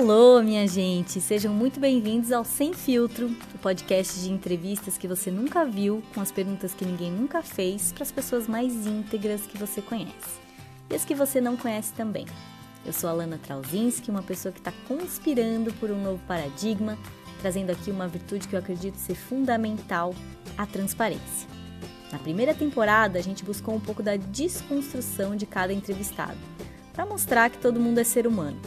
Alô, 0.00 0.42
minha 0.42 0.66
gente! 0.66 1.20
Sejam 1.20 1.52
muito 1.52 1.78
bem-vindos 1.78 2.32
ao 2.32 2.42
Sem 2.42 2.72
Filtro, 2.72 3.26
o 3.54 3.58
podcast 3.58 4.18
de 4.18 4.32
entrevistas 4.32 4.96
que 4.96 5.06
você 5.06 5.30
nunca 5.30 5.66
viu, 5.66 6.02
com 6.14 6.22
as 6.22 6.32
perguntas 6.32 6.72
que 6.72 6.86
ninguém 6.86 7.12
nunca 7.12 7.42
fez, 7.42 7.92
para 7.92 8.04
as 8.04 8.10
pessoas 8.10 8.48
mais 8.48 8.86
íntegras 8.86 9.42
que 9.42 9.58
você 9.58 9.82
conhece. 9.82 10.40
E 10.88 10.94
as 10.94 11.04
que 11.04 11.14
você 11.14 11.38
não 11.38 11.54
conhece 11.54 11.92
também. 11.92 12.24
Eu 12.82 12.94
sou 12.94 13.10
a 13.10 13.12
Lana 13.12 13.38
Trauzinski, 13.44 14.10
uma 14.10 14.22
pessoa 14.22 14.50
que 14.50 14.60
está 14.60 14.72
conspirando 14.88 15.70
por 15.74 15.90
um 15.90 16.02
novo 16.02 16.22
paradigma, 16.26 16.96
trazendo 17.42 17.68
aqui 17.68 17.90
uma 17.90 18.08
virtude 18.08 18.48
que 18.48 18.54
eu 18.54 18.60
acredito 18.60 18.96
ser 18.96 19.14
fundamental, 19.14 20.14
a 20.56 20.64
transparência. 20.64 21.46
Na 22.10 22.18
primeira 22.18 22.54
temporada, 22.54 23.18
a 23.18 23.22
gente 23.22 23.44
buscou 23.44 23.74
um 23.74 23.80
pouco 23.80 24.02
da 24.02 24.16
desconstrução 24.16 25.36
de 25.36 25.44
cada 25.44 25.74
entrevistado, 25.74 26.38
para 26.90 27.04
mostrar 27.04 27.50
que 27.50 27.58
todo 27.58 27.78
mundo 27.78 27.98
é 27.98 28.04
ser 28.04 28.26
humano 28.26 28.58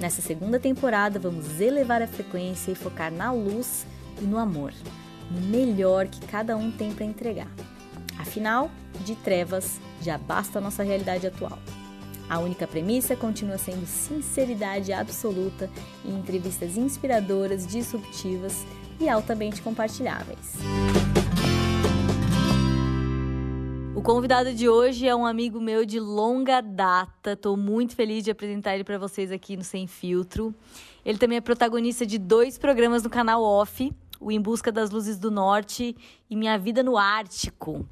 Nessa 0.00 0.20
segunda 0.20 0.60
temporada, 0.60 1.18
vamos 1.18 1.58
elevar 1.60 2.02
a 2.02 2.06
frequência 2.06 2.70
e 2.70 2.74
focar 2.74 3.10
na 3.10 3.32
luz 3.32 3.86
e 4.20 4.24
no 4.24 4.36
amor, 4.38 4.72
no 5.30 5.40
melhor 5.40 6.06
que 6.06 6.20
cada 6.26 6.56
um 6.56 6.70
tem 6.70 6.92
para 6.92 7.04
entregar. 7.04 7.48
Afinal, 8.18 8.70
de 9.04 9.14
trevas 9.16 9.80
já 10.02 10.18
basta 10.18 10.58
a 10.58 10.62
nossa 10.62 10.82
realidade 10.82 11.26
atual. 11.26 11.58
A 12.28 12.38
única 12.38 12.66
premissa 12.66 13.14
continua 13.14 13.56
sendo 13.56 13.86
sinceridade 13.86 14.92
absoluta 14.92 15.70
e 16.04 16.10
entrevistas 16.10 16.76
inspiradoras, 16.76 17.66
disruptivas 17.66 18.64
e 19.00 19.08
altamente 19.08 19.62
compartilháveis. 19.62 20.56
Convidado 24.06 24.54
de 24.54 24.68
hoje 24.68 25.08
é 25.08 25.16
um 25.16 25.26
amigo 25.26 25.60
meu 25.60 25.84
de 25.84 25.98
longa 25.98 26.60
data. 26.60 27.32
Estou 27.32 27.56
muito 27.56 27.96
feliz 27.96 28.22
de 28.22 28.30
apresentar 28.30 28.76
ele 28.76 28.84
para 28.84 28.98
vocês 28.98 29.32
aqui 29.32 29.56
no 29.56 29.64
Sem 29.64 29.88
Filtro. 29.88 30.54
Ele 31.04 31.18
também 31.18 31.38
é 31.38 31.40
protagonista 31.40 32.06
de 32.06 32.16
dois 32.16 32.56
programas 32.56 33.02
no 33.02 33.10
canal 33.10 33.42
Off, 33.42 33.92
o 34.20 34.30
Em 34.30 34.40
Busca 34.40 34.70
das 34.70 34.90
Luzes 34.90 35.18
do 35.18 35.28
Norte 35.28 35.96
e 36.30 36.36
Minha 36.36 36.56
Vida 36.56 36.84
no 36.84 36.96
Ártico. 36.96 37.84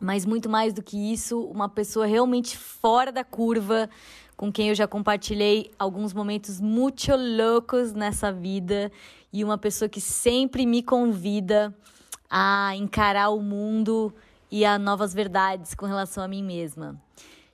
Mas 0.00 0.26
muito 0.26 0.48
mais 0.48 0.72
do 0.72 0.82
que 0.82 1.12
isso, 1.12 1.40
uma 1.42 1.68
pessoa 1.68 2.06
realmente 2.06 2.58
fora 2.58 3.12
da 3.12 3.22
curva, 3.22 3.88
com 4.36 4.50
quem 4.50 4.70
eu 4.70 4.74
já 4.74 4.88
compartilhei 4.88 5.70
alguns 5.78 6.12
momentos 6.12 6.60
muito 6.60 7.14
loucos 7.14 7.92
nessa 7.92 8.32
vida 8.32 8.90
e 9.32 9.44
uma 9.44 9.56
pessoa 9.56 9.88
que 9.88 10.00
sempre 10.00 10.66
me 10.66 10.82
convida 10.82 11.72
a 12.28 12.74
encarar 12.74 13.28
o 13.28 13.40
mundo 13.40 14.12
e 14.50 14.64
a 14.64 14.78
novas 14.78 15.12
verdades 15.12 15.74
com 15.74 15.86
relação 15.86 16.22
a 16.22 16.28
mim 16.28 16.42
mesma. 16.42 17.00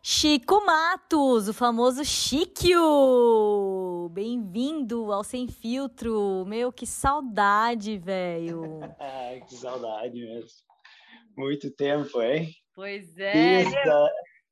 Chico 0.04 0.66
Matos, 0.66 1.46
o 1.46 1.54
famoso 1.54 2.04
Chiquio! 2.04 2.80
Bem-vindo 4.12 5.12
ao 5.12 5.22
Sem 5.22 5.46
Filtro! 5.46 6.44
Meu, 6.44 6.72
que 6.72 6.86
saudade, 6.86 7.98
velho! 7.98 8.80
que 9.48 9.54
saudade 9.54 10.20
mesmo. 10.20 10.48
Muito 11.36 11.70
tempo, 11.70 12.20
hein? 12.20 12.50
Pois 12.74 13.16
é. 13.16 13.32
Desde, 13.32 13.76
a, 13.76 14.08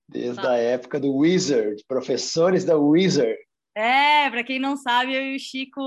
desde 0.09 0.47
a 0.47 0.57
época 0.57 1.01
do 1.01 1.13
Wizard, 1.17 1.83
professores 1.89 2.65
da 2.65 2.77
Wizard. 2.77 3.37
É, 3.75 4.29
para 4.29 4.43
quem 4.43 4.59
não 4.59 4.77
sabe, 4.77 5.15
eu 5.15 5.23
e 5.23 5.37
o 5.37 5.39
Chico 5.39 5.81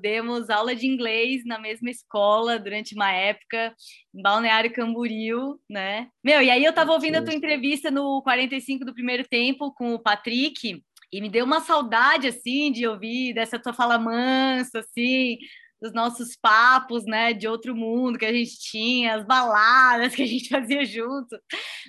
demos 0.00 0.48
aula 0.48 0.74
de 0.74 0.86
inglês 0.86 1.44
na 1.44 1.58
mesma 1.58 1.90
escola 1.90 2.58
durante 2.58 2.94
uma 2.94 3.12
época, 3.12 3.74
em 4.14 4.22
Balneário 4.22 4.72
Camboriú, 4.72 5.60
né? 5.68 6.08
Meu, 6.24 6.40
e 6.40 6.50
aí 6.50 6.64
eu 6.64 6.72
tava 6.72 6.92
ouvindo 6.92 7.16
a 7.16 7.22
tua 7.22 7.34
entrevista 7.34 7.90
no 7.90 8.22
45 8.22 8.84
do 8.84 8.94
primeiro 8.94 9.24
tempo 9.28 9.72
com 9.74 9.94
o 9.94 9.98
Patrick, 9.98 10.82
e 11.12 11.20
me 11.20 11.28
deu 11.28 11.44
uma 11.44 11.60
saudade, 11.60 12.26
assim, 12.26 12.72
de 12.72 12.86
ouvir 12.86 13.32
dessa 13.32 13.58
tua 13.58 13.72
fala 13.72 13.98
mansa, 13.98 14.80
assim, 14.80 15.38
dos 15.80 15.92
nossos 15.92 16.36
papos, 16.36 17.04
né, 17.04 17.32
de 17.32 17.46
outro 17.46 17.74
mundo 17.76 18.18
que 18.18 18.24
a 18.24 18.32
gente 18.32 18.58
tinha, 18.58 19.14
as 19.14 19.24
baladas 19.24 20.14
que 20.14 20.22
a 20.22 20.26
gente 20.26 20.48
fazia 20.50 20.84
junto. 20.84 21.38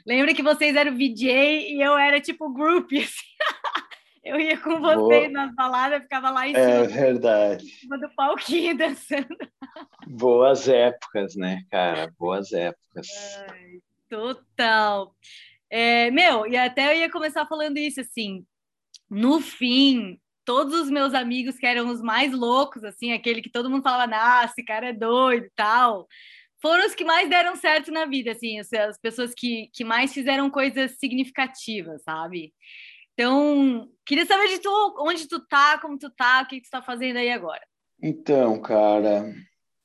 Lembra 0.06 0.34
que 0.34 0.44
vocês 0.44 0.76
eram 0.76 0.96
VJ 0.96 1.74
e 1.74 1.82
eu 1.82 1.98
era 1.98 2.20
tipo 2.20 2.54
group, 2.54 2.92
assim. 2.94 3.26
Eu 4.28 4.40
ia 4.42 4.58
com 4.58 4.82
vocês 4.82 5.32
Boa. 5.32 5.46
nas 5.46 5.56
baladas, 5.56 6.02
ficava 6.02 6.30
lá 6.30 6.46
em 6.46 6.54
é 6.54 6.60
cima. 6.60 6.84
É 6.84 6.88
verdade. 6.88 7.66
Em 7.66 7.70
cima 7.70 7.98
do 7.98 8.10
palquinho 8.10 8.76
dançando. 8.78 9.38
Boas 10.06 10.68
épocas, 10.68 11.36
né, 11.38 11.62
cara? 11.72 12.14
Boas 12.20 12.52
épocas. 12.52 13.08
Ai, 13.50 13.80
total. 14.10 15.16
É, 15.70 16.12
meu, 16.12 16.46
e 16.46 16.58
até 16.58 16.94
eu 16.94 17.00
ia 17.00 17.10
começar 17.10 17.46
falando 17.46 17.78
isso, 17.78 18.02
assim, 18.02 18.46
no 19.10 19.40
fim, 19.40 20.20
todos 20.44 20.74
os 20.74 20.90
meus 20.90 21.14
amigos 21.14 21.58
que 21.58 21.66
eram 21.66 21.90
os 21.90 22.02
mais 22.02 22.34
loucos, 22.34 22.84
assim, 22.84 23.14
aquele 23.14 23.42
que 23.42 23.50
todo 23.50 23.70
mundo 23.70 23.84
falava, 23.84 24.12
ah, 24.14 24.44
esse 24.44 24.64
cara 24.64 24.90
é 24.90 24.94
doido 24.94 25.46
e 25.46 25.52
tal, 25.56 26.06
foram 26.62 26.86
os 26.86 26.96
que 26.96 27.06
mais 27.06 27.30
deram 27.30 27.56
certo 27.56 27.92
na 27.92 28.06
vida, 28.06 28.32
assim, 28.32 28.60
as 28.60 28.98
pessoas 29.00 29.34
que, 29.34 29.70
que 29.74 29.84
mais 29.86 30.14
fizeram 30.14 30.50
coisas 30.50 30.98
significativas, 31.00 32.02
sabe? 32.04 32.54
Então, 33.20 33.90
queria 34.06 34.28
saber 34.28 34.48
de 34.48 34.60
tu, 34.60 34.96
onde 35.00 35.28
tu 35.28 35.40
tá, 35.40 35.80
como 35.82 35.98
tu 35.98 36.08
tá, 36.12 36.44
o 36.44 36.48
que, 36.48 36.62
que 36.62 36.68
tu 36.68 36.70
tá 36.70 36.84
fazendo 36.84 37.18
aí 37.18 37.32
agora. 37.32 37.66
Então, 38.00 38.62
cara, 38.62 39.34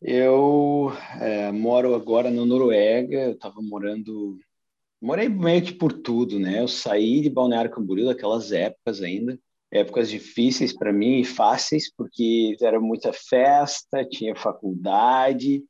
eu 0.03 0.93
é, 1.19 1.51
moro 1.51 1.95
agora 1.95 2.31
na 2.31 2.45
Noruega, 2.45 3.19
eu 3.19 3.39
tava 3.39 3.63
morando, 3.63 4.39
morei 5.01 5.31
meio 5.31 5.63
que 5.63 5.73
por 5.73 5.95
tudo, 5.95 6.39
né? 6.39 6.61
Eu 6.61 6.69
saí 6.69 7.23
de 7.23 7.31
Balneário 7.31 7.71
Camboriú 7.71 8.05
daquelas 8.05 8.53
épocas 8.53 9.01
ainda, 9.01 9.41
épocas 9.71 10.11
difíceis 10.11 10.75
para 10.75 10.93
mim 10.93 11.21
e 11.21 11.25
fáceis, 11.25 11.91
porque 11.91 12.55
era 12.61 12.79
muita 12.79 13.15
festa, 13.15 14.05
tinha 14.05 14.37
faculdade, 14.37 15.65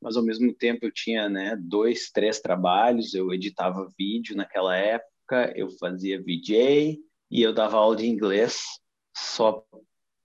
mas 0.00 0.16
ao 0.16 0.24
mesmo 0.24 0.54
tempo 0.54 0.86
eu 0.86 0.90
tinha, 0.90 1.28
né, 1.28 1.54
dois, 1.60 2.10
três 2.10 2.40
trabalhos, 2.40 3.12
eu 3.12 3.30
editava 3.30 3.92
vídeo 3.98 4.34
naquela 4.34 4.74
época, 4.74 5.13
época 5.24 5.52
eu 5.56 5.70
fazia 5.70 6.22
VJ 6.22 7.00
e 7.30 7.42
eu 7.42 7.52
dava 7.52 7.78
aula 7.78 7.96
de 7.96 8.06
inglês 8.06 8.62
só 9.16 9.64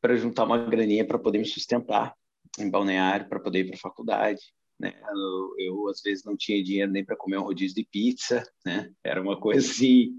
para 0.01 0.15
juntar 0.15 0.43
uma 0.43 0.57
graninha 0.57 1.05
para 1.05 1.17
poder 1.17 1.39
me 1.39 1.45
sustentar 1.45 2.13
em 2.59 2.69
balneário, 2.69 3.27
para 3.27 3.39
poder 3.39 3.59
ir 3.59 3.67
para 3.67 3.75
a 3.75 3.79
faculdade. 3.79 4.41
Né? 4.79 4.93
Eu, 5.09 5.55
eu, 5.57 5.89
às 5.89 6.01
vezes 6.01 6.23
não 6.23 6.37
tinha 6.37 6.63
dinheiro 6.63 6.91
nem 6.91 7.03
para 7.03 7.15
comer 7.15 7.37
um 7.37 7.43
rodízio 7.43 7.75
de 7.75 7.87
pizza, 7.89 8.43
né? 8.65 8.91
Era 9.03 9.21
uma 9.21 9.39
coisa 9.39 9.67
assim 9.69 10.17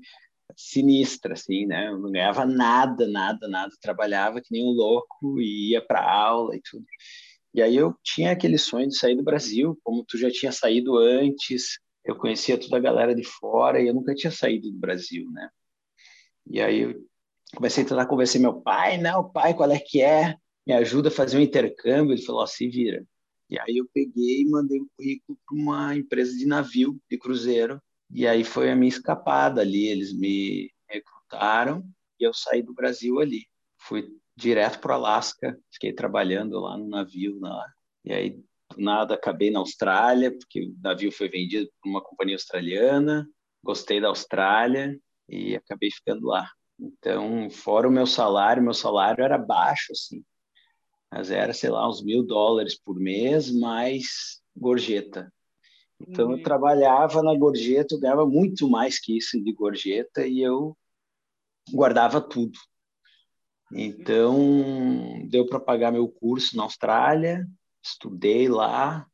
sinistra, 0.57 1.35
assim, 1.35 1.65
né? 1.65 1.89
Eu 1.89 1.99
não 1.99 2.11
ganhava 2.11 2.45
nada, 2.45 3.07
nada, 3.07 3.49
nada. 3.49 3.73
Trabalhava 3.81 4.41
que 4.41 4.53
nem 4.53 4.65
um 4.65 4.73
louco 4.73 5.41
e 5.41 5.71
ia 5.71 5.81
para 5.81 6.03
aula 6.03 6.57
e 6.57 6.61
tudo. 6.61 6.85
E 7.55 7.63
aí 7.63 7.75
eu 7.77 7.95
tinha 8.03 8.33
aquele 8.33 8.59
sonho 8.59 8.89
de 8.89 8.97
sair 8.97 9.17
do 9.17 9.23
Brasil, 9.23 9.79
como 9.83 10.05
tu 10.05 10.19
já 10.19 10.31
tinha 10.31 10.53
saído 10.53 10.97
antes, 10.99 11.79
eu 12.05 12.17
conhecia 12.17 12.59
toda 12.59 12.77
a 12.77 12.81
galera 12.81 13.15
de 13.15 13.25
fora 13.25 13.81
e 13.81 13.89
eu 13.89 13.95
nunca 13.95 14.15
tinha 14.15 14.31
saído 14.31 14.71
do 14.71 14.79
Brasil, 14.79 15.31
né? 15.31 15.49
E 16.47 16.61
aí 16.61 16.81
eu 16.81 16.95
comecei 17.55 17.85
a 17.85 17.87
tentar 17.87 18.07
convencer 18.07 18.41
meu 18.41 18.61
pai, 18.61 18.99
não, 18.99 19.31
pai, 19.31 19.55
qual 19.55 19.71
é 19.71 19.79
que 19.79 20.01
é? 20.01 20.37
Me 20.67 20.73
ajuda 20.73 21.09
a 21.09 21.13
fazer 21.13 21.37
um 21.39 21.41
intercâmbio. 21.41 22.15
Ele 22.15 22.23
falou, 22.23 22.43
ó, 22.43 22.47
se 22.47 22.69
vira. 22.69 23.05
E 23.49 23.59
aí 23.59 23.79
eu 23.79 23.87
peguei 23.93 24.43
e 24.43 24.49
mandei 24.49 24.81
um 24.81 24.87
currículo 24.97 25.39
para 25.47 25.57
uma 25.57 25.97
empresa 25.97 26.37
de 26.37 26.47
navio, 26.47 27.01
de 27.11 27.19
cruzeiro, 27.19 27.83
e 28.13 28.27
aí 28.27 28.45
foi 28.45 28.71
a 28.71 28.77
minha 28.77 28.89
escapada 28.89 29.61
ali. 29.61 29.89
Eles 29.89 30.13
me 30.13 30.71
recrutaram 30.89 31.85
e 32.19 32.25
eu 32.25 32.33
saí 32.33 32.63
do 32.63 32.73
Brasil 32.73 33.21
ali. 33.21 33.47
Fui 33.79 34.09
direto 34.37 34.79
para 34.81 34.93
o 34.93 34.95
Alasca, 34.95 35.59
fiquei 35.73 35.93
trabalhando 35.93 36.61
lá 36.61 36.77
no 36.79 36.89
navio 36.89 37.39
lá. 37.41 37.67
E 38.05 38.13
aí 38.13 38.45
nada 38.77 39.15
acabei 39.15 39.51
na 39.51 39.59
Austrália, 39.59 40.31
porque 40.37 40.63
o 40.63 40.75
navio 40.83 41.13
foi 41.13 41.29
vendido 41.29 41.69
por 41.81 41.89
uma 41.89 42.03
companhia 42.03 42.37
australiana, 42.37 43.29
gostei 43.63 44.01
da 44.01 44.09
Austrália 44.09 44.99
e 45.29 45.57
acabei 45.57 45.91
ficando 45.91 46.27
lá. 46.27 46.49
Então, 46.79 47.51
fora 47.51 47.89
o 47.89 47.93
meu 47.93 48.07
salário, 48.07 48.63
meu 48.63 48.73
salário 48.73 49.23
era 49.23 49.37
baixo, 49.37 49.93
assim, 49.93 50.25
mas 51.13 51.31
era, 51.31 51.53
sei 51.53 51.71
lá, 51.71 51.89
uns 51.89 52.03
mil 52.03 52.25
dólares 52.25 52.79
por 52.81 52.99
mês, 52.99 53.51
mais 53.51 54.41
gorjeta. 54.57 55.31
Então, 56.01 56.29
uhum. 56.29 56.37
eu 56.39 56.43
trabalhava 56.43 57.23
na 57.23 57.37
gorjeta, 57.37 57.95
eu 57.95 58.01
ganhava 58.01 58.27
muito 58.27 58.69
mais 58.69 58.99
que 58.99 59.17
isso 59.17 59.43
de 59.43 59.53
gorjeta 59.53 60.27
e 60.27 60.41
eu 60.41 60.77
guardava 61.71 62.21
tudo. 62.21 62.59
Então, 63.73 65.27
deu 65.29 65.47
para 65.47 65.61
pagar 65.61 65.93
meu 65.93 66.09
curso 66.09 66.57
na 66.57 66.65
Austrália, 66.65 67.47
estudei 67.83 68.49
lá, 68.49 69.07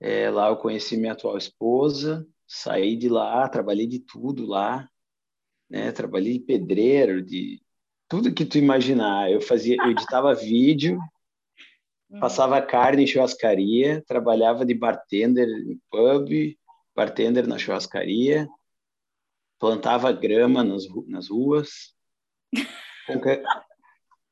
é, 0.00 0.30
lá 0.30 0.48
eu 0.48 0.56
conheci 0.56 0.96
minha 0.96 1.12
atual 1.12 1.36
esposa, 1.36 2.26
saí 2.46 2.96
de 2.96 3.08
lá, 3.08 3.48
trabalhei 3.48 3.86
de 3.86 3.98
tudo 3.98 4.46
lá, 4.46 4.88
né? 5.68 5.92
Trabalhei 5.92 6.34
de 6.34 6.44
pedreiro, 6.44 7.22
de 7.22 7.60
tudo 8.08 8.32
que 8.32 8.44
tu 8.44 8.58
imaginar. 8.58 9.30
Eu 9.30 9.40
fazia, 9.40 9.76
eu 9.76 9.90
editava 9.90 10.34
vídeo, 10.36 10.98
hum. 12.10 12.20
passava 12.20 12.62
carne 12.62 13.02
em 13.02 13.06
churrascaria, 13.06 14.02
trabalhava 14.06 14.64
de 14.64 14.74
bartender 14.74 15.48
em 15.48 15.80
pub, 15.90 16.56
bartender 16.94 17.46
na 17.46 17.58
churrascaria, 17.58 18.48
plantava 19.58 20.12
grama 20.12 20.62
nas, 20.62 20.84
nas 21.06 21.28
ruas. 21.28 21.94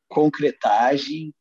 concretagem. 0.09 1.35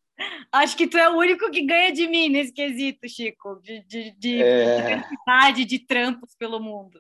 Acho 0.52 0.78
que 0.78 0.88
tu 0.88 0.98
é 0.98 1.10
o 1.10 1.18
único 1.18 1.50
que 1.52 1.66
ganha 1.66 1.92
de 1.92 2.08
mim 2.08 2.30
nesse 2.30 2.54
quesito, 2.54 3.08
Chico, 3.10 3.60
de, 3.62 3.84
de, 3.86 4.12
de 4.18 4.42
é... 4.42 5.04
de 5.52 5.80
trampos 5.80 6.36
pelo 6.38 6.60
mundo. 6.60 7.00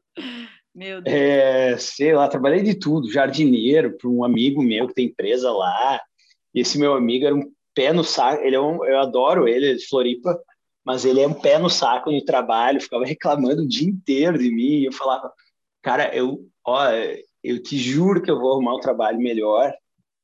Meu 0.73 1.01
Deus. 1.01 1.15
É, 1.15 1.77
sei 1.77 2.13
lá, 2.13 2.27
trabalhei 2.27 2.61
de 2.61 2.75
tudo, 2.75 3.11
jardineiro 3.11 3.97
para 3.97 4.09
um 4.09 4.25
amigo 4.25 4.61
meu 4.61 4.87
que 4.87 4.93
tem 4.93 5.05
empresa 5.05 5.49
lá. 5.51 6.01
Esse 6.53 6.77
meu 6.77 6.93
amigo 6.93 7.25
era 7.25 7.35
um 7.35 7.49
pé 7.73 7.93
no 7.93 8.03
saco, 8.03 8.43
ele 8.43 8.55
é 8.55 8.59
um, 8.59 8.83
eu 8.83 8.99
adoro 8.99 9.47
ele, 9.47 9.71
é 9.71 9.73
de 9.73 9.87
Floripa, 9.87 10.37
mas 10.83 11.05
ele 11.05 11.21
é 11.21 11.27
um 11.27 11.33
pé 11.33 11.57
no 11.57 11.69
saco 11.69 12.11
no 12.11 12.23
trabalho, 12.23 12.81
ficava 12.81 13.05
reclamando 13.05 13.63
o 13.63 13.67
dia 13.67 13.87
inteiro 13.87 14.37
de 14.37 14.51
mim. 14.51 14.79
E 14.79 14.85
eu 14.85 14.91
falava, 14.91 15.31
cara, 15.81 16.13
eu, 16.13 16.45
ó, 16.65 16.89
eu 17.43 17.61
te 17.61 17.77
juro 17.77 18.21
que 18.21 18.29
eu 18.29 18.39
vou 18.39 18.53
arrumar 18.53 18.75
um 18.75 18.81
trabalho 18.81 19.17
melhor. 19.17 19.73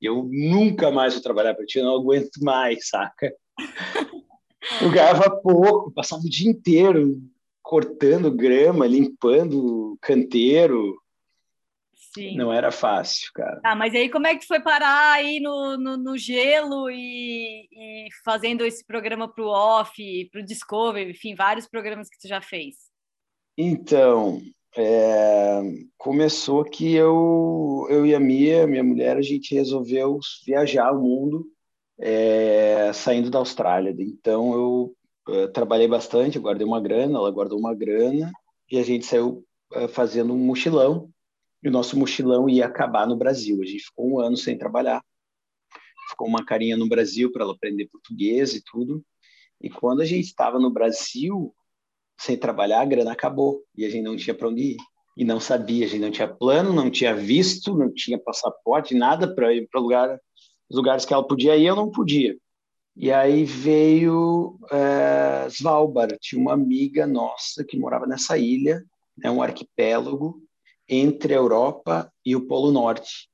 Eu 0.01 0.27
nunca 0.31 0.89
mais 0.89 1.13
vou 1.13 1.21
trabalhar 1.21 1.53
para 1.53 1.65
ti, 1.65 1.77
eu 1.77 1.85
não 1.85 1.95
aguento 1.95 2.37
mais, 2.41 2.89
saca? 2.89 3.33
Eu 4.79 4.91
ganhava 4.91 5.29
pouco, 5.41 5.91
passava 5.91 6.21
o 6.21 6.29
dia 6.29 6.49
inteiro 6.49 7.19
cortando 7.63 8.31
grama, 8.31 8.85
limpando 8.85 9.97
canteiro. 10.01 11.01
Sim. 12.13 12.35
Não 12.35 12.51
era 12.51 12.71
fácil, 12.71 13.31
cara. 13.33 13.61
Ah, 13.63 13.75
mas 13.75 13.95
aí 13.95 14.09
como 14.09 14.27
é 14.27 14.35
que 14.35 14.45
foi 14.45 14.59
parar 14.59 15.13
aí 15.13 15.39
no, 15.39 15.77
no, 15.77 15.97
no 15.97 16.17
gelo 16.17 16.89
e, 16.89 17.67
e, 17.71 18.07
fazendo 18.23 18.65
esse 18.65 18.85
programa 18.85 19.33
para 19.33 19.43
o 19.43 19.47
Off, 19.47 20.29
para 20.29 20.41
o 20.41 20.45
Discovery, 20.45 21.11
enfim, 21.11 21.33
vários 21.33 21.67
programas 21.67 22.09
que 22.09 22.19
tu 22.19 22.27
já 22.27 22.41
fez? 22.41 22.75
Então, 23.57 24.41
é, 24.75 25.61
começou 25.97 26.63
que 26.63 26.93
eu, 26.93 27.87
eu 27.89 28.05
e 28.05 28.15
a 28.15 28.19
Mia, 28.19 28.65
minha 28.67 28.83
mulher, 28.83 29.17
a 29.17 29.21
gente 29.21 29.53
resolveu 29.53 30.19
viajar 30.45 30.91
o 30.91 31.01
mundo 31.01 31.47
é, 31.99 32.91
saindo 32.93 33.29
da 33.29 33.39
Austrália. 33.39 33.93
Então, 33.99 34.53
eu 34.53 34.95
eh, 35.29 35.47
trabalhei 35.47 35.87
bastante, 35.87 36.37
eu 36.37 36.41
guardei 36.41 36.65
uma 36.65 36.81
grana, 36.81 37.17
ela 37.17 37.31
guardou 37.31 37.59
uma 37.59 37.73
grana, 37.75 38.31
e 38.69 38.77
a 38.79 38.83
gente 38.83 39.05
saiu 39.05 39.45
uh, 39.75 39.87
fazendo 39.87 40.33
um 40.33 40.37
mochilão, 40.37 41.09
e 41.63 41.69
o 41.69 41.71
nosso 41.71 41.97
mochilão 41.97 42.49
ia 42.49 42.65
acabar 42.65 43.07
no 43.07 43.15
Brasil. 43.15 43.61
A 43.61 43.65
gente 43.65 43.83
ficou 43.83 44.09
um 44.09 44.19
ano 44.19 44.35
sem 44.35 44.57
trabalhar. 44.57 45.03
Ficou 46.09 46.27
uma 46.27 46.43
carinha 46.45 46.75
no 46.75 46.89
Brasil 46.89 47.31
para 47.31 47.43
ela 47.43 47.53
aprender 47.53 47.87
português 47.87 48.55
e 48.55 48.63
tudo. 48.63 49.03
E 49.61 49.69
quando 49.69 50.01
a 50.01 50.05
gente 50.05 50.25
estava 50.25 50.59
no 50.59 50.71
Brasil, 50.71 51.53
sem 52.21 52.37
trabalhar, 52.37 52.81
a 52.81 52.85
grana 52.85 53.11
acabou, 53.11 53.63
e 53.75 53.83
a 53.83 53.89
gente 53.89 54.03
não 54.03 54.15
tinha 54.15 54.35
para 54.35 54.47
onde 54.47 54.61
ir. 54.61 54.77
E 55.17 55.25
não 55.25 55.39
sabia, 55.39 55.85
a 55.85 55.89
gente 55.89 56.01
não 56.01 56.11
tinha 56.11 56.27
plano, 56.27 56.71
não 56.71 56.89
tinha 56.89 57.15
visto, 57.15 57.75
não 57.75 57.91
tinha 57.91 58.17
passaporte, 58.17 58.93
nada 58.95 59.33
para 59.33 59.53
ir 59.53 59.67
para 59.69 59.81
lugar, 59.81 60.19
os 60.69 60.77
lugares 60.77 61.03
que 61.03 61.13
ela 61.13 61.25
podia 61.25 61.57
ir, 61.57 61.65
eu 61.65 61.75
não 61.75 61.89
podia. 61.89 62.37
E 62.95 63.11
aí 63.11 63.43
veio 63.43 64.59
é, 64.71 65.47
Svalbard, 65.49 66.17
tinha 66.21 66.39
uma 66.39 66.53
amiga 66.53 67.07
nossa 67.07 67.63
que 67.63 67.77
morava 67.77 68.05
nessa 68.05 68.37
ilha, 68.37 68.83
é 69.19 69.27
né, 69.27 69.31
um 69.31 69.41
arquipélago 69.41 70.41
entre 70.87 71.33
a 71.33 71.37
Europa 71.37 72.11
e 72.25 72.35
o 72.35 72.45
Polo 72.47 72.71
Norte, 72.71 73.29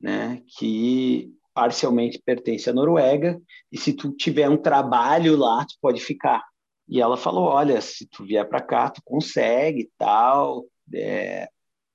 né, 0.00 0.42
que 0.58 1.32
parcialmente 1.54 2.20
pertence 2.24 2.68
à 2.68 2.72
Noruega, 2.72 3.40
e 3.70 3.78
se 3.78 3.92
tu 3.92 4.10
tiver 4.10 4.48
um 4.48 4.56
trabalho 4.56 5.36
lá, 5.36 5.64
tu 5.64 5.74
pode 5.80 6.00
ficar. 6.00 6.42
E 6.88 7.00
ela 7.00 7.16
falou, 7.16 7.44
olha, 7.44 7.80
se 7.80 8.06
tu 8.06 8.24
vier 8.24 8.48
para 8.48 8.60
cá, 8.60 8.90
tu 8.90 9.00
consegue, 9.04 9.90
tal, 9.96 10.64
é, 10.94 11.46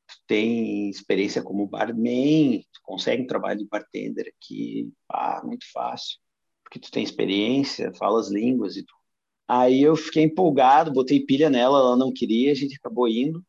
tu 0.08 0.16
tem 0.28 0.90
experiência 0.90 1.44
como 1.44 1.68
barman, 1.68 2.62
tu 2.74 2.80
consegue 2.84 3.24
um 3.24 3.28
trabalho 3.28 3.60
de 3.60 3.68
bartender 3.68 4.34
aqui, 4.36 4.92
ah, 5.10 5.42
muito 5.44 5.66
fácil 5.72 6.18
porque 6.68 6.80
tu 6.80 6.92
tem 6.92 7.02
experiência, 7.02 7.94
fala 7.94 8.20
as 8.20 8.30
línguas 8.30 8.76
e. 8.76 8.86
Aí 9.48 9.82
eu 9.82 9.96
fiquei 9.96 10.24
empolgado, 10.24 10.92
botei 10.92 11.22
pilha 11.22 11.50
nela, 11.50 11.80
ela 11.80 11.96
não 11.96 12.12
queria, 12.12 12.52
a 12.52 12.56
gente 12.56 12.76
acabou 12.76 13.08
indo. 13.08 13.42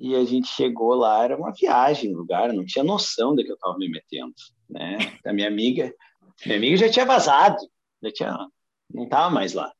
E 0.00 0.14
a 0.14 0.24
gente 0.24 0.46
chegou 0.46 0.94
lá, 0.94 1.24
era 1.24 1.36
uma 1.36 1.52
viagem 1.52 2.12
no 2.12 2.18
lugar, 2.18 2.52
não 2.52 2.64
tinha 2.64 2.84
noção 2.84 3.34
de 3.34 3.42
que 3.42 3.50
eu 3.50 3.54
estava 3.54 3.76
me 3.76 3.88
metendo, 3.88 4.34
né? 4.70 4.96
A 5.26 5.32
minha 5.32 5.48
amiga, 5.48 5.92
minha 6.46 6.56
amiga 6.56 6.76
já 6.76 6.88
tinha 6.88 7.04
vazado, 7.04 7.56
já 8.00 8.12
tinha, 8.12 8.48
não 8.94 9.04
estava 9.04 9.28
mais 9.28 9.54
lá. 9.54 9.72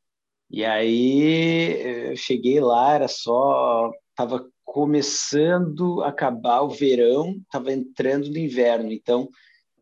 E 0.50 0.64
aí 0.64 2.08
eu 2.10 2.16
cheguei 2.16 2.60
lá, 2.60 2.94
era 2.94 3.08
só, 3.08 3.90
estava 4.10 4.46
começando 4.64 6.02
a 6.02 6.08
acabar 6.08 6.62
o 6.62 6.70
verão, 6.70 7.36
estava 7.42 7.72
entrando 7.72 8.30
no 8.30 8.38
inverno, 8.38 8.92
então 8.92 9.28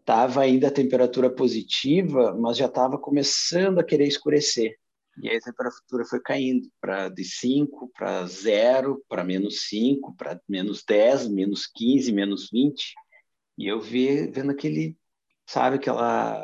estava 0.00 0.40
ainda 0.40 0.68
a 0.68 0.72
temperatura 0.72 1.28
positiva, 1.28 2.34
mas 2.38 2.56
já 2.56 2.66
estava 2.66 2.98
começando 2.98 3.78
a 3.78 3.84
querer 3.84 4.06
escurecer. 4.06 4.76
E 5.22 5.28
aí 5.28 5.36
a 5.36 5.40
temperatura 5.40 6.04
foi 6.04 6.20
caindo 6.20 6.68
para 6.80 7.08
de 7.08 7.24
5 7.24 7.90
para 7.96 8.26
0, 8.26 9.02
para 9.08 9.24
menos 9.24 9.66
5, 9.68 10.14
para 10.14 10.40
menos 10.48 10.84
10, 10.84 11.28
menos 11.28 11.66
15, 11.74 12.12
menos 12.12 12.48
20. 12.52 12.94
E 13.58 13.66
eu 13.66 13.80
vi, 13.80 14.26
vendo 14.26 14.50
aquele, 14.50 14.96
sabe, 15.46 15.76
aquela 15.76 16.38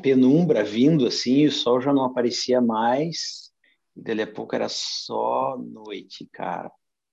penumbra 0.00 0.64
vindo 0.64 1.06
assim, 1.06 1.46
o 1.46 1.52
sol 1.52 1.80
já 1.80 1.92
não 1.92 2.04
aparecia 2.04 2.60
mais. 2.60 3.50
E 3.96 4.02
dali 4.02 4.22
a 4.22 4.26
pouco 4.26 4.54
era 4.54 4.68
só 4.68 5.56
noite, 5.58 6.28
cara. 6.32 6.70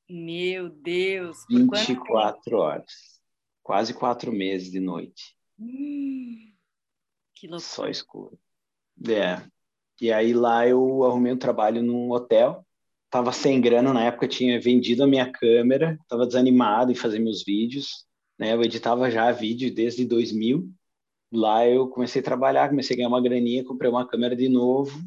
Meu 0.10 0.70
Deus! 0.70 1.46
24 1.50 2.58
horas. 2.58 3.20
Quase 3.62 3.94
quatro 3.94 4.32
meses 4.32 4.72
de 4.72 4.80
noite. 4.80 5.36
que 7.36 7.48
loucura. 7.48 7.60
Só 7.60 7.88
escuro. 7.88 8.40
É. 9.08 9.42
E 10.02 10.12
aí 10.12 10.34
lá 10.34 10.68
eu 10.68 11.04
arrumei 11.04 11.34
um 11.34 11.38
trabalho 11.38 11.84
num 11.84 12.12
hotel. 12.12 12.66
Tava 13.10 13.32
sem 13.32 13.60
grana 13.60 13.92
na 13.92 14.04
época, 14.04 14.28
tinha 14.28 14.60
vendido 14.62 15.04
a 15.04 15.08
minha 15.08 15.32
câmera, 15.32 15.98
tava 16.08 16.28
desanimado 16.28 16.92
em 16.92 16.96
fazer 16.96 17.20
meus 17.20 17.44
vídeos. 17.44 18.06
Né? 18.38 18.54
Eu 18.54 18.62
editava 18.62 19.10
já 19.10 19.32
vídeo 19.32 19.74
desde 19.74 20.06
2000. 20.06 20.72
Lá 21.32 21.68
eu 21.68 21.88
comecei 21.88 22.22
a 22.22 22.26
trabalhar, 22.26 22.70
comecei 22.70 22.96
a 22.96 22.98
ganhar 22.98 23.10
uma 23.10 23.22
graninha, 23.22 23.64
comprei 23.64 23.90
uma 23.90 24.08
câmera 24.08 24.36
de 24.36 24.50
novo 24.50 25.00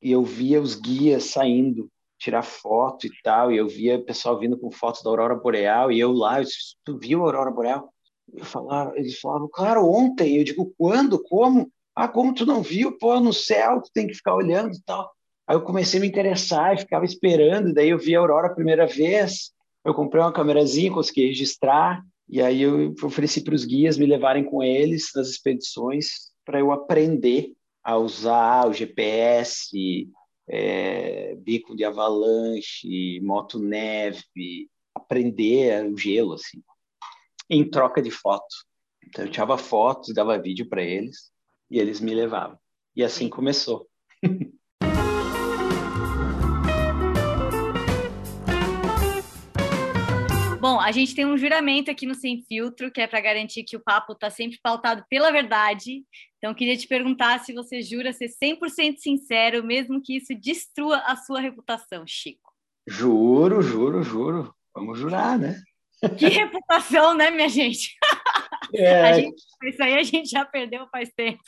e 0.00 0.12
eu 0.12 0.22
via 0.22 0.60
os 0.60 0.74
guias 0.74 1.24
saindo 1.24 1.88
tirar 2.18 2.42
foto 2.42 3.06
e 3.06 3.10
tal, 3.22 3.52
e 3.52 3.56
eu 3.56 3.68
via 3.68 4.02
pessoal 4.02 4.38
vindo 4.38 4.56
com 4.56 4.70
fotos 4.70 5.02
da 5.02 5.10
aurora 5.10 5.34
boreal 5.34 5.90
e 5.90 5.98
eu 5.98 6.12
lá, 6.12 6.40
eu 6.40 6.44
disse, 6.44 6.76
tu 6.84 6.96
viu 6.98 7.22
a 7.22 7.26
aurora 7.26 7.50
boreal? 7.50 7.92
Eu 8.32 8.44
falava, 8.44 8.96
eles 8.96 9.18
falavam, 9.20 9.48
claro, 9.52 9.86
ontem. 9.86 10.36
Eu 10.36 10.44
digo, 10.44 10.72
quando? 10.78 11.22
Como? 11.22 11.70
Ah, 11.94 12.08
como 12.08 12.34
tu 12.34 12.46
não 12.46 12.62
viu? 12.62 12.96
Pô, 12.98 13.20
no 13.20 13.32
céu, 13.32 13.82
tu 13.82 13.90
tem 13.92 14.06
que 14.06 14.14
ficar 14.14 14.34
olhando 14.34 14.74
e 14.74 14.82
tal. 14.82 15.10
Aí 15.46 15.54
eu 15.54 15.62
comecei 15.62 15.98
a 15.98 16.00
me 16.00 16.08
interessar 16.08 16.74
e 16.74 16.78
ficava 16.78 17.04
esperando. 17.04 17.74
Daí 17.74 17.90
eu 17.90 17.98
vi 17.98 18.16
a 18.16 18.18
aurora 18.18 18.48
a 18.48 18.54
primeira 18.54 18.86
vez. 18.86 19.52
Eu 19.84 19.94
comprei 19.94 20.22
uma 20.22 20.32
câmerazinha, 20.32 20.90
consegui 20.90 21.26
registrar. 21.26 22.02
E 22.28 22.40
aí 22.40 22.62
eu 22.62 22.94
ofereci 23.02 23.42
para 23.42 23.54
os 23.54 23.64
guias 23.64 23.98
me 23.98 24.06
levarem 24.06 24.44
com 24.44 24.62
eles 24.62 25.10
nas 25.14 25.28
expedições 25.28 26.32
para 26.44 26.58
eu 26.58 26.72
aprender 26.72 27.52
a 27.82 27.96
usar 27.96 28.66
o 28.68 28.72
GPS, 28.72 30.08
é, 30.48 31.34
bico 31.36 31.76
de 31.76 31.84
avalanche, 31.84 33.20
moto 33.20 33.58
neve, 33.58 34.68
aprender 34.94 35.86
o 35.86 35.96
gelo 35.96 36.34
assim 36.34 36.62
em 37.48 37.68
troca 37.68 38.00
de 38.00 38.10
fotos. 38.10 38.64
Então 39.06 39.24
eu 39.24 39.30
tirava 39.30 39.58
fotos, 39.58 40.14
dava 40.14 40.38
vídeo 40.38 40.68
para 40.68 40.82
eles 40.82 41.30
e 41.70 41.78
eles 41.78 42.00
me 42.00 42.14
levavam. 42.14 42.58
E 42.96 43.02
assim 43.02 43.28
começou. 43.28 43.88
a 50.84 50.92
gente 50.92 51.14
tem 51.14 51.24
um 51.24 51.38
juramento 51.38 51.90
aqui 51.90 52.04
no 52.04 52.14
Sem 52.14 52.44
Filtro, 52.46 52.90
que 52.90 53.00
é 53.00 53.06
para 53.06 53.18
garantir 53.18 53.64
que 53.64 53.74
o 53.74 53.80
papo 53.80 54.12
está 54.12 54.28
sempre 54.28 54.58
pautado 54.62 55.02
pela 55.08 55.32
verdade. 55.32 56.04
Então, 56.36 56.52
queria 56.52 56.76
te 56.76 56.86
perguntar 56.86 57.40
se 57.40 57.54
você 57.54 57.80
jura 57.80 58.12
ser 58.12 58.28
100% 58.28 58.98
sincero, 58.98 59.64
mesmo 59.64 60.02
que 60.02 60.18
isso 60.18 60.34
destrua 60.34 60.98
a 61.06 61.16
sua 61.16 61.40
reputação, 61.40 62.04
Chico. 62.06 62.52
Juro, 62.86 63.62
juro, 63.62 64.02
juro. 64.02 64.54
Vamos 64.74 64.98
jurar, 64.98 65.38
né? 65.38 65.58
Que 66.18 66.28
reputação, 66.28 67.14
né, 67.14 67.30
minha 67.30 67.48
gente? 67.48 67.96
É... 68.74 69.14
Gente, 69.14 69.42
isso 69.64 69.82
aí 69.82 69.94
a 69.94 70.02
gente 70.02 70.28
já 70.28 70.44
perdeu 70.44 70.86
faz 70.88 71.08
tempo. 71.16 71.42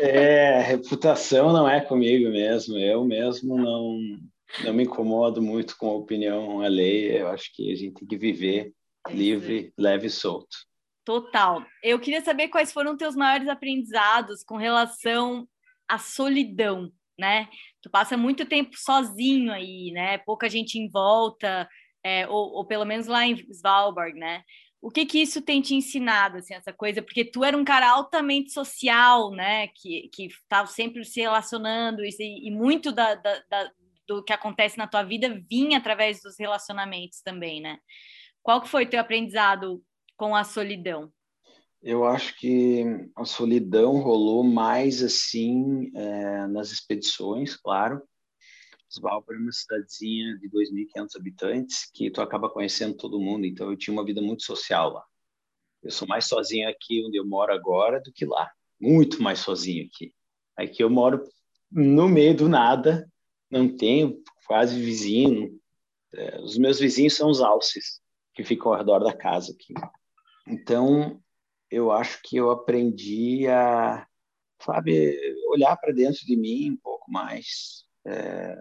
É, 0.00 0.60
reputação 0.60 1.52
não 1.52 1.68
é 1.68 1.80
comigo 1.80 2.30
mesmo. 2.30 2.78
Eu 2.78 3.04
mesmo 3.04 3.56
não, 3.56 3.98
não 4.62 4.72
me 4.72 4.84
incomodo 4.84 5.42
muito 5.42 5.76
com 5.76 5.88
a 5.88 5.94
opinião 5.94 6.60
alheia. 6.60 7.18
Eu 7.18 7.28
acho 7.28 7.52
que 7.54 7.72
a 7.72 7.74
gente 7.74 7.94
tem 7.94 8.08
que 8.08 8.16
viver 8.16 8.72
livre, 9.08 9.72
leve 9.78 10.06
e 10.06 10.10
solto. 10.10 10.56
Total. 11.04 11.64
Eu 11.82 11.98
queria 11.98 12.22
saber 12.22 12.48
quais 12.48 12.72
foram 12.72 12.96
teus 12.96 13.14
maiores 13.14 13.48
aprendizados 13.48 14.42
com 14.42 14.56
relação 14.56 15.46
à 15.88 15.98
solidão, 15.98 16.90
né? 17.18 17.48
Tu 17.82 17.90
passa 17.90 18.16
muito 18.16 18.46
tempo 18.46 18.76
sozinho 18.76 19.52
aí, 19.52 19.90
né? 19.92 20.18
Pouca 20.18 20.48
gente 20.48 20.78
em 20.78 20.88
volta, 20.88 21.68
é, 22.02 22.26
ou, 22.28 22.52
ou, 22.54 22.64
pelo 22.64 22.84
menos 22.84 23.06
lá 23.06 23.26
em 23.26 23.34
Svalbard, 23.50 24.18
né? 24.18 24.42
o 24.84 24.90
que 24.90 25.06
que 25.06 25.18
isso 25.18 25.40
tem 25.40 25.62
te 25.62 25.74
ensinado, 25.74 26.36
assim, 26.36 26.52
essa 26.52 26.70
coisa? 26.70 27.00
Porque 27.00 27.24
tu 27.24 27.42
era 27.42 27.56
um 27.56 27.64
cara 27.64 27.88
altamente 27.88 28.52
social, 28.52 29.30
né? 29.30 29.68
Que 29.68 30.10
que 30.12 30.26
estava 30.26 30.66
sempre 30.66 31.02
se 31.06 31.22
relacionando 31.22 32.04
e, 32.04 32.10
e 32.20 32.50
muito 32.50 32.92
da, 32.92 33.14
da, 33.14 33.42
da, 33.48 33.70
do 34.06 34.22
que 34.22 34.32
acontece 34.32 34.78
na 34.78 34.86
tua 34.86 35.02
vida 35.02 35.40
vinha 35.48 35.78
através 35.78 36.22
dos 36.22 36.38
relacionamentos 36.38 37.20
também, 37.22 37.60
né? 37.60 37.78
Qual 38.42 38.60
que 38.60 38.68
foi 38.68 38.86
teu 38.86 39.00
aprendizado 39.00 39.82
com 40.16 40.36
a 40.36 40.44
solidão? 40.44 41.12
Eu 41.82 42.04
acho 42.04 42.36
que 42.38 42.84
a 43.14 43.24
solidão 43.24 44.00
rolou 44.00 44.42
mais 44.42 45.02
assim 45.02 45.90
é, 45.94 46.46
nas 46.46 46.70
expedições, 46.70 47.56
claro. 47.56 48.02
Svalbard 48.88 49.40
é 49.40 49.42
uma 49.42 49.52
cidadezinha 49.52 50.38
de 50.38 50.48
2.500 50.48 51.16
habitantes 51.16 51.90
que 51.92 52.10
tu 52.10 52.20
acaba 52.22 52.48
conhecendo 52.48 52.96
todo 52.96 53.20
mundo, 53.20 53.44
então 53.44 53.70
eu 53.70 53.76
tinha 53.76 53.92
uma 53.92 54.04
vida 54.04 54.22
muito 54.22 54.44
social 54.44 54.92
lá. 54.92 55.04
Eu 55.82 55.90
sou 55.90 56.08
mais 56.08 56.26
sozinho 56.26 56.68
aqui 56.68 57.04
onde 57.04 57.18
eu 57.18 57.26
moro 57.26 57.52
agora 57.52 58.00
do 58.00 58.12
que 58.12 58.24
lá, 58.24 58.50
muito 58.80 59.22
mais 59.22 59.40
sozinho 59.40 59.86
aqui. 59.86 60.14
Aqui 60.56 60.82
eu 60.82 60.88
moro 60.88 61.22
no 61.70 62.08
meio 62.08 62.34
do 62.34 62.48
nada, 62.48 63.06
não 63.54 63.68
tenho 63.74 64.22
quase 64.46 64.78
vizinho. 64.80 65.58
É, 66.12 66.40
os 66.40 66.58
meus 66.58 66.78
vizinhos 66.78 67.14
são 67.14 67.30
os 67.30 67.40
alces 67.40 68.00
que 68.34 68.42
ficam 68.42 68.72
ao 68.72 68.78
redor 68.78 68.98
da 68.98 69.16
casa 69.16 69.52
aqui. 69.52 69.72
Então, 70.46 71.20
eu 71.70 71.92
acho 71.92 72.20
que 72.22 72.36
eu 72.36 72.50
aprendi 72.50 73.46
a, 73.46 74.06
sabe, 74.60 75.18
olhar 75.48 75.76
para 75.76 75.92
dentro 75.92 76.26
de 76.26 76.36
mim 76.36 76.72
um 76.72 76.76
pouco 76.76 77.10
mais, 77.10 77.84
é, 78.06 78.56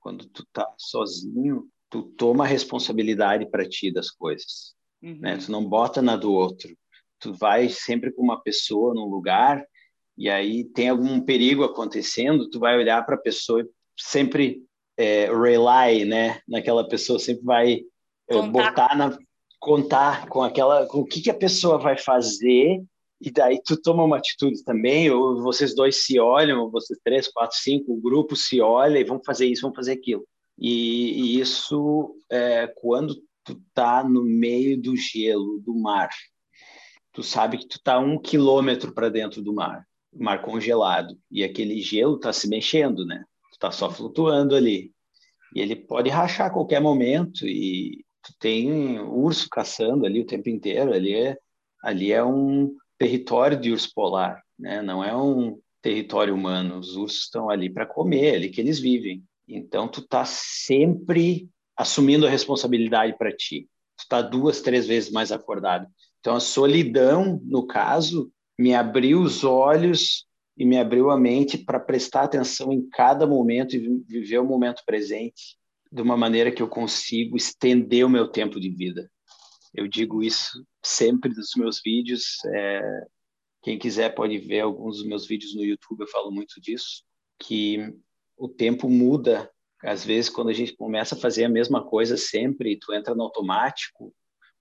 quando 0.00 0.26
tu 0.26 0.44
tá 0.52 0.68
sozinho, 0.76 1.68
tu 1.88 2.02
toma 2.02 2.46
responsabilidade 2.46 3.48
para 3.48 3.68
ti 3.68 3.92
das 3.92 4.10
coisas, 4.10 4.74
uhum. 5.02 5.18
né? 5.20 5.36
Tu 5.38 5.50
não 5.50 5.64
bota 5.64 6.02
na 6.02 6.16
do 6.16 6.32
outro. 6.32 6.76
Tu 7.18 7.32
vai 7.32 7.68
sempre 7.68 8.12
com 8.12 8.22
uma 8.22 8.42
pessoa 8.42 8.92
num 8.92 9.06
lugar 9.06 9.64
e 10.16 10.30
aí 10.30 10.64
tem 10.64 10.88
algum 10.88 11.20
perigo 11.20 11.62
acontecendo, 11.62 12.48
tu 12.48 12.58
vai 12.58 12.76
olhar 12.76 13.04
para 13.04 13.16
a 13.16 13.20
pessoa 13.20 13.60
e 13.60 13.68
sempre 13.96 14.62
é, 14.96 15.26
rely, 15.26 16.04
né? 16.04 16.40
Naquela 16.48 16.86
pessoa 16.86 17.18
sempre 17.18 17.44
vai 17.44 17.80
é, 18.28 18.42
botar 18.42 18.96
na 18.96 19.18
contar 19.58 20.28
com 20.28 20.42
aquela 20.42 20.86
com 20.86 21.00
o 21.00 21.04
que, 21.04 21.20
que 21.20 21.30
a 21.30 21.34
pessoa 21.34 21.78
vai 21.78 21.96
fazer 21.96 22.82
e 23.20 23.30
daí 23.30 23.60
tu 23.64 23.80
toma 23.80 24.04
uma 24.04 24.18
atitude 24.18 24.62
também, 24.62 25.10
ou 25.10 25.42
vocês 25.42 25.74
dois 25.74 26.04
se 26.04 26.18
olham, 26.20 26.60
ou 26.60 26.70
vocês 26.70 26.98
três, 27.02 27.28
quatro, 27.28 27.56
cinco, 27.56 27.92
o 27.92 28.00
grupo 28.00 28.36
se 28.36 28.60
olha 28.60 28.98
e 28.98 29.04
vão 29.04 29.20
fazer 29.24 29.46
isso, 29.46 29.62
vão 29.62 29.74
fazer 29.74 29.92
aquilo. 29.92 30.26
E, 30.58 31.36
e 31.36 31.40
isso 31.40 32.14
é 32.30 32.66
quando 32.66 33.16
tu 33.44 33.60
tá 33.72 34.04
no 34.04 34.22
meio 34.22 34.80
do 34.80 34.94
gelo 34.96 35.60
do 35.60 35.74
mar. 35.74 36.10
Tu 37.12 37.22
sabe 37.22 37.58
que 37.58 37.66
tu 37.66 37.80
tá 37.82 37.98
um 37.98 38.18
quilômetro 38.18 38.92
para 38.92 39.08
dentro 39.08 39.42
do 39.42 39.54
mar, 39.54 39.86
mar 40.12 40.42
congelado, 40.42 41.16
e 41.30 41.42
aquele 41.42 41.80
gelo 41.80 42.18
tá 42.18 42.32
se 42.32 42.48
mexendo, 42.48 43.06
né? 43.06 43.24
Tu 43.56 43.58
tá 43.58 43.70
só 43.70 43.90
flutuando 43.90 44.54
ali. 44.54 44.92
E 45.54 45.60
ele 45.60 45.74
pode 45.74 46.10
rachar 46.10 46.48
a 46.48 46.52
qualquer 46.52 46.80
momento, 46.80 47.46
e 47.46 48.04
tu 48.22 48.34
tem 48.38 49.00
urso 49.00 49.48
caçando 49.48 50.04
ali 50.04 50.20
o 50.20 50.26
tempo 50.26 50.50
inteiro, 50.50 50.92
ali 50.92 51.14
é, 51.14 51.38
ali 51.82 52.12
é 52.12 52.22
um 52.22 52.74
território 52.98 53.58
de 53.58 53.72
urso 53.72 53.90
polar, 53.94 54.42
né? 54.58 54.82
Não 54.82 55.02
é 55.02 55.16
um 55.16 55.58
território 55.80 56.34
humano. 56.34 56.78
Os 56.78 56.96
ursos 56.96 57.22
estão 57.22 57.48
ali 57.48 57.70
para 57.70 57.86
comer, 57.86 58.34
é 58.34 58.36
ali 58.36 58.50
que 58.50 58.60
eles 58.60 58.78
vivem. 58.78 59.24
Então 59.48 59.88
tu 59.88 60.02
tá 60.02 60.24
sempre 60.26 61.48
assumindo 61.76 62.26
a 62.26 62.30
responsabilidade 62.30 63.16
para 63.16 63.34
ti. 63.34 63.68
Tu 63.96 64.04
tá 64.08 64.20
duas, 64.20 64.60
três 64.60 64.86
vezes 64.86 65.10
mais 65.10 65.32
acordado. 65.32 65.86
Então 66.20 66.34
a 66.34 66.40
solidão, 66.40 67.40
no 67.44 67.66
caso, 67.66 68.30
me 68.58 68.74
abriu 68.74 69.22
os 69.22 69.44
olhos 69.44 70.25
e 70.56 70.64
me 70.64 70.78
abriu 70.78 71.10
a 71.10 71.18
mente 71.18 71.58
para 71.58 71.78
prestar 71.78 72.22
atenção 72.22 72.72
em 72.72 72.88
cada 72.88 73.26
momento 73.26 73.76
e 73.76 74.02
viver 74.06 74.38
o 74.38 74.44
momento 74.44 74.82
presente 74.86 75.58
de 75.92 76.02
uma 76.02 76.16
maneira 76.16 76.50
que 76.50 76.62
eu 76.62 76.68
consigo 76.68 77.36
estender 77.36 78.04
o 78.04 78.10
meu 78.10 78.28
tempo 78.28 78.58
de 78.58 78.70
vida. 78.70 79.10
Eu 79.74 79.86
digo 79.86 80.22
isso 80.22 80.66
sempre 80.82 81.34
nos 81.34 81.50
meus 81.56 81.80
vídeos. 81.84 82.38
É, 82.46 83.06
quem 83.62 83.78
quiser 83.78 84.14
pode 84.14 84.38
ver 84.38 84.60
alguns 84.60 84.98
dos 84.98 85.06
meus 85.06 85.26
vídeos 85.26 85.54
no 85.54 85.64
YouTube, 85.64 86.00
eu 86.00 86.08
falo 86.08 86.30
muito 86.30 86.60
disso, 86.60 87.04
que 87.38 87.92
o 88.36 88.48
tempo 88.48 88.88
muda. 88.88 89.50
Às 89.82 90.04
vezes, 90.04 90.30
quando 90.30 90.48
a 90.48 90.54
gente 90.54 90.74
começa 90.74 91.14
a 91.14 91.18
fazer 91.18 91.44
a 91.44 91.50
mesma 91.50 91.84
coisa 91.84 92.16
sempre, 92.16 92.78
tu 92.78 92.94
entra 92.94 93.14
no 93.14 93.22
automático, 93.22 94.14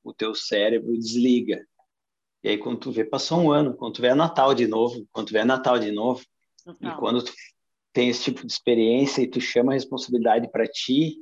o 0.04 0.14
teu 0.14 0.36
cérebro 0.36 0.92
desliga. 0.98 1.66
E 2.46 2.50
aí, 2.50 2.58
quando 2.60 2.78
tu 2.78 2.92
vê, 2.92 3.04
passou 3.04 3.40
um 3.40 3.52
ano. 3.52 3.74
Quando 3.76 3.96
tu 3.96 4.04
vê 4.04 4.14
Natal 4.14 4.54
de 4.54 4.68
novo, 4.68 5.04
quando 5.12 5.30
tu 5.30 5.34
vê 5.34 5.44
Natal 5.44 5.80
de 5.80 5.92
novo, 5.92 6.24
e 6.80 6.92
quando 6.92 7.24
tu 7.24 7.34
tem 7.92 8.08
esse 8.08 8.26
tipo 8.26 8.46
de 8.46 8.54
experiência 8.54 9.24
e 9.24 9.28
tu 9.28 9.42
chama 9.42 9.72
a 9.72 9.74
responsabilidade 9.74 10.48
para 10.52 10.68
ti, 10.68 11.16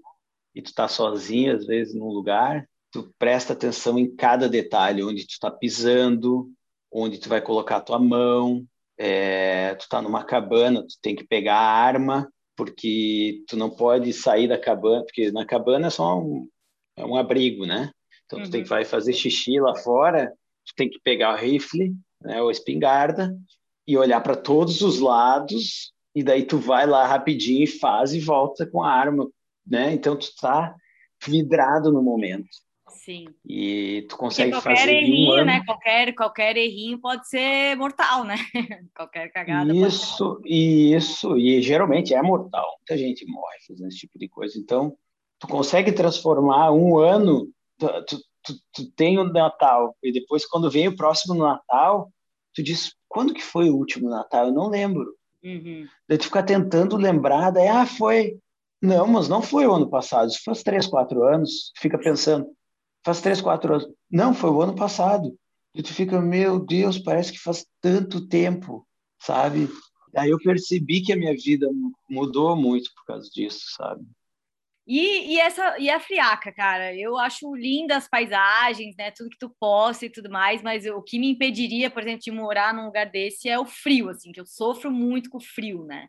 e 0.54 0.62
tu 0.62 0.74
tá 0.74 0.86
sozinho, 0.90 1.56
às 1.56 1.66
vezes, 1.66 1.96
num 1.96 2.10
lugar, 2.10 2.68
tu 2.92 3.10
presta 3.18 3.54
atenção 3.54 3.98
em 3.98 4.14
cada 4.14 4.50
detalhe, 4.50 5.02
onde 5.02 5.26
tu 5.26 5.30
está 5.30 5.50
pisando, 5.50 6.52
onde 6.92 7.18
tu 7.18 7.30
vai 7.30 7.40
colocar 7.40 7.78
a 7.78 7.82
tua 7.82 8.00
mão, 8.00 8.62
é, 8.98 9.76
tu 9.76 9.84
está 9.84 10.02
numa 10.02 10.26
cabana, 10.26 10.82
tu 10.82 11.00
tem 11.02 11.16
que 11.16 11.24
pegar 11.24 11.56
a 11.56 11.72
arma, 11.74 12.30
porque 12.54 13.46
tu 13.48 13.56
não 13.56 13.70
pode 13.70 14.12
sair 14.12 14.50
da 14.50 14.60
cabana, 14.60 15.06
porque 15.06 15.32
na 15.32 15.46
cabana 15.46 15.88
é 15.88 15.90
só 15.90 16.20
um, 16.20 16.50
é 16.98 17.06
um 17.06 17.16
abrigo, 17.16 17.66
né? 17.66 17.92
Então 18.26 18.40
tu 18.40 18.46
uhum. 18.46 18.52
tem 18.52 18.64
que 18.64 18.70
vai 18.70 18.84
fazer 18.84 19.14
xixi 19.14 19.58
lá 19.58 19.74
fora, 19.74 20.34
tu 20.66 20.74
tem 20.76 20.90
que 20.90 21.00
pegar 21.00 21.34
o 21.34 21.38
rifle, 21.38 21.94
né, 22.22 22.42
ou 22.42 22.52
espingarda, 22.52 23.36
e 23.88 23.98
olhar 23.98 24.22
para 24.22 24.36
todos 24.36 24.82
os 24.82 25.00
lados, 25.00 25.94
e 26.16 26.24
daí 26.24 26.46
tu 26.46 26.58
vai 26.58 26.86
lá 26.86 27.06
rapidinho 27.06 27.64
e 27.64 27.68
faz 27.68 28.14
e 28.14 28.20
volta 28.20 28.66
com 28.66 28.82
a 28.82 28.92
arma, 28.92 29.28
né? 29.66 29.94
Então 29.94 30.16
tu 30.16 30.24
está 30.24 30.76
vidrado 31.26 31.92
no 31.92 32.02
momento. 32.02 32.48
Sim. 33.04 33.26
E 33.46 34.06
tu 34.08 34.16
consegue 34.16 34.52
qualquer 34.52 34.78
fazer 34.78 34.92
errinho, 34.92 35.42
um 35.42 35.46
né? 35.46 35.62
Qualquer, 35.66 36.14
qualquer 36.14 36.56
errinho 36.56 37.00
pode 37.00 37.28
ser 37.28 37.76
mortal, 37.76 38.24
né? 38.24 38.36
qualquer 38.96 39.30
cagada. 39.32 39.74
Isso, 39.74 40.40
isso. 40.46 41.38
E 41.38 41.62
geralmente 41.62 42.14
é 42.14 42.22
mortal. 42.22 42.66
Muita 42.78 42.98
gente 42.98 43.26
morre 43.26 43.58
fazendo 43.68 43.88
esse 43.88 43.98
tipo 43.98 44.18
de 44.18 44.30
coisa. 44.30 44.58
Então, 44.58 44.96
tu 45.40 45.48
consegue 45.48 45.92
transformar 45.92 46.72
um 46.72 46.98
ano. 46.98 47.50
Tu, 47.78 48.06
tu, 48.06 48.18
tu, 48.44 48.54
tu 48.74 48.92
tem 48.92 49.18
o 49.18 49.24
Natal 49.24 49.96
e 50.04 50.12
depois 50.12 50.46
quando 50.46 50.70
vem 50.70 50.88
o 50.88 50.96
próximo 50.96 51.34
Natal, 51.34 52.12
tu 52.54 52.62
diz 52.62 52.96
quando 53.08 53.34
que 53.34 53.44
foi 53.44 53.70
o 53.70 53.76
último 53.76 54.10
Natal? 54.10 54.48
Eu 54.48 54.54
não 54.54 54.70
lembro. 54.70 55.16
Uhum. 55.44 55.88
Daí 56.08 56.18
tu 56.18 56.26
fica 56.26 56.42
tentando 56.42 56.96
lembrar, 56.96 57.52
daí, 57.52 57.68
ah, 57.68 57.86
foi. 57.86 58.38
Não, 58.82 59.08
mas 59.08 59.30
não 59.30 59.42
foi 59.42 59.66
o 59.66 59.74
ano 59.74 59.90
passado, 59.90 60.30
isso 60.30 60.42
faz 60.44 60.62
três, 60.64 60.88
quatro 60.88 61.24
anos. 61.24 61.72
Fica 61.78 61.98
pensando, 61.98 62.48
faz 63.06 63.22
três, 63.22 63.40
quatro 63.40 63.74
anos. 63.76 63.88
Não, 64.12 64.34
foi 64.34 64.50
o 64.50 64.62
ano 64.62 64.76
passado. 64.76 65.38
E 65.76 65.82
tu 65.82 65.94
fica, 65.94 66.22
meu 66.22 66.60
Deus, 66.60 67.00
parece 67.00 67.32
que 67.32 67.40
faz 67.40 67.66
tanto 67.82 68.28
tempo, 68.28 68.86
sabe? 69.20 69.70
Aí 70.16 70.30
eu 70.30 70.38
percebi 70.38 71.02
que 71.02 71.12
a 71.12 71.16
minha 71.16 71.34
vida 71.34 71.68
mudou 72.10 72.56
muito 72.56 72.94
por 72.94 73.06
causa 73.06 73.30
disso, 73.34 73.62
sabe? 73.76 74.06
E, 74.86 75.34
e 75.36 75.40
essa 75.40 75.78
e 75.80 75.90
a 75.90 76.00
friaca, 76.00 76.52
cara, 76.52 76.94
eu 76.96 77.18
acho 77.18 77.56
lindas 77.56 78.00
as 78.00 78.10
paisagens, 78.10 78.96
né? 78.98 79.12
Tudo 79.12 79.30
que 79.30 79.38
tu 79.38 79.50
possa 79.60 80.06
e 80.06 80.10
tudo 80.10 80.30
mais, 80.30 80.62
mas 80.62 80.86
o 80.86 81.02
que 81.02 81.18
me 81.20 81.30
impediria, 81.32 81.90
por 81.90 82.02
exemplo, 82.02 82.22
de 82.22 82.32
morar 82.32 82.74
num 82.74 82.86
lugar 82.86 83.10
desse 83.10 83.48
é 83.48 83.58
o 83.58 83.66
frio, 83.66 84.10
assim, 84.10 84.32
que 84.34 84.42
eu 84.42 84.46
sofro 84.46 84.92
muito 84.92 85.30
com 85.30 85.38
o 85.38 85.42
frio, 85.42 85.86
né? 85.86 86.08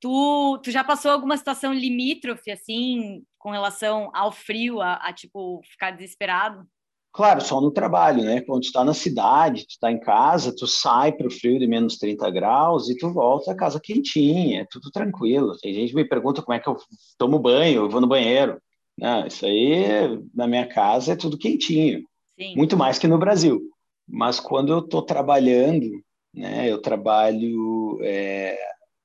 Tu, 0.00 0.60
tu 0.64 0.70
já 0.70 0.84
passou 0.84 1.10
alguma 1.10 1.36
situação 1.36 1.74
limítrofe, 1.74 2.50
assim, 2.52 3.24
com 3.38 3.50
relação 3.50 4.10
ao 4.14 4.32
frio, 4.32 4.80
a, 4.80 4.94
a 4.96 5.12
tipo, 5.12 5.60
ficar 5.64 5.90
desesperado? 5.92 6.64
Claro, 7.12 7.40
só 7.40 7.60
no 7.60 7.70
trabalho, 7.70 8.22
né? 8.22 8.40
Quando 8.42 8.62
tu 8.62 8.66
está 8.66 8.84
na 8.84 8.94
cidade, 8.94 9.66
tu 9.66 9.70
está 9.70 9.90
em 9.90 9.98
casa, 9.98 10.54
tu 10.54 10.66
sai 10.66 11.12
para 11.12 11.26
o 11.26 11.30
frio 11.30 11.58
de 11.58 11.66
menos 11.66 11.96
30 11.96 12.30
graus 12.30 12.88
e 12.88 12.96
tu 12.96 13.12
volta 13.12 13.52
a 13.52 13.56
casa 13.56 13.80
quentinha, 13.82 14.62
é 14.62 14.66
tudo 14.70 14.90
tranquilo. 14.90 15.56
Tem 15.58 15.74
gente 15.74 15.90
que 15.90 15.96
me 15.96 16.04
pergunta 16.04 16.42
como 16.42 16.54
é 16.54 16.60
que 16.60 16.68
eu 16.68 16.76
tomo 17.16 17.38
banho, 17.38 17.82
eu 17.82 17.90
vou 17.90 18.00
no 18.00 18.06
banheiro. 18.06 18.60
Não, 18.96 19.26
isso 19.26 19.46
aí, 19.46 19.86
na 20.34 20.46
minha 20.46 20.66
casa, 20.66 21.12
é 21.12 21.16
tudo 21.16 21.38
quentinho. 21.38 22.04
Sim. 22.38 22.54
Muito 22.56 22.76
mais 22.76 22.98
que 22.98 23.08
no 23.08 23.18
Brasil. 23.18 23.60
Mas 24.06 24.38
quando 24.38 24.72
eu 24.72 24.80
estou 24.80 25.02
trabalhando, 25.02 25.90
né? 26.34 26.70
Eu 26.70 26.80
trabalho 26.80 27.98
é, 28.02 28.56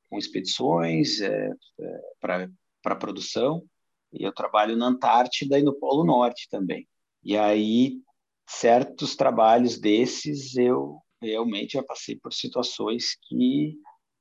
com 0.09 0.17
expedições 0.17 1.19
é, 1.21 1.51
é, 1.79 2.01
para 2.81 2.95
produção, 2.95 3.63
e 4.11 4.23
eu 4.23 4.31
trabalho 4.31 4.77
na 4.77 4.87
Antártida 4.87 5.57
e 5.57 5.63
no 5.63 5.73
Polo 5.73 6.03
Norte 6.03 6.47
também. 6.49 6.87
E 7.23 7.37
aí, 7.37 8.01
certos 8.47 9.15
trabalhos 9.15 9.79
desses, 9.79 10.55
eu 10.57 10.99
realmente 11.21 11.73
já 11.73 11.83
passei 11.83 12.17
por 12.17 12.33
situações 12.33 13.17
que 13.27 13.75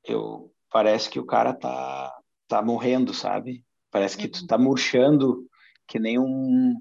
eu 0.04 0.52
parece 0.70 1.10
que 1.10 1.18
o 1.18 1.26
cara 1.26 1.52
tá 1.52 2.16
tá 2.48 2.62
morrendo, 2.62 3.14
sabe? 3.14 3.64
Parece 3.90 4.16
que 4.16 4.28
tu 4.28 4.46
tá 4.46 4.58
murchando 4.58 5.46
que 5.88 5.98
nem 5.98 6.18
um, 6.18 6.76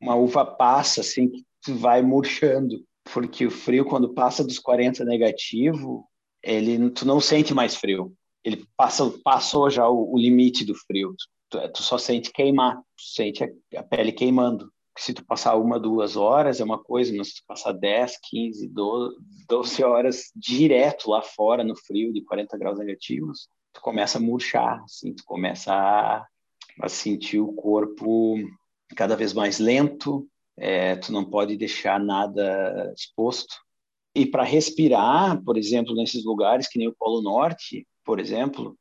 uma 0.00 0.14
uva 0.14 0.44
passa, 0.44 1.02
assim, 1.02 1.28
que 1.28 1.44
tu 1.62 1.74
vai 1.74 2.02
murchando, 2.02 2.82
porque 3.12 3.46
o 3.46 3.50
frio, 3.50 3.84
quando 3.84 4.14
passa 4.14 4.42
dos 4.42 4.58
40 4.58 5.04
negativo, 5.04 6.08
ele, 6.42 6.90
tu 6.90 7.06
não 7.06 7.20
sente 7.20 7.52
mais 7.52 7.74
frio. 7.74 8.14
Ele 8.42 8.66
passa, 8.76 9.12
passou 9.22 9.68
já 9.68 9.86
o, 9.88 10.14
o 10.14 10.18
limite 10.18 10.64
do 10.64 10.74
frio. 10.74 11.14
Tu, 11.50 11.58
tu, 11.72 11.82
só 11.82 11.98
sente 11.98 12.32
queimar, 12.32 12.76
tu 12.76 13.04
sente 13.04 13.44
a, 13.44 13.48
a 13.76 13.82
pele 13.82 14.12
queimando 14.12 14.72
se 14.98 15.14
tu 15.14 15.24
passar 15.24 15.56
uma, 15.56 15.78
duas 15.78 16.16
horas 16.16 16.60
é 16.60 16.64
uma 16.64 16.78
coisa, 16.78 17.14
mas 17.16 17.28
se 17.28 17.34
tu 17.36 17.42
passar 17.46 17.72
10, 17.72 18.18
15, 18.28 18.68
12, 18.68 19.16
12 19.48 19.84
horas 19.84 20.30
direto 20.34 21.10
lá 21.10 21.22
fora 21.22 21.64
no 21.64 21.76
frio 21.76 22.12
de 22.12 22.22
40 22.22 22.58
graus 22.58 22.78
negativos, 22.78 23.48
tu 23.72 23.80
começa 23.80 24.18
a 24.18 24.20
murchar, 24.20 24.82
assim, 24.84 25.14
tu 25.14 25.24
começa 25.24 25.72
a, 25.72 26.26
a 26.80 26.88
sentir 26.88 27.40
o 27.40 27.52
corpo 27.52 28.36
cada 28.96 29.16
vez 29.16 29.32
mais 29.32 29.58
lento, 29.58 30.26
é, 30.56 30.96
tu 30.96 31.12
não 31.12 31.24
pode 31.24 31.56
deixar 31.56 31.98
nada 31.98 32.92
exposto. 32.96 33.54
E 34.14 34.26
para 34.26 34.42
respirar, 34.42 35.42
por 35.44 35.56
exemplo, 35.56 35.94
nesses 35.94 36.24
lugares 36.24 36.68
que 36.68 36.78
nem 36.78 36.88
o 36.88 36.96
Polo 36.98 37.22
Norte, 37.22 37.86
por 38.04 38.18
exemplo, 38.18 38.76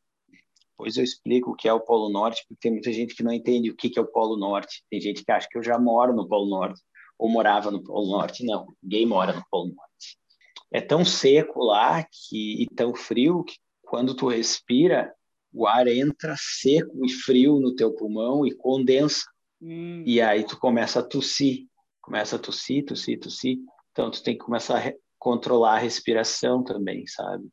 depois 0.79 0.95
eu 0.95 1.03
explico 1.03 1.51
o 1.51 1.55
que 1.55 1.67
é 1.67 1.73
o 1.73 1.81
Polo 1.81 2.09
Norte, 2.09 2.45
porque 2.47 2.61
tem 2.61 2.71
muita 2.71 2.93
gente 2.93 3.13
que 3.13 3.21
não 3.21 3.33
entende 3.33 3.69
o 3.69 3.75
que 3.75 3.91
é 3.99 4.01
o 4.01 4.07
Polo 4.07 4.37
Norte. 4.37 4.81
Tem 4.89 5.01
gente 5.01 5.25
que 5.25 5.31
acha 5.31 5.45
que 5.49 5.57
eu 5.57 5.63
já 5.63 5.77
moro 5.77 6.15
no 6.15 6.25
Polo 6.25 6.49
Norte 6.49 6.81
ou 7.17 7.29
morava 7.29 7.69
no 7.69 7.83
Polo 7.83 8.09
Norte. 8.09 8.45
Não, 8.45 8.65
ninguém 8.81 9.05
mora 9.05 9.33
no 9.33 9.43
Polo 9.51 9.73
Norte. 9.75 10.17
É 10.71 10.79
tão 10.79 11.03
seco 11.03 11.61
lá 11.65 12.01
que, 12.03 12.63
e 12.63 12.65
tão 12.73 12.95
frio 12.95 13.43
que 13.43 13.55
quando 13.81 14.15
tu 14.15 14.29
respira, 14.29 15.13
o 15.51 15.67
ar 15.67 15.85
entra 15.87 16.35
seco 16.37 17.05
e 17.05 17.09
frio 17.09 17.59
no 17.59 17.75
teu 17.75 17.93
pulmão 17.93 18.45
e 18.45 18.55
condensa. 18.55 19.25
Hum. 19.61 20.01
E 20.05 20.21
aí 20.21 20.45
tu 20.45 20.57
começa 20.57 21.01
a 21.01 21.03
tossir, 21.03 21.65
começa 22.01 22.37
a 22.37 22.39
tossir, 22.39 22.85
tossir, 22.85 23.19
tossir. 23.19 23.57
Então 23.91 24.09
tu 24.09 24.23
tem 24.23 24.37
que 24.37 24.45
começar 24.45 24.87
a 24.87 24.93
controlar 25.17 25.73
a 25.73 25.79
respiração 25.79 26.63
também, 26.63 27.05
sabe? 27.05 27.49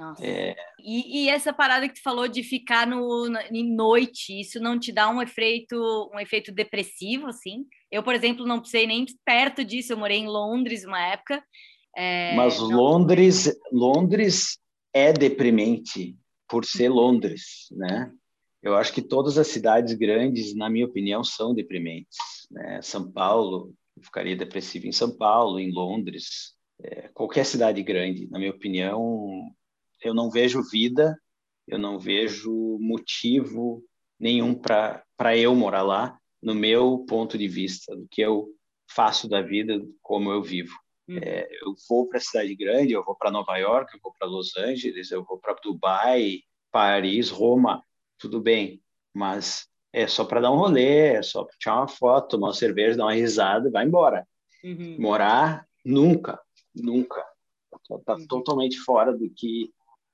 Nossa. 0.00 0.24
É... 0.24 0.56
E, 0.82 1.24
e, 1.24 1.28
essa 1.28 1.52
parada 1.52 1.86
que 1.86 1.96
tu 1.96 2.02
falou 2.02 2.26
de 2.26 2.42
ficar 2.42 2.86
no, 2.86 3.28
na, 3.28 3.46
em 3.48 3.70
noite, 3.70 4.40
isso 4.40 4.58
não 4.58 4.78
te 4.78 4.90
dá 4.90 5.10
um 5.10 5.20
efeito, 5.20 5.76
um 6.14 6.18
efeito 6.18 6.50
depressivo, 6.50 7.26
assim? 7.26 7.66
Eu, 7.92 8.02
por 8.02 8.14
exemplo, 8.14 8.46
não 8.46 8.60
precisei 8.60 8.86
nem 8.86 9.04
perto 9.26 9.62
disso. 9.62 9.92
Eu 9.92 9.98
morei 9.98 10.16
em 10.16 10.26
Londres 10.26 10.84
uma 10.84 10.98
época. 11.06 11.44
É... 11.94 12.34
Mas 12.34 12.58
não... 12.58 12.70
Londres, 12.70 13.54
Londres 13.70 14.58
é 14.94 15.12
deprimente 15.12 16.16
por 16.48 16.64
ser 16.64 16.88
Londres, 16.88 17.68
né? 17.72 18.10
Eu 18.62 18.76
acho 18.76 18.94
que 18.94 19.02
todas 19.02 19.36
as 19.36 19.48
cidades 19.48 19.92
grandes, 19.94 20.54
na 20.54 20.70
minha 20.70 20.86
opinião, 20.86 21.22
são 21.22 21.54
deprimentes. 21.54 22.16
Né? 22.50 22.80
São 22.82 23.10
Paulo, 23.10 23.74
eu 23.96 24.02
ficaria 24.02 24.36
depressivo 24.36 24.86
em 24.86 24.92
São 24.92 25.14
Paulo, 25.16 25.58
em 25.58 25.70
Londres, 25.70 26.54
é, 26.82 27.08
qualquer 27.08 27.44
cidade 27.44 27.82
grande, 27.82 28.28
na 28.30 28.38
minha 28.38 28.50
opinião, 28.50 29.50
eu 30.02 30.14
não 30.14 30.30
vejo 30.30 30.62
vida, 30.62 31.18
eu 31.66 31.78
não 31.78 31.98
vejo 31.98 32.78
motivo 32.80 33.84
nenhum 34.18 34.54
para 34.54 35.36
eu 35.36 35.54
morar 35.54 35.82
lá, 35.82 36.18
no 36.42 36.54
meu 36.54 37.04
ponto 37.08 37.36
de 37.36 37.46
vista, 37.46 37.94
do 37.94 38.06
que 38.08 38.20
eu 38.20 38.48
faço 38.90 39.28
da 39.28 39.40
vida, 39.40 39.80
como 40.02 40.30
eu 40.30 40.42
vivo. 40.42 40.74
Uhum. 41.08 41.18
É, 41.22 41.48
eu 41.62 41.74
vou 41.88 42.08
para 42.08 42.18
a 42.18 42.20
cidade 42.20 42.54
grande, 42.54 42.92
eu 42.92 43.04
vou 43.04 43.14
para 43.14 43.30
Nova 43.30 43.56
York, 43.56 43.92
eu 43.94 44.00
vou 44.02 44.12
para 44.18 44.28
Los 44.28 44.56
Angeles, 44.56 45.10
eu 45.10 45.24
vou 45.24 45.38
para 45.38 45.54
Dubai, 45.62 46.40
Paris, 46.70 47.30
Roma, 47.30 47.82
tudo 48.18 48.40
bem, 48.40 48.82
mas 49.12 49.68
é 49.92 50.06
só 50.06 50.24
para 50.24 50.40
dar 50.40 50.52
um 50.52 50.56
rolê, 50.56 51.14
é 51.14 51.22
só 51.22 51.44
para 51.44 51.56
tirar 51.58 51.76
uma 51.76 51.88
foto, 51.88 52.28
tomar 52.28 52.48
uma 52.48 52.54
cerveja, 52.54 52.96
dar 52.96 53.04
uma 53.04 53.14
risada 53.14 53.68
e 53.68 53.72
vai 53.72 53.84
embora. 53.84 54.26
Uhum. 54.62 54.96
Morar, 55.00 55.66
nunca, 55.84 56.40
nunca. 56.74 57.24
Está 57.90 58.14
uhum. 58.14 58.26
totalmente 58.26 58.78
fora 58.78 59.12
do 59.12 59.28
que 59.30 59.72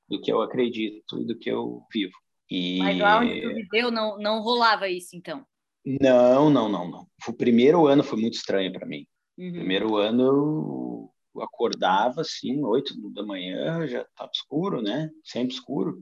do 0.09 0.21
que 0.21 0.31
eu 0.31 0.41
acredito 0.43 1.21
e 1.21 1.25
do 1.25 1.37
que 1.37 1.51
eu 1.51 1.83
vivo. 1.93 2.15
E... 2.51 2.79
Mas 2.79 2.99
lá 2.99 3.21
onde 3.21 3.41
tu 3.41 3.55
viveu 3.55 3.91
não, 3.91 4.19
não 4.19 4.41
rolava 4.41 4.89
isso, 4.89 5.17
então? 5.17 5.45
Não, 5.85 6.51
não, 6.51 6.69
não, 6.69 6.91
não. 6.91 7.07
O 7.29 7.33
primeiro 7.33 7.87
ano 7.87 8.03
foi 8.03 8.21
muito 8.21 8.35
estranho 8.35 8.73
para 8.73 8.87
mim. 8.87 9.07
Uhum. 9.39 9.53
Primeiro 9.53 9.97
ano 9.97 10.23
eu 10.23 11.43
acordava 11.43 12.23
assim, 12.23 12.63
oito 12.65 12.95
da 13.13 13.23
manhã, 13.23 13.87
já 13.87 14.03
estava 14.03 14.31
escuro, 14.33 14.81
né? 14.81 15.11
Sempre 15.23 15.55
escuro. 15.55 15.99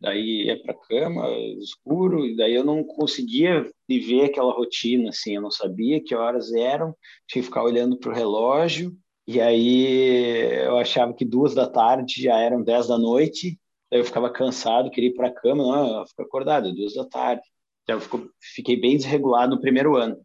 Daí 0.00 0.46
ia 0.46 0.62
para 0.62 0.72
cama, 0.72 1.28
escuro, 1.60 2.24
e 2.24 2.34
daí 2.34 2.54
eu 2.54 2.64
não 2.64 2.82
conseguia 2.82 3.70
viver 3.86 4.24
aquela 4.24 4.52
rotina, 4.52 5.10
assim, 5.10 5.34
eu 5.34 5.42
não 5.42 5.50
sabia 5.50 6.02
que 6.02 6.14
horas 6.14 6.54
eram, 6.54 6.96
tinha 7.28 7.42
que 7.42 7.48
ficar 7.48 7.62
olhando 7.62 7.98
para 7.98 8.10
o 8.10 8.14
relógio, 8.14 8.96
e 9.32 9.40
aí 9.40 10.64
eu 10.64 10.76
achava 10.76 11.14
que 11.14 11.24
duas 11.24 11.54
da 11.54 11.68
tarde 11.68 12.22
já 12.22 12.36
eram 12.36 12.64
dez 12.64 12.88
da 12.88 12.98
noite, 12.98 13.56
eu 13.88 14.04
ficava 14.04 14.28
cansado, 14.28 14.90
queria 14.90 15.10
ir 15.10 15.14
para 15.14 15.28
a 15.28 15.32
cama, 15.32 15.62
não, 15.62 16.00
eu 16.00 16.06
fico 16.06 16.22
acordado, 16.22 16.74
duas 16.74 16.94
da 16.94 17.04
tarde. 17.04 17.42
Então 17.84 17.96
eu 17.96 18.00
fico, 18.00 18.28
fiquei 18.54 18.80
bem 18.80 18.96
desregulado 18.96 19.54
no 19.54 19.60
primeiro 19.60 19.96
ano. 19.96 20.16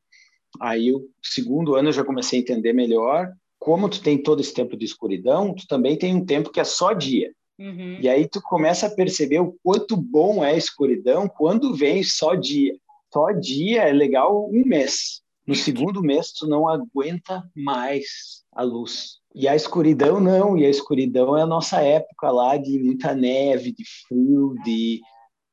Aí 0.60 0.92
o 0.92 1.08
segundo 1.22 1.76
ano 1.76 1.90
eu 1.90 1.94
já 1.94 2.04
comecei 2.04 2.40
a 2.40 2.42
entender 2.42 2.74
melhor 2.74 3.32
como 3.60 3.90
tu 3.90 4.02
tem 4.02 4.18
todo 4.18 4.42
esse 4.42 4.54
tempo 4.54 4.76
de 4.76 4.86
escuridão, 4.86 5.54
tu 5.54 5.68
também 5.68 5.96
tem 5.96 6.16
um 6.16 6.26
tempo 6.26 6.50
que 6.50 6.60
é 6.60 6.64
só 6.64 6.92
dia. 6.92 7.32
Uhum. 7.60 8.00
E 8.02 8.10
aí 8.10 8.28
tu 8.28 8.42
começa 8.42 8.88
a 8.88 8.92
perceber 8.92 9.40
o 9.40 9.56
quanto 9.64 9.96
bom 9.96 10.44
é 10.44 10.52
a 10.52 10.58
escuridão 10.58 11.28
quando 11.28 11.76
vem 11.76 12.04
só 12.04 12.34
dia. 12.34 12.76
Só 13.14 13.32
dia 13.32 13.84
é 13.84 13.94
legal 13.94 14.50
um 14.50 14.66
mês. 14.66 15.22
No 15.46 15.54
segundo 15.54 16.02
mês 16.02 16.32
tu 16.32 16.48
não 16.48 16.68
aguenta 16.68 17.44
mais 17.56 18.44
a 18.52 18.64
luz. 18.64 19.20
E 19.34 19.48
a 19.48 19.56
escuridão 19.56 20.20
não, 20.20 20.58
e 20.58 20.66
a 20.66 20.70
escuridão 20.70 21.38
é 21.38 21.42
a 21.42 21.48
nossa 21.48 21.82
época 21.82 22.32
lá 22.32 22.58
de 22.58 22.80
muita 22.80 23.14
neve, 23.14 23.72
de 23.72 23.84
frio, 24.08 24.56
de, 24.64 25.02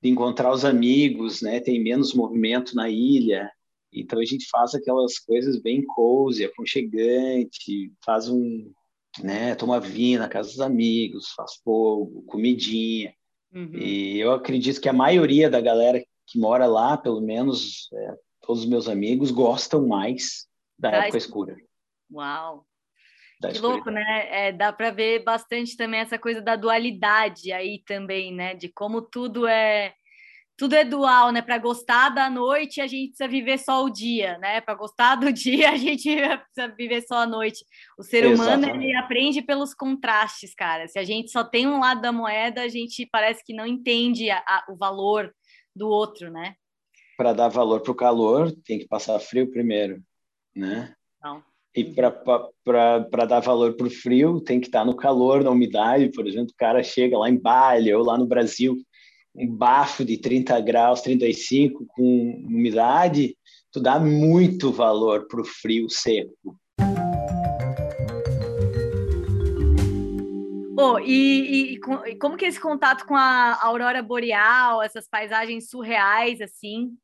de 0.00 0.08
encontrar 0.08 0.52
os 0.52 0.64
amigos, 0.64 1.42
né? 1.42 1.60
Tem 1.60 1.82
menos 1.82 2.14
movimento 2.14 2.74
na 2.74 2.88
ilha, 2.88 3.50
então 3.92 4.18
a 4.18 4.24
gente 4.24 4.48
faz 4.50 4.74
aquelas 4.74 5.18
coisas 5.18 5.60
bem 5.60 5.84
cozy, 5.84 6.44
aconchegante, 6.44 7.92
faz 8.04 8.28
um, 8.28 8.72
né? 9.22 9.54
Toma 9.54 9.78
vinho 9.78 10.18
na 10.18 10.28
casa 10.28 10.48
dos 10.48 10.60
amigos, 10.60 11.32
faz 11.36 11.56
fogo, 11.62 12.22
comidinha. 12.22 13.12
Uhum. 13.54 13.74
E 13.74 14.18
eu 14.18 14.32
acredito 14.32 14.80
que 14.80 14.88
a 14.88 14.94
maioria 14.94 15.50
da 15.50 15.60
galera 15.60 16.02
que 16.26 16.38
mora 16.38 16.66
lá, 16.66 16.96
pelo 16.96 17.20
menos 17.20 17.88
é, 17.92 18.14
todos 18.42 18.62
os 18.62 18.68
meus 18.68 18.88
amigos, 18.88 19.30
gostam 19.30 19.86
mais 19.86 20.46
da 20.78 20.90
época 20.90 21.18
escura. 21.18 21.56
Uau! 22.12 22.66
que 23.50 23.58
louco, 23.58 23.90
né? 23.90 24.28
É, 24.30 24.52
dá 24.52 24.72
para 24.72 24.90
ver 24.90 25.24
bastante 25.24 25.76
também 25.76 26.00
essa 26.00 26.18
coisa 26.18 26.40
da 26.40 26.54
dualidade 26.54 27.52
aí 27.52 27.82
também, 27.84 28.32
né? 28.32 28.54
De 28.54 28.68
como 28.68 29.02
tudo 29.02 29.46
é 29.46 29.94
tudo 30.56 30.74
é 30.74 30.84
dual, 30.84 31.32
né? 31.32 31.42
Para 31.42 31.58
gostar 31.58 32.10
da 32.10 32.30
noite, 32.30 32.80
a 32.80 32.86
gente 32.86 33.08
precisa 33.08 33.28
viver 33.28 33.58
só 33.58 33.84
o 33.84 33.90
dia, 33.90 34.38
né? 34.38 34.60
Para 34.60 34.74
gostar 34.74 35.16
do 35.16 35.32
dia, 35.32 35.70
a 35.70 35.76
gente 35.76 36.14
precisa 36.14 36.74
viver 36.76 37.02
só 37.02 37.16
a 37.18 37.26
noite. 37.26 37.64
O 37.98 38.02
ser 38.04 38.26
humano 38.26 38.68
ele 38.68 38.94
aprende 38.94 39.42
pelos 39.42 39.74
contrastes, 39.74 40.54
cara. 40.54 40.86
Se 40.86 40.98
a 40.98 41.04
gente 41.04 41.30
só 41.30 41.42
tem 41.42 41.66
um 41.66 41.80
lado 41.80 42.00
da 42.00 42.12
moeda, 42.12 42.62
a 42.62 42.68
gente 42.68 43.08
parece 43.10 43.42
que 43.44 43.54
não 43.54 43.66
entende 43.66 44.30
a, 44.30 44.38
a, 44.38 44.64
o 44.68 44.76
valor 44.76 45.34
do 45.74 45.88
outro, 45.88 46.30
né? 46.30 46.54
Para 47.16 47.32
dar 47.32 47.48
valor 47.48 47.80
para 47.80 47.92
o 47.92 47.96
calor, 47.96 48.52
tem 48.64 48.78
que 48.78 48.88
passar 48.88 49.18
frio 49.20 49.50
primeiro, 49.50 50.02
né? 50.54 50.94
Não. 51.22 51.42
E 51.74 51.84
para 51.84 53.24
dar 53.26 53.40
valor 53.40 53.74
para 53.74 53.86
o 53.86 53.90
frio, 53.90 54.40
tem 54.40 54.60
que 54.60 54.66
estar 54.66 54.84
no 54.84 54.94
calor, 54.94 55.42
na 55.42 55.50
umidade. 55.50 56.10
Por 56.10 56.26
exemplo, 56.26 56.52
o 56.52 56.56
cara 56.56 56.82
chega 56.82 57.16
lá 57.16 57.30
em 57.30 57.38
Bali 57.38 57.94
ou 57.94 58.04
lá 58.04 58.18
no 58.18 58.26
Brasil, 58.26 58.76
um 59.34 59.48
bafo 59.50 60.04
de 60.04 60.18
30 60.18 60.60
graus, 60.60 61.00
35, 61.00 61.86
com 61.86 62.44
umidade, 62.46 63.36
tu 63.70 63.80
dá 63.80 63.98
muito 63.98 64.70
valor 64.70 65.26
para 65.26 65.40
o 65.40 65.44
frio 65.44 65.88
seco. 65.88 66.58
Oh, 70.84 70.98
e, 70.98 71.74
e, 71.74 71.74
e, 71.74 72.16
como 72.16 72.36
que 72.36 72.44
é 72.44 72.48
esse 72.48 72.60
contato 72.60 73.06
com 73.06 73.14
a 73.14 73.62
aurora 73.62 74.02
boreal, 74.02 74.82
essas 74.82 75.08
paisagens 75.08 75.70
surreais, 75.70 76.40
assim, 76.40 76.96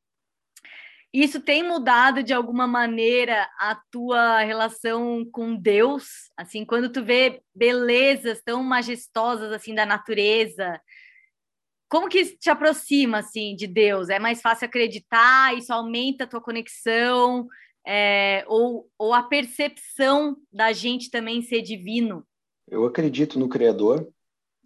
isso 1.12 1.40
tem 1.40 1.62
mudado 1.62 2.22
de 2.22 2.34
alguma 2.34 2.66
maneira 2.66 3.48
a 3.58 3.80
tua 3.90 4.40
relação 4.40 5.24
com 5.30 5.54
Deus? 5.54 6.30
Assim, 6.36 6.64
quando 6.64 6.90
tu 6.90 7.02
vê 7.02 7.40
belezas 7.54 8.42
tão 8.42 8.62
majestosas 8.62 9.52
assim 9.52 9.74
da 9.74 9.86
natureza, 9.86 10.80
como 11.88 12.08
que 12.08 12.36
te 12.36 12.50
aproxima 12.50 13.18
assim 13.18 13.56
de 13.56 13.66
Deus? 13.66 14.10
É 14.10 14.18
mais 14.18 14.42
fácil 14.42 14.66
acreditar? 14.66 15.56
Isso 15.56 15.72
aumenta 15.72 16.24
a 16.24 16.26
tua 16.26 16.42
conexão? 16.42 17.46
É, 17.86 18.44
ou, 18.46 18.90
ou 18.98 19.14
a 19.14 19.22
percepção 19.22 20.36
da 20.52 20.72
gente 20.72 21.10
também 21.10 21.40
ser 21.40 21.62
divino? 21.62 22.26
Eu 22.70 22.84
acredito 22.84 23.38
no 23.38 23.48
Criador. 23.48 24.08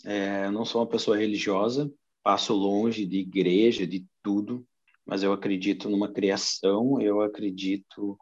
É, 0.05 0.51
não 0.51 0.65
sou 0.65 0.81
uma 0.81 0.87
pessoa 0.89 1.17
religiosa. 1.17 1.93
Passo 2.23 2.55
longe 2.55 3.07
de 3.07 3.19
igreja, 3.19 3.87
de 3.87 4.07
tudo 4.23 4.67
mas 5.05 5.23
eu 5.23 5.33
acredito 5.33 5.89
numa 5.89 6.13
criação, 6.13 7.01
eu 7.01 7.21
acredito 7.21 8.19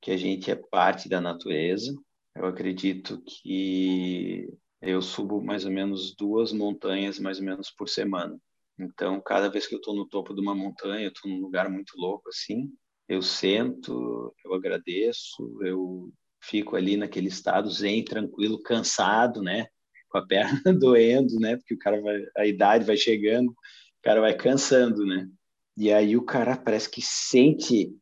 que 0.00 0.10
a 0.10 0.16
gente 0.16 0.50
é 0.50 0.56
parte 0.56 1.08
da 1.08 1.20
natureza. 1.20 1.94
Eu 2.34 2.46
acredito 2.46 3.22
que 3.22 4.48
eu 4.80 5.00
subo 5.00 5.42
mais 5.42 5.64
ou 5.64 5.70
menos 5.70 6.14
duas 6.14 6.52
montanhas 6.52 7.18
mais 7.18 7.38
ou 7.38 7.44
menos 7.44 7.70
por 7.70 7.88
semana. 7.88 8.38
Então, 8.78 9.20
cada 9.20 9.48
vez 9.48 9.66
que 9.66 9.74
eu 9.74 9.78
estou 9.78 9.94
no 9.94 10.06
topo 10.06 10.34
de 10.34 10.40
uma 10.40 10.54
montanha, 10.54 11.04
eu 11.04 11.08
estou 11.10 11.30
num 11.30 11.40
lugar 11.40 11.70
muito 11.70 11.96
louco 11.96 12.28
assim, 12.28 12.72
eu 13.08 13.22
sento, 13.22 14.34
eu 14.44 14.54
agradeço, 14.54 15.58
eu 15.62 16.12
fico 16.48 16.76
ali 16.76 16.96
naquele 16.96 17.28
estado 17.28 17.70
zen, 17.70 18.04
tranquilo, 18.04 18.62
cansado, 18.62 19.42
né? 19.42 19.66
Com 20.08 20.18
a 20.18 20.26
perna 20.26 20.60
doendo, 20.78 21.38
né? 21.40 21.56
Porque 21.56 21.74
o 21.74 21.78
cara 21.78 22.00
vai, 22.00 22.22
a 22.36 22.46
idade 22.46 22.84
vai 22.84 22.96
chegando, 22.96 23.50
o 23.50 23.56
cara 24.02 24.20
vai 24.20 24.34
cansando, 24.34 25.04
né? 25.04 25.28
E 25.76 25.92
aí 25.92 26.16
o 26.16 26.22
cara 26.22 26.56
parece 26.56 26.88
que 26.88 27.02
sente, 27.02 27.92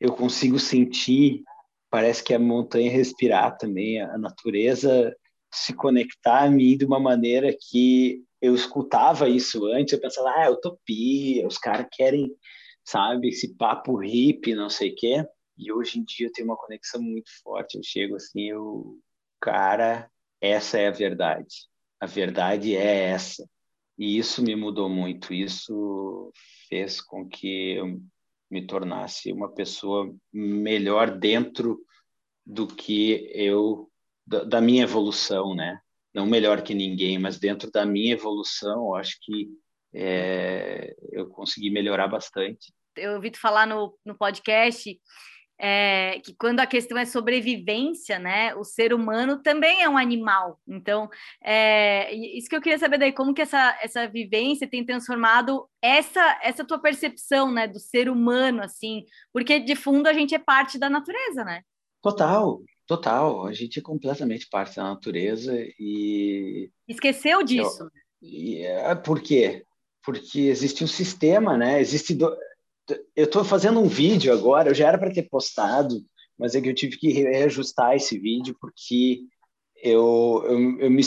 eu 0.00 0.12
consigo 0.12 0.58
sentir, 0.58 1.42
parece 1.90 2.22
que 2.22 2.34
a 2.34 2.38
montanha 2.38 2.90
respirar 2.90 3.56
também, 3.56 4.00
a 4.00 4.18
natureza 4.18 5.14
se 5.52 5.72
conectar 5.72 6.44
a 6.44 6.50
mim 6.50 6.76
de 6.76 6.84
uma 6.84 7.00
maneira 7.00 7.56
que 7.58 8.22
eu 8.42 8.54
escutava 8.54 9.28
isso 9.28 9.64
antes, 9.66 9.92
eu 9.92 10.00
pensava, 10.00 10.28
ah, 10.36 10.44
é 10.44 10.50
utopia, 10.50 11.46
os 11.46 11.56
caras 11.56 11.86
querem, 11.90 12.30
sabe, 12.84 13.28
esse 13.28 13.56
papo 13.56 13.96
hippie, 13.96 14.54
não 14.54 14.68
sei 14.68 14.90
o 14.90 14.94
quê. 14.94 15.26
E 15.56 15.72
hoje 15.72 15.98
em 15.98 16.04
dia 16.04 16.26
eu 16.26 16.32
tenho 16.32 16.48
uma 16.48 16.56
conexão 16.56 17.00
muito 17.00 17.30
forte. 17.42 17.76
Eu 17.76 17.82
chego 17.82 18.16
assim, 18.16 18.50
eu, 18.50 18.98
cara, 19.40 20.10
essa 20.40 20.78
é 20.78 20.88
a 20.88 20.92
verdade. 20.92 21.66
A 22.00 22.06
verdade 22.06 22.76
é 22.76 23.10
essa. 23.10 23.48
E 23.98 24.18
isso 24.18 24.42
me 24.42 24.54
mudou 24.54 24.88
muito. 24.88 25.32
Isso 25.32 26.30
fez 26.68 27.00
com 27.00 27.26
que 27.26 27.72
eu 27.72 28.00
me 28.50 28.66
tornasse 28.66 29.32
uma 29.32 29.52
pessoa 29.52 30.14
melhor 30.32 31.10
dentro 31.10 31.80
do 32.44 32.66
que 32.66 33.30
eu 33.34 33.90
da, 34.26 34.44
da 34.44 34.60
minha 34.60 34.84
evolução, 34.84 35.54
né? 35.54 35.80
Não 36.14 36.26
melhor 36.26 36.62
que 36.62 36.74
ninguém, 36.74 37.18
mas 37.18 37.38
dentro 37.38 37.70
da 37.70 37.84
minha 37.84 38.12
evolução, 38.12 38.86
eu 38.86 38.94
acho 38.94 39.18
que 39.20 39.48
é, 39.94 40.94
eu 41.12 41.28
consegui 41.28 41.70
melhorar 41.70 42.08
bastante. 42.08 42.72
Eu 42.96 43.14
ouvi 43.14 43.30
tu 43.30 43.38
falar 43.38 43.66
no, 43.66 43.98
no 44.04 44.16
podcast 44.16 44.98
é, 45.58 46.20
que 46.22 46.34
quando 46.34 46.60
a 46.60 46.66
questão 46.66 46.98
é 46.98 47.04
sobrevivência, 47.04 48.18
né, 48.18 48.54
o 48.54 48.64
ser 48.64 48.92
humano 48.92 49.42
também 49.42 49.82
é 49.82 49.88
um 49.88 49.96
animal. 49.96 50.60
Então, 50.66 51.08
é, 51.42 52.14
isso 52.14 52.48
que 52.48 52.56
eu 52.56 52.60
queria 52.60 52.78
saber 52.78 52.98
daí, 52.98 53.12
como 53.12 53.32
que 53.32 53.42
essa, 53.42 53.78
essa 53.82 54.06
vivência 54.06 54.68
tem 54.68 54.84
transformado 54.84 55.66
essa, 55.80 56.38
essa 56.42 56.64
tua 56.64 56.78
percepção, 56.78 57.50
né, 57.50 57.66
do 57.66 57.78
ser 57.78 58.08
humano, 58.08 58.62
assim, 58.62 59.04
porque 59.32 59.58
de 59.58 59.74
fundo 59.74 60.06
a 60.06 60.12
gente 60.12 60.34
é 60.34 60.38
parte 60.38 60.78
da 60.78 60.90
natureza, 60.90 61.44
né? 61.44 61.62
Total, 62.02 62.60
total. 62.86 63.46
A 63.46 63.52
gente 63.52 63.78
é 63.78 63.82
completamente 63.82 64.48
parte 64.48 64.76
da 64.76 64.84
natureza 64.84 65.52
e... 65.78 66.70
Esqueceu 66.86 67.42
disso. 67.42 67.82
Eu, 67.82 67.90
e, 68.22 68.62
é, 68.62 68.94
por 68.94 69.20
quê? 69.20 69.64
Porque 70.02 70.42
existe 70.42 70.84
um 70.84 70.86
sistema, 70.86 71.56
né? 71.56 71.80
Existe 71.80 72.14
do 72.14 72.36
eu 73.14 73.24
estou 73.24 73.44
fazendo 73.44 73.80
um 73.80 73.88
vídeo 73.88 74.32
agora, 74.32 74.70
eu 74.70 74.74
já 74.74 74.88
era 74.88 74.98
para 74.98 75.12
ter 75.12 75.28
postado, 75.28 76.04
mas 76.38 76.54
é 76.54 76.60
que 76.60 76.68
eu 76.68 76.74
tive 76.74 76.96
que 76.96 77.10
reajustar 77.10 77.94
esse 77.94 78.18
vídeo 78.18 78.56
porque 78.60 79.22
eu, 79.82 80.42
eu, 80.46 80.80
eu, 80.80 80.90
me, 80.90 81.02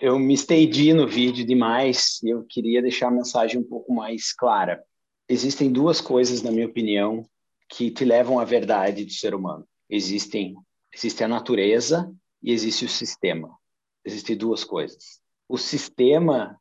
eu 0.00 0.18
me 0.18 0.34
estendi 0.34 0.92
no 0.92 1.06
vídeo 1.06 1.44
demais 1.44 2.20
e 2.22 2.30
eu 2.30 2.44
queria 2.44 2.82
deixar 2.82 3.08
a 3.08 3.12
mensagem 3.12 3.60
um 3.60 3.64
pouco 3.64 3.92
mais 3.92 4.32
clara. 4.32 4.82
Existem 5.28 5.70
duas 5.70 6.00
coisas, 6.00 6.42
na 6.42 6.50
minha 6.50 6.66
opinião, 6.66 7.24
que 7.68 7.90
te 7.90 8.04
levam 8.04 8.38
à 8.38 8.44
verdade 8.44 9.04
do 9.04 9.12
ser 9.12 9.34
humano. 9.34 9.66
Existem, 9.88 10.54
existe 10.92 11.22
a 11.22 11.28
natureza 11.28 12.12
e 12.42 12.52
existe 12.52 12.84
o 12.84 12.88
sistema. 12.88 13.56
Existem 14.04 14.36
duas 14.36 14.64
coisas. 14.64 15.20
O 15.48 15.56
sistema 15.56 16.58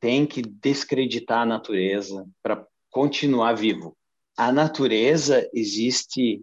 tem 0.00 0.26
que 0.26 0.42
descreditar 0.42 1.42
a 1.42 1.46
natureza 1.46 2.26
para 2.42 2.66
continuar 2.94 3.54
vivo. 3.56 3.96
A 4.36 4.52
natureza 4.52 5.50
existe 5.52 6.40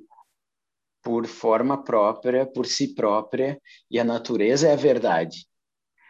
por 1.02 1.26
forma 1.26 1.82
própria, 1.82 2.46
por 2.46 2.66
si 2.66 2.94
própria, 2.94 3.60
e 3.90 3.98
a 3.98 4.04
natureza 4.04 4.68
é 4.68 4.74
a 4.74 4.76
verdade. 4.76 5.48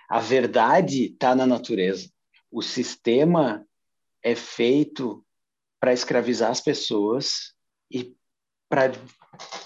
A 0.10 0.20
verdade 0.20 1.06
está 1.06 1.36
na 1.36 1.46
natureza. 1.46 2.10
O 2.52 2.64
sistema 2.64 3.64
é 4.24 4.34
feito 4.34 5.24
para 5.80 5.94
escravizar 5.94 6.50
as 6.50 6.60
pessoas 6.60 7.54
e 7.92 8.16
para 8.68 8.92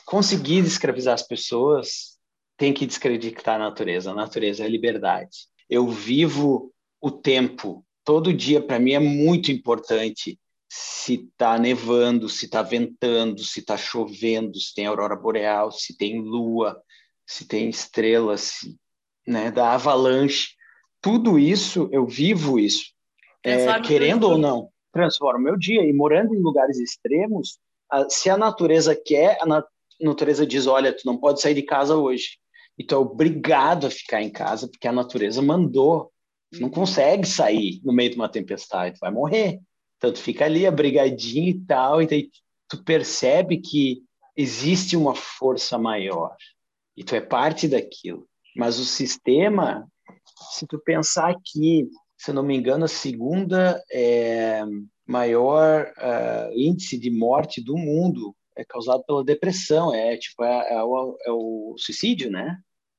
conseguir 0.06 0.60
escravizar 0.60 1.14
as 1.14 1.24
pessoas 1.24 2.20
tem 2.58 2.74
que 2.74 2.86
descreditar 2.86 3.56
a 3.56 3.64
natureza. 3.64 4.12
A 4.12 4.16
natureza 4.16 4.64
é 4.64 4.66
a 4.66 4.70
liberdade. 4.70 5.48
Eu 5.70 5.88
vivo 5.88 6.74
o 7.00 7.10
tempo. 7.10 7.86
Todo 8.04 8.34
dia 8.34 8.62
para 8.62 8.78
mim 8.78 8.92
é 8.92 9.00
muito 9.00 9.54
importante 9.54 10.38
se 10.78 11.14
está 11.14 11.58
nevando, 11.58 12.28
se 12.28 12.46
está 12.46 12.62
ventando, 12.62 13.42
se 13.46 13.62
está 13.62 13.78
chovendo, 13.78 14.60
se 14.60 14.76
tem 14.76 14.86
aurora 14.86 15.16
boreal, 15.16 15.72
se 15.72 15.96
tem 15.96 16.20
lua, 16.20 16.82
se 17.26 17.48
tem 17.48 17.70
estrelas, 17.70 18.58
né, 19.26 19.52
da 19.52 19.72
avalanche. 19.72 20.50
Tudo 21.00 21.40
isso, 21.40 21.88
eu 21.94 22.06
vivo 22.06 22.60
isso, 22.60 22.92
é, 23.42 23.80
querendo 23.80 24.28
ou 24.28 24.38
não, 24.38 24.70
transforma 24.92 25.40
o 25.40 25.44
meu 25.44 25.58
dia. 25.58 25.82
E 25.82 25.94
morando 25.94 26.36
em 26.36 26.42
lugares 26.42 26.78
extremos, 26.78 27.58
a, 27.90 28.10
se 28.10 28.30
a 28.30 28.36
natureza 28.36 28.94
quer, 28.96 29.38
a 29.42 29.64
natureza 30.02 30.46
diz: 30.46 30.68
olha, 30.68 30.92
tu 30.92 31.04
não 31.06 31.18
pode 31.18 31.40
sair 31.40 31.54
de 31.54 31.64
casa 31.64 31.96
hoje. 31.96 32.38
E 32.78 32.84
tu 32.84 32.96
é 32.96 32.98
obrigado 32.98 33.88
a 33.88 33.90
ficar 33.90 34.22
em 34.22 34.30
casa, 34.30 34.68
porque 34.68 34.90
a 34.90 34.92
natureza 34.92 35.42
mandou. 35.42 36.12
Tu 36.52 36.60
não 36.60 36.70
consegue 36.70 37.26
sair 37.26 37.80
no 37.82 37.94
meio 37.94 38.10
de 38.10 38.18
uma 38.18 38.28
tempestade, 38.28 38.96
tu 38.96 39.00
vai 39.00 39.12
morrer. 39.12 39.62
Então 39.98 40.12
tu 40.12 40.20
fica 40.20 40.46
ali 40.46 40.66
abrigadinho 40.66 41.50
e 41.50 41.60
tal, 41.66 42.02
e 42.02 42.08
daí 42.08 42.30
tu 42.68 42.84
percebe 42.84 43.58
que 43.58 44.04
existe 44.36 44.98
uma 44.98 45.16
força 45.16 45.78
maior 45.78 46.36
e 46.96 47.04
tu 47.04 47.16
é 47.16 47.22
parte 47.22 47.68
daquilo. 47.68 48.28
Mas 48.56 48.80
o 48.80 48.86
sistema, 48.86 49.88
se 50.52 50.66
tu 50.66 50.80
pensar 50.80 51.36
que, 51.44 51.88
se 52.18 52.32
eu 52.32 52.36
não 52.36 52.44
me 52.44 52.56
engano, 52.56 52.86
a 52.86 52.90
segunda 52.90 53.82
é, 53.92 54.64
maior 55.06 55.92
uh, 55.98 56.54
índice 56.54 56.98
de 56.98 57.12
morte 57.12 57.62
do 57.62 57.78
mundo 57.78 58.36
é 58.58 58.64
causado 58.64 59.04
pela 59.06 59.24
depressão, 59.24 59.94
é 59.94 60.16
tipo 60.16 60.44
é, 60.44 60.74
é, 60.74 60.84
o, 60.84 61.18
é 61.26 61.32
o, 61.32 61.76
suicídio, 61.78 62.32
né? 62.32 62.58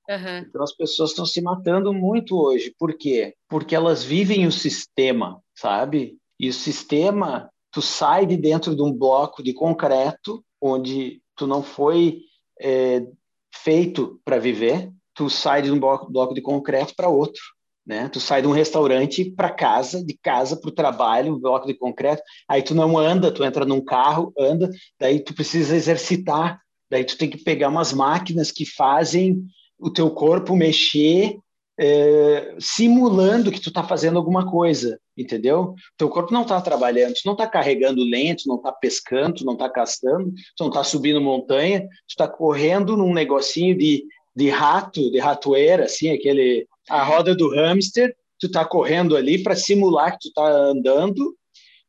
Uhum. 0.08 0.38
Então 0.38 0.62
as 0.62 0.76
pessoas 0.76 1.10
estão 1.10 1.24
se 1.24 1.40
matando 1.40 1.92
muito 1.92 2.36
hoje. 2.36 2.74
Por 2.78 2.96
quê? 2.96 3.34
Porque 3.48 3.74
elas 3.74 4.04
vivem 4.04 4.46
o 4.46 4.52
sistema, 4.52 5.42
sabe? 5.54 6.18
E 6.38 6.48
o 6.48 6.52
sistema, 6.52 7.50
tu 7.70 7.80
sai 7.80 8.26
de 8.26 8.36
dentro 8.36 8.74
de 8.74 8.82
um 8.82 8.92
bloco 8.92 9.42
de 9.42 9.52
concreto, 9.52 10.44
onde 10.60 11.20
tu 11.34 11.46
não 11.46 11.62
foi 11.62 12.20
é, 12.60 13.06
feito 13.54 14.20
para 14.24 14.38
viver, 14.38 14.90
tu 15.14 15.30
sai 15.30 15.62
de 15.62 15.70
um 15.70 15.78
bloco, 15.78 16.10
bloco 16.10 16.34
de 16.34 16.42
concreto 16.42 16.94
para 16.94 17.08
outro. 17.08 17.42
Né? 17.86 18.08
Tu 18.08 18.18
sai 18.18 18.42
de 18.42 18.48
um 18.48 18.52
restaurante 18.52 19.24
para 19.30 19.48
casa, 19.48 20.04
de 20.04 20.18
casa 20.20 20.56
para 20.56 20.68
o 20.68 20.74
trabalho, 20.74 21.34
um 21.34 21.38
bloco 21.38 21.66
de 21.66 21.74
concreto, 21.74 22.22
aí 22.48 22.60
tu 22.60 22.74
não 22.74 22.98
anda, 22.98 23.30
tu 23.30 23.44
entra 23.44 23.64
num 23.64 23.80
carro, 23.80 24.32
anda, 24.36 24.68
daí 24.98 25.20
tu 25.20 25.32
precisa 25.32 25.76
exercitar, 25.76 26.60
daí 26.90 27.04
tu 27.04 27.16
tem 27.16 27.30
que 27.30 27.38
pegar 27.38 27.68
umas 27.68 27.92
máquinas 27.92 28.50
que 28.50 28.66
fazem 28.66 29.46
o 29.78 29.88
teu 29.88 30.10
corpo 30.10 30.56
mexer 30.56 31.38
é, 31.78 32.56
simulando 32.58 33.50
que 33.50 33.60
tu 33.60 33.68
está 33.68 33.82
fazendo 33.82 34.16
alguma 34.16 34.50
coisa, 34.50 34.98
entendeu? 35.16 35.74
Teu 35.96 36.08
corpo 36.08 36.32
não 36.32 36.42
está 36.42 36.60
trabalhando, 36.60 37.14
tu 37.14 37.22
não 37.26 37.34
está 37.34 37.46
carregando 37.46 38.02
lente, 38.02 38.48
não 38.48 38.56
está 38.56 38.72
pescando, 38.72 39.44
não 39.44 39.52
está 39.52 39.68
caçando, 39.68 40.32
tu 40.56 40.60
não 40.60 40.68
está 40.68 40.82
subindo 40.82 41.20
montanha, 41.20 41.80
tu 41.80 42.10
está 42.10 42.26
correndo 42.26 42.96
num 42.96 43.12
negocinho 43.12 43.76
de, 43.76 44.04
de 44.34 44.48
rato, 44.48 45.10
de 45.10 45.18
ratoeira, 45.18 45.84
assim, 45.84 46.10
aquele 46.10 46.66
a 46.88 47.02
roda 47.02 47.34
do 47.34 47.50
hamster, 47.50 48.14
tu 48.38 48.46
está 48.46 48.64
correndo 48.64 49.16
ali 49.16 49.42
para 49.42 49.56
simular 49.56 50.12
que 50.12 50.20
tu 50.20 50.28
está 50.28 50.46
andando, 50.46 51.36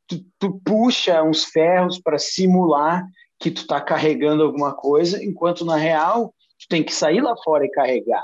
tu, 0.08 0.26
tu 0.40 0.60
puxa 0.66 1.22
uns 1.24 1.46
ferros 1.46 2.00
para 2.00 2.18
simular 2.18 3.06
que 3.40 3.52
tu 3.52 3.62
está 3.62 3.80
carregando 3.80 4.44
alguma 4.44 4.74
coisa, 4.74 5.24
enquanto 5.24 5.64
na 5.64 5.76
real 5.76 6.34
tu 6.60 6.68
tem 6.68 6.84
que 6.84 6.94
sair 6.94 7.22
lá 7.22 7.36
fora 7.44 7.66
e 7.66 7.70
carregar 7.70 8.24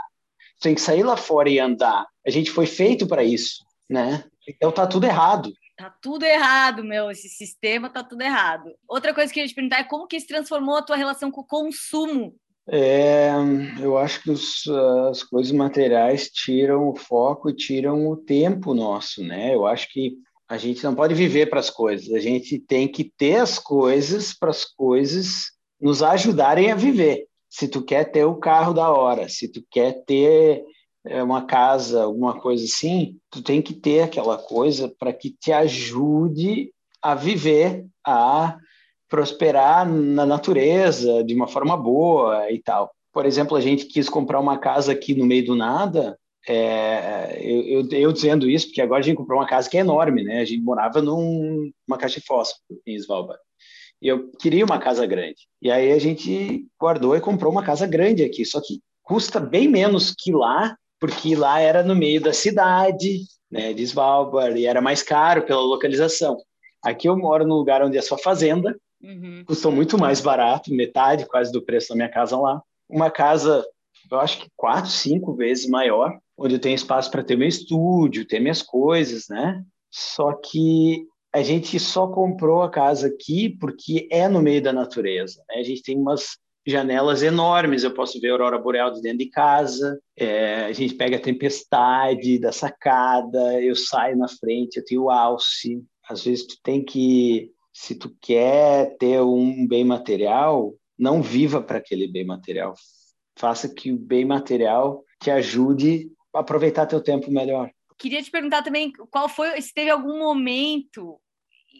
tem 0.59 0.75
que 0.75 0.81
sair 0.81 1.03
lá 1.03 1.17
fora 1.17 1.49
e 1.49 1.59
andar. 1.59 2.05
A 2.25 2.29
gente 2.29 2.51
foi 2.51 2.65
feito 2.65 3.07
para 3.07 3.23
isso, 3.23 3.65
né? 3.89 4.23
Então 4.47 4.71
tá 4.71 4.87
tudo 4.87 5.05
errado. 5.05 5.51
Tá 5.77 5.89
tudo 6.01 6.23
errado, 6.23 6.83
meu. 6.83 7.09
Esse 7.09 7.27
sistema 7.27 7.89
tá 7.89 8.03
tudo 8.03 8.21
errado. 8.21 8.71
Outra 8.87 9.13
coisa 9.13 9.33
que 9.33 9.39
eu 9.39 9.43
ia 9.43 9.49
te 9.49 9.55
perguntar 9.55 9.79
é 9.79 9.83
como 9.83 10.07
que 10.07 10.17
isso 10.17 10.27
transformou 10.27 10.75
a 10.75 10.81
tua 10.81 10.95
relação 10.95 11.31
com 11.31 11.41
o 11.41 11.45
consumo? 11.45 12.35
É, 12.69 13.29
eu 13.81 13.97
acho 13.97 14.21
que 14.23 14.31
os, 14.31 14.65
as 15.09 15.21
coisas 15.23 15.51
materiais 15.51 16.29
tiram 16.29 16.89
o 16.89 16.95
foco 16.95 17.49
e 17.49 17.55
tiram 17.55 18.07
o 18.07 18.15
tempo 18.15 18.73
nosso, 18.73 19.21
né? 19.23 19.53
Eu 19.53 19.65
acho 19.65 19.91
que 19.91 20.13
a 20.47 20.57
gente 20.57 20.83
não 20.83 20.95
pode 20.95 21.13
viver 21.13 21.49
para 21.49 21.59
as 21.59 21.69
coisas, 21.69 22.13
a 22.13 22.19
gente 22.19 22.59
tem 22.59 22.87
que 22.87 23.03
ter 23.17 23.37
as 23.37 23.57
coisas 23.57 24.33
para 24.33 24.51
as 24.51 24.63
coisas 24.63 25.51
nos 25.81 26.01
ajudarem 26.01 26.71
a 26.71 26.75
viver. 26.75 27.27
Se 27.53 27.67
tu 27.67 27.83
quer 27.83 28.05
ter 28.05 28.25
o 28.25 28.37
carro 28.37 28.73
da 28.73 28.91
hora, 28.91 29.29
se 29.29 29.47
tu 29.47 29.63
quer 29.69 30.03
ter 30.07 30.63
é, 31.05 31.21
uma 31.21 31.45
casa, 31.45 32.01
alguma 32.01 32.41
coisa 32.41 32.65
assim, 32.65 33.19
tu 33.29 33.43
tem 33.43 33.61
que 33.61 33.75
ter 33.75 34.01
aquela 34.01 34.39
coisa 34.39 34.91
para 34.97 35.13
que 35.13 35.29
te 35.29 35.51
ajude 35.51 36.71
a 36.99 37.13
viver, 37.13 37.85
a 38.03 38.57
prosperar 39.07 39.87
na 39.87 40.25
natureza 40.25 41.23
de 41.23 41.35
uma 41.35 41.45
forma 41.45 41.77
boa 41.77 42.51
e 42.51 42.59
tal. 42.59 42.91
Por 43.13 43.23
exemplo, 43.23 43.55
a 43.55 43.61
gente 43.61 43.85
quis 43.85 44.09
comprar 44.09 44.39
uma 44.39 44.57
casa 44.57 44.91
aqui 44.91 45.13
no 45.13 45.23
meio 45.23 45.45
do 45.45 45.55
nada. 45.55 46.17
É, 46.47 47.37
eu, 47.39 47.81
eu, 47.81 47.89
eu, 47.91 48.11
dizendo 48.11 48.49
isso 48.49 48.65
porque 48.65 48.81
agora 48.81 49.01
a 49.01 49.03
gente 49.03 49.17
comprou 49.17 49.39
uma 49.39 49.47
casa 49.47 49.69
que 49.69 49.77
é 49.77 49.81
enorme, 49.81 50.23
né? 50.23 50.39
A 50.39 50.45
gente 50.45 50.63
morava 50.63 51.03
numa 51.03 51.71
num, 51.87 51.97
caixa 51.99 52.19
de 52.19 52.25
fósforo 52.25 52.81
em 52.87 52.95
Svalbard. 52.95 53.39
E 54.03 54.07
eu 54.09 54.29
queria 54.33 54.65
uma 54.65 54.79
casa 54.79 55.05
grande. 55.05 55.47
E 55.61 55.71
aí 55.71 55.93
a 55.93 55.97
gente 55.97 56.67
guardou 56.77 57.15
e 57.15 57.21
comprou 57.21 57.49
uma 57.49 57.63
casa 57.63 57.87
grande 57.87 58.21
aqui. 58.21 58.43
Só 58.43 58.59
que 58.59 58.81
custa 59.01 59.39
bem 59.39 59.69
menos 59.69 60.13
que 60.13 60.33
lá, 60.33 60.75
porque 60.99 61.37
lá 61.37 61.61
era 61.61 61.81
no 61.81 61.95
meio 61.95 62.19
da 62.19 62.33
cidade, 62.33 63.21
né, 63.49 63.71
de 63.71 63.81
Svalbard, 63.83 64.59
e 64.59 64.65
era 64.65 64.81
mais 64.81 65.01
caro 65.01 65.43
pela 65.43 65.61
localização. 65.61 66.37
Aqui 66.83 67.07
eu 67.07 67.15
moro 67.15 67.47
num 67.47 67.55
lugar 67.55 67.81
onde 67.81 67.97
é 67.97 68.01
só 68.01 68.17
fazenda, 68.17 68.75
uhum. 69.01 69.45
custou 69.45 69.71
muito 69.71 69.97
mais 69.97 70.19
barato, 70.19 70.73
metade 70.73 71.25
quase 71.25 71.49
do 71.49 71.61
preço 71.61 71.89
da 71.89 71.95
minha 71.95 72.09
casa 72.09 72.37
lá. 72.37 72.61
Uma 72.89 73.09
casa, 73.09 73.65
eu 74.11 74.19
acho 74.19 74.41
que 74.41 74.49
quatro, 74.57 74.91
cinco 74.91 75.33
vezes 75.33 75.65
maior, 75.69 76.19
onde 76.37 76.55
eu 76.55 76.59
tenho 76.59 76.75
espaço 76.75 77.09
para 77.09 77.23
ter 77.23 77.37
meu 77.37 77.47
estúdio, 77.47 78.27
ter 78.27 78.41
minhas 78.41 78.61
coisas, 78.61 79.29
né? 79.29 79.63
Só 79.89 80.33
que 80.33 81.07
a 81.33 81.41
gente 81.41 81.79
só 81.79 82.07
comprou 82.07 82.61
a 82.61 82.69
casa 82.69 83.07
aqui 83.07 83.49
porque 83.49 84.07
é 84.11 84.27
no 84.27 84.41
meio 84.41 84.61
da 84.61 84.71
natureza. 84.71 85.43
Né? 85.49 85.55
A 85.61 85.63
gente 85.63 85.81
tem 85.81 85.97
umas 85.97 86.37
janelas 86.65 87.23
enormes, 87.23 87.83
eu 87.83 87.93
posso 87.93 88.21
ver 88.21 88.29
a 88.29 88.31
aurora 88.33 88.57
boreal 88.57 88.91
de 88.91 89.01
dentro 89.01 89.17
de 89.17 89.29
casa, 89.29 89.99
é, 90.15 90.65
a 90.65 90.71
gente 90.71 90.93
pega 90.93 91.17
a 91.17 91.21
tempestade 91.21 92.39
da 92.39 92.51
sacada, 92.51 93.61
eu 93.61 93.75
saio 93.75 94.15
na 94.15 94.29
frente, 94.29 94.77
eu 94.77 94.85
tenho 94.85 95.09
alce, 95.09 95.83
às 96.07 96.23
vezes 96.23 96.45
tu 96.45 96.55
tem 96.63 96.85
que, 96.85 97.51
se 97.73 97.95
tu 97.95 98.15
quer 98.21 98.95
ter 98.97 99.19
um 99.21 99.67
bem 99.67 99.83
material, 99.83 100.73
não 100.97 101.21
viva 101.21 101.61
para 101.61 101.79
aquele 101.79 102.07
bem 102.07 102.25
material. 102.25 102.75
Faça 103.37 103.67
que 103.67 103.91
o 103.91 103.97
bem 103.97 104.23
material 104.23 105.03
te 105.21 105.31
ajude 105.31 106.11
a 106.33 106.39
aproveitar 106.39 106.85
teu 106.85 107.01
tempo 107.01 107.31
melhor. 107.31 107.69
Queria 107.97 108.21
te 108.21 108.31
perguntar 108.31 108.63
também 108.63 108.91
qual 109.11 109.27
foi, 109.27 109.59
se 109.61 109.73
teve 109.73 109.89
algum 109.89 110.19
momento 110.19 111.19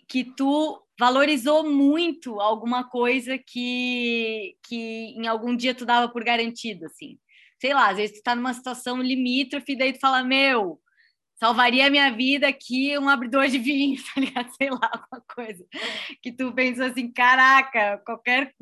que 0.07 0.23
tu 0.23 0.81
valorizou 0.99 1.69
muito 1.69 2.39
alguma 2.39 2.83
coisa 2.83 3.37
que, 3.37 4.55
que 4.67 5.15
em 5.17 5.27
algum 5.27 5.55
dia 5.55 5.73
tu 5.73 5.85
dava 5.85 6.11
por 6.11 6.23
garantido, 6.23 6.85
assim. 6.85 7.17
Sei 7.59 7.73
lá, 7.73 7.89
às 7.89 7.97
vezes 7.97 8.17
tu 8.17 8.23
tá 8.23 8.35
numa 8.35 8.53
situação 8.53 9.01
limítrofe, 9.01 9.75
daí 9.75 9.93
tu 9.93 9.99
fala, 9.99 10.23
meu, 10.23 10.79
salvaria 11.35 11.87
a 11.87 11.89
minha 11.89 12.11
vida 12.11 12.47
aqui 12.47 12.97
um 12.97 13.09
abridor 13.09 13.47
de 13.47 13.57
vinho, 13.57 13.97
tá 14.13 14.21
ligado? 14.21 14.49
Sei 14.55 14.69
lá, 14.69 14.89
alguma 14.91 15.23
coisa. 15.35 15.65
Que 16.21 16.31
tu 16.31 16.53
pensou 16.53 16.85
assim, 16.85 17.11
caraca, 17.11 18.01
qualquer. 18.05 18.53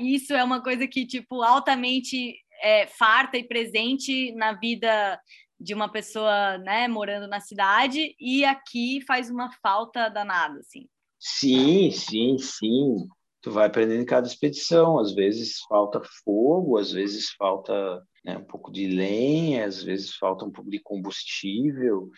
Isso 0.00 0.32
é 0.34 0.42
uma 0.42 0.62
coisa 0.62 0.86
que, 0.86 1.06
tipo, 1.06 1.42
altamente 1.42 2.36
é, 2.62 2.86
farta 2.86 3.36
e 3.36 3.44
presente 3.44 4.32
na 4.32 4.52
vida 4.52 5.20
de 5.62 5.74
uma 5.74 5.88
pessoa, 5.88 6.58
né, 6.58 6.88
morando 6.88 7.28
na 7.28 7.40
cidade, 7.40 8.14
e 8.18 8.44
aqui 8.44 9.00
faz 9.06 9.30
uma 9.30 9.50
falta 9.62 10.08
danada, 10.08 10.58
assim. 10.58 10.88
Sim, 11.18 11.90
sim, 11.92 12.36
sim. 12.36 13.06
Tu 13.40 13.50
vai 13.50 13.66
aprendendo 13.66 14.02
em 14.02 14.06
cada 14.06 14.26
expedição. 14.26 14.98
Às 14.98 15.14
vezes 15.14 15.60
falta 15.68 16.00
fogo, 16.24 16.78
às 16.78 16.90
vezes 16.90 17.30
falta 17.38 18.02
né, 18.24 18.36
um 18.36 18.44
pouco 18.44 18.72
de 18.72 18.88
lenha, 18.88 19.64
às 19.64 19.82
vezes 19.82 20.14
falta 20.16 20.44
um 20.44 20.50
pouco 20.50 20.68
de 20.68 20.80
combustível. 20.80 22.10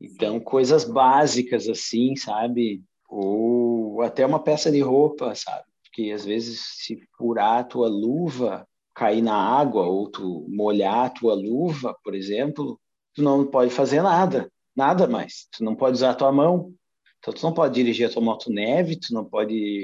Então, 0.00 0.38
coisas 0.40 0.84
básicas 0.84 1.68
assim, 1.68 2.14
sabe? 2.14 2.82
Ou 3.08 4.00
até 4.02 4.24
uma 4.24 4.42
peça 4.42 4.70
de 4.70 4.80
roupa, 4.80 5.34
sabe? 5.34 5.64
Porque 5.82 6.10
às 6.12 6.24
vezes 6.24 6.60
se 6.78 7.00
furar 7.16 7.58
a 7.58 7.64
tua 7.64 7.88
luva, 7.88 8.66
cair 8.94 9.22
na 9.22 9.36
água, 9.36 9.86
ou 9.86 10.10
tu 10.10 10.46
molhar 10.48 11.06
a 11.06 11.10
tua 11.10 11.34
luva, 11.34 11.96
por 12.02 12.14
exemplo, 12.14 12.80
tu 13.14 13.22
não 13.22 13.46
pode 13.46 13.70
fazer 13.70 14.02
nada, 14.02 14.50
nada 14.74 15.06
mais. 15.06 15.46
Tu 15.52 15.64
não 15.64 15.74
pode 15.74 15.96
usar 15.96 16.10
a 16.10 16.14
tua 16.14 16.32
mão. 16.32 16.72
Então, 17.18 17.32
tu 17.32 17.42
não 17.42 17.52
pode 17.52 17.74
dirigir 17.74 18.06
a 18.06 18.10
tua 18.10 18.22
moto 18.22 18.50
neve, 18.50 18.98
tu 18.98 19.14
não 19.14 19.24
pode 19.24 19.82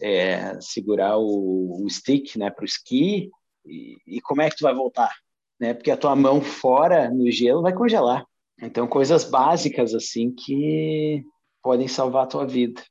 é, 0.00 0.60
segurar 0.60 1.18
o, 1.18 1.84
o 1.84 1.90
stick 1.90 2.36
né, 2.36 2.50
para 2.50 2.62
o 2.62 2.66
esqui, 2.66 3.30
e, 3.64 3.96
e, 4.06 4.20
como 4.20 4.42
é 4.42 4.48
que 4.48 4.56
tu 4.56 4.62
vai 4.62 4.74
voltar? 4.74 5.12
Né? 5.58 5.74
Porque 5.74 5.90
a 5.90 5.96
tua 5.96 6.14
mão 6.14 6.40
fora 6.40 7.10
no 7.10 7.30
gelo 7.30 7.62
vai 7.62 7.72
congelar. 7.72 8.24
Então, 8.62 8.86
coisas 8.86 9.24
básicas 9.24 9.94
assim 9.94 10.32
que 10.32 11.24
podem 11.62 11.88
salvar 11.88 12.24
a 12.24 12.28
tua 12.28 12.46
vida. 12.46 12.82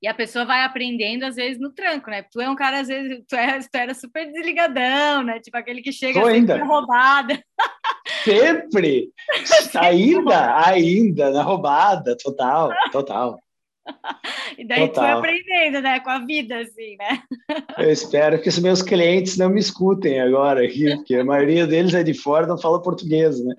E 0.00 0.08
a 0.08 0.14
pessoa 0.14 0.44
vai 0.44 0.64
aprendendo, 0.64 1.24
às 1.24 1.36
vezes, 1.36 1.60
no 1.60 1.72
tranco, 1.72 2.10
né? 2.10 2.22
Tu 2.22 2.40
é 2.40 2.50
um 2.50 2.56
cara, 2.56 2.80
às 2.80 2.88
vezes, 2.88 3.22
tu, 3.28 3.36
é, 3.36 3.60
tu 3.60 3.76
era 3.76 3.94
super 3.94 4.30
desligadão, 4.32 5.22
né? 5.22 5.38
Tipo 5.38 5.56
aquele 5.56 5.80
que 5.80 5.92
chega 5.92 6.20
na 6.42 6.64
roubada. 6.64 7.40
Sempre! 8.24 9.10
ainda, 9.78 10.66
ainda, 10.66 11.30
na 11.30 11.42
roubada, 11.42 12.16
total, 12.16 12.70
total. 12.90 13.38
E 14.58 14.64
daí 14.64 14.86
Total. 14.86 14.92
tu 14.92 15.00
vai 15.00 15.12
aprendendo, 15.12 15.80
né, 15.80 15.98
com 16.00 16.10
a 16.10 16.18
vida, 16.20 16.58
assim, 16.58 16.96
né? 16.96 17.22
Eu 17.78 17.90
espero 17.90 18.40
que 18.40 18.48
os 18.48 18.58
meus 18.58 18.80
clientes 18.80 19.36
não 19.36 19.48
me 19.48 19.58
escutem 19.58 20.20
agora 20.20 20.64
aqui, 20.64 20.94
porque 20.94 21.16
a 21.16 21.24
maioria 21.24 21.66
deles 21.66 21.94
é 21.94 22.02
de 22.02 22.14
fora, 22.14 22.46
não 22.46 22.58
fala 22.58 22.80
português, 22.80 23.42
né? 23.42 23.54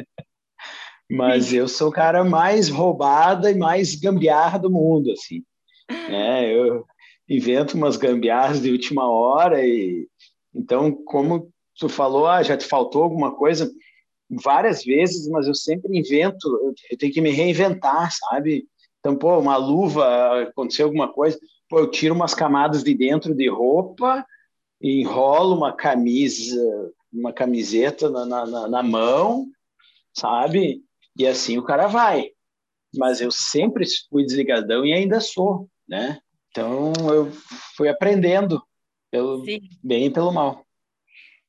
Mas 1.12 1.52
eu 1.52 1.68
sou 1.68 1.90
o 1.90 1.92
cara 1.92 2.24
mais 2.24 2.70
roubada 2.70 3.52
e 3.52 3.58
mais 3.58 3.96
gambiarra 3.96 4.58
do 4.58 4.72
mundo, 4.72 5.12
assim. 5.12 5.44
É, 5.90 6.56
eu 6.56 6.86
invento 7.28 7.76
umas 7.76 7.98
gambiarras 7.98 8.62
de 8.62 8.72
última 8.72 9.12
hora 9.12 9.66
e 9.66 10.08
então, 10.56 10.92
como 10.92 11.52
tu 11.78 11.90
falou, 11.90 12.28
ah, 12.28 12.44
já 12.44 12.56
te 12.56 12.66
faltou 12.66 13.04
alguma 13.04 13.36
coisa 13.36 13.70
várias 14.30 14.84
vezes, 14.84 15.28
mas 15.28 15.48
eu 15.48 15.54
sempre 15.54 15.98
invento, 15.98 16.76
eu 16.90 16.98
tenho 16.98 17.14
que 17.14 17.22
me 17.22 17.32
reinventar, 17.32 18.12
sabe? 18.12 18.66
Então, 19.00 19.16
pô, 19.16 19.38
uma 19.38 19.58
luva, 19.58 20.44
aconteceu 20.44 20.86
alguma 20.86 21.12
coisa, 21.12 21.38
pô, 21.70 21.80
eu 21.80 21.92
tiro 21.92 22.16
umas 22.16 22.34
camadas 22.34 22.84
de 22.84 22.94
dentro 22.94 23.36
de 23.36 23.50
roupa, 23.50 24.26
enrolo 24.82 25.56
uma 25.56 25.74
camisa, 25.74 26.62
uma 27.12 27.34
camiseta 27.34 28.10
na, 28.10 28.26
na, 28.46 28.68
na 28.68 28.84
mão, 28.84 29.48
sabe? 30.14 30.84
E 31.18 31.28
assim 31.28 31.58
o 31.58 31.64
cara 31.64 31.88
vai. 31.88 32.30
Mas 32.96 33.22
eu 33.22 33.32
sempre 33.32 33.86
fui 34.10 34.24
desligadão 34.24 34.86
e 34.86 34.94
ainda 34.94 35.20
sou, 35.20 35.68
né? 35.88 36.20
Então 36.50 36.94
eu 37.10 37.32
fui 37.76 37.90
aprendendo 37.90 38.62
pelo 39.10 39.44
Sim. 39.46 39.60
bem 39.84 40.06
e 40.06 40.10
pelo 40.12 40.32
mal. 40.32 40.66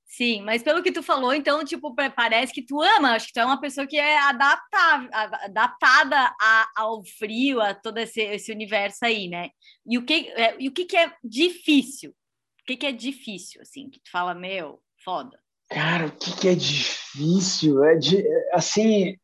Sim, 0.06 0.42
mas 0.42 0.62
pelo 0.62 0.82
que 0.82 0.92
tu 0.92 1.02
falou, 1.02 1.34
então, 1.34 1.64
tipo, 1.64 1.94
parece 1.94 2.52
que 2.52 2.62
tu 2.62 2.80
ama, 2.80 3.12
acho 3.12 3.26
que 3.26 3.32
tu 3.32 3.40
é 3.40 3.44
uma 3.44 3.60
pessoa 3.60 3.86
que 3.86 3.96
é 3.96 4.18
adaptável, 4.18 5.08
adaptada 5.12 6.34
a, 6.40 6.68
ao 6.76 7.02
frio, 7.04 7.60
a 7.60 7.74
todo 7.74 7.98
esse, 7.98 8.20
esse 8.20 8.52
universo 8.52 8.98
aí, 9.02 9.28
né? 9.28 9.50
E 9.84 9.98
o 9.98 10.04
que, 10.04 10.28
é, 10.36 10.56
e 10.60 10.68
o 10.68 10.72
que, 10.72 10.84
que 10.84 10.96
é 10.96 11.12
difícil? 11.22 12.10
O 12.10 12.64
que, 12.66 12.76
que 12.76 12.86
é 12.86 12.92
difícil, 12.92 13.60
assim, 13.60 13.90
que 13.90 13.98
tu 13.98 14.10
fala, 14.10 14.34
meu, 14.34 14.80
foda? 15.04 15.38
Cara, 15.68 16.06
o 16.06 16.12
que, 16.12 16.36
que 16.36 16.48
é 16.48 16.54
difícil? 16.54 17.82
É 17.82 17.96
de, 17.96 18.24
assim, 18.52 19.16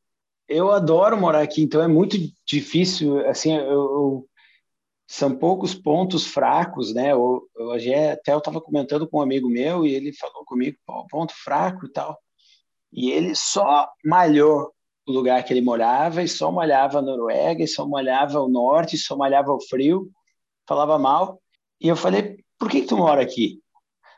eu 0.48 0.72
adoro 0.72 1.16
morar 1.16 1.42
aqui, 1.42 1.62
então 1.62 1.80
é 1.80 1.86
muito 1.86 2.16
difícil, 2.44 3.24
assim, 3.28 3.54
eu, 3.54 3.62
eu 3.62 4.29
são 5.10 5.34
poucos 5.34 5.74
pontos 5.74 6.24
fracos, 6.24 6.94
né? 6.94 7.12
Hoje 7.16 7.92
até 7.92 8.32
eu 8.32 8.38
estava 8.38 8.60
comentando 8.60 9.08
com 9.08 9.18
um 9.18 9.22
amigo 9.22 9.48
meu 9.48 9.84
e 9.84 9.92
ele 9.92 10.12
falou 10.12 10.44
comigo, 10.44 10.78
ponto 11.10 11.34
fraco 11.34 11.86
e 11.86 11.88
tal. 11.90 12.16
E 12.92 13.10
ele 13.10 13.34
só 13.34 13.90
malhou 14.04 14.72
o 15.04 15.10
lugar 15.10 15.42
que 15.42 15.52
ele 15.52 15.62
morava 15.62 16.22
e 16.22 16.28
só 16.28 16.52
malhava 16.52 17.00
a 17.00 17.02
Noruega, 17.02 17.64
e 17.64 17.66
só 17.66 17.88
malhava 17.88 18.40
o 18.40 18.48
norte, 18.48 18.96
só 18.96 19.16
malhava 19.16 19.52
o 19.52 19.60
frio, 19.60 20.08
falava 20.64 20.96
mal. 20.96 21.42
E 21.80 21.88
eu 21.88 21.96
falei, 21.96 22.44
por 22.56 22.70
que, 22.70 22.82
que 22.82 22.86
tu 22.86 22.96
mora 22.96 23.20
aqui? 23.20 23.60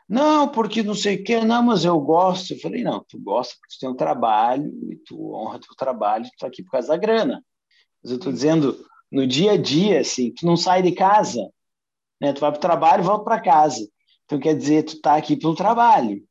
Não, 0.07 0.47
porque 0.47 0.83
não 0.83 0.93
sei 0.93 1.15
o 1.15 1.23
quê, 1.23 1.43
não, 1.43 1.63
mas 1.63 1.85
eu 1.85 1.99
gosto. 1.99 2.53
Eu 2.53 2.59
falei, 2.59 2.83
não, 2.83 3.03
tu 3.09 3.19
gosta 3.19 3.55
porque 3.59 3.77
tu 3.77 3.79
tem 3.79 3.89
um 3.89 3.95
trabalho 3.95 4.71
e 4.91 4.95
tu 4.97 5.33
honra 5.33 5.59
teu 5.59 5.75
trabalho, 5.75 6.25
tu 6.25 6.37
tá 6.37 6.45
aqui 6.45 6.61
por 6.61 6.69
causa 6.69 6.89
da 6.89 6.97
grana. 6.97 7.43
Mas 8.03 8.11
eu 8.11 8.17
estou 8.17 8.31
dizendo, 8.31 8.77
no 9.13 9.27
dia 9.27 9.51
a 9.51 9.57
dia, 9.57 10.01
assim, 10.01 10.33
tu 10.33 10.43
não 10.43 10.57
sai 10.57 10.81
de 10.81 10.91
casa, 10.91 11.47
né? 12.19 12.33
Tu 12.33 12.41
vai 12.41 12.49
para 12.51 12.57
o 12.57 12.61
trabalho 12.61 13.03
e 13.03 13.05
volta 13.05 13.23
para 13.23 13.39
casa. 13.39 13.87
Então, 14.25 14.39
quer 14.39 14.57
dizer, 14.57 14.83
tu 14.83 14.99
tá 14.99 15.15
aqui 15.15 15.37
pelo 15.37 15.53
trabalho. 15.53 16.25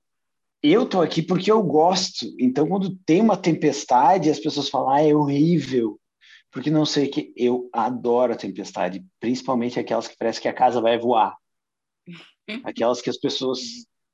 Eu 0.60 0.84
tô 0.88 1.00
aqui 1.00 1.22
porque 1.22 1.50
eu 1.50 1.62
gosto. 1.62 2.26
Então, 2.40 2.66
quando 2.66 2.96
tem 3.06 3.20
uma 3.20 3.36
tempestade, 3.36 4.28
as 4.28 4.40
pessoas 4.40 4.68
falam, 4.68 4.90
ah, 4.90 5.00
é 5.00 5.14
horrível. 5.14 5.96
Porque 6.50 6.70
não 6.70 6.84
sei 6.84 7.06
que. 7.06 7.32
Eu 7.36 7.70
adoro 7.72 8.32
a 8.32 8.36
tempestade, 8.36 9.04
principalmente 9.20 9.78
aquelas 9.78 10.08
que 10.08 10.16
parece 10.16 10.40
que 10.40 10.48
a 10.48 10.52
casa 10.52 10.80
vai 10.80 10.98
voar. 10.98 11.36
Aquelas 12.64 13.00
que 13.00 13.08
as 13.08 13.16
pessoas. 13.16 13.60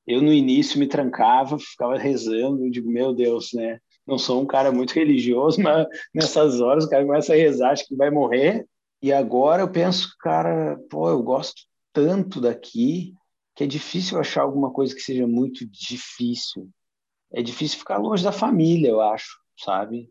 Eu, 0.07 0.20
no 0.20 0.33
início, 0.33 0.78
me 0.78 0.87
trancava, 0.87 1.59
ficava 1.59 1.96
rezando, 1.96 2.64
eu 2.64 2.70
digo, 2.70 2.90
meu 2.90 3.14
Deus, 3.14 3.50
né? 3.54 3.81
Não 4.09 4.18
sou 4.18 4.40
um 4.40 4.47
cara 4.47 4.73
muito 4.73 4.94
religioso, 4.94 5.61
mas 5.62 5.87
nessas 6.14 6.61
horas 6.62 6.85
o 6.85 6.88
cara 6.88 7.05
começa 7.05 7.35
a 7.35 7.37
rezar, 7.37 7.73
acho 7.73 7.87
que 7.87 7.94
vai 7.94 8.11
morrer. 8.11 8.66
E 9.03 9.12
agora 9.12 9.62
eu 9.62 9.71
penso, 9.71 10.16
cara, 10.18 10.77
pô, 10.90 11.11
eu 11.11 11.23
gosto 11.23 11.62
tanto 11.92 12.40
daqui 12.40 13.14
que 13.55 13.64
é 13.64 13.66
difícil 13.66 14.18
achar 14.18 14.42
alguma 14.42 14.73
coisa 14.73 14.94
que 14.94 15.03
seja 15.03 15.27
muito 15.27 15.66
difícil. 15.66 16.68
É 17.33 17.42
difícil 17.42 17.79
ficar 17.79 17.99
longe 17.99 18.25
da 18.25 18.33
família, 18.33 18.88
eu 18.88 19.01
acho, 19.01 19.37
sabe? 19.59 20.11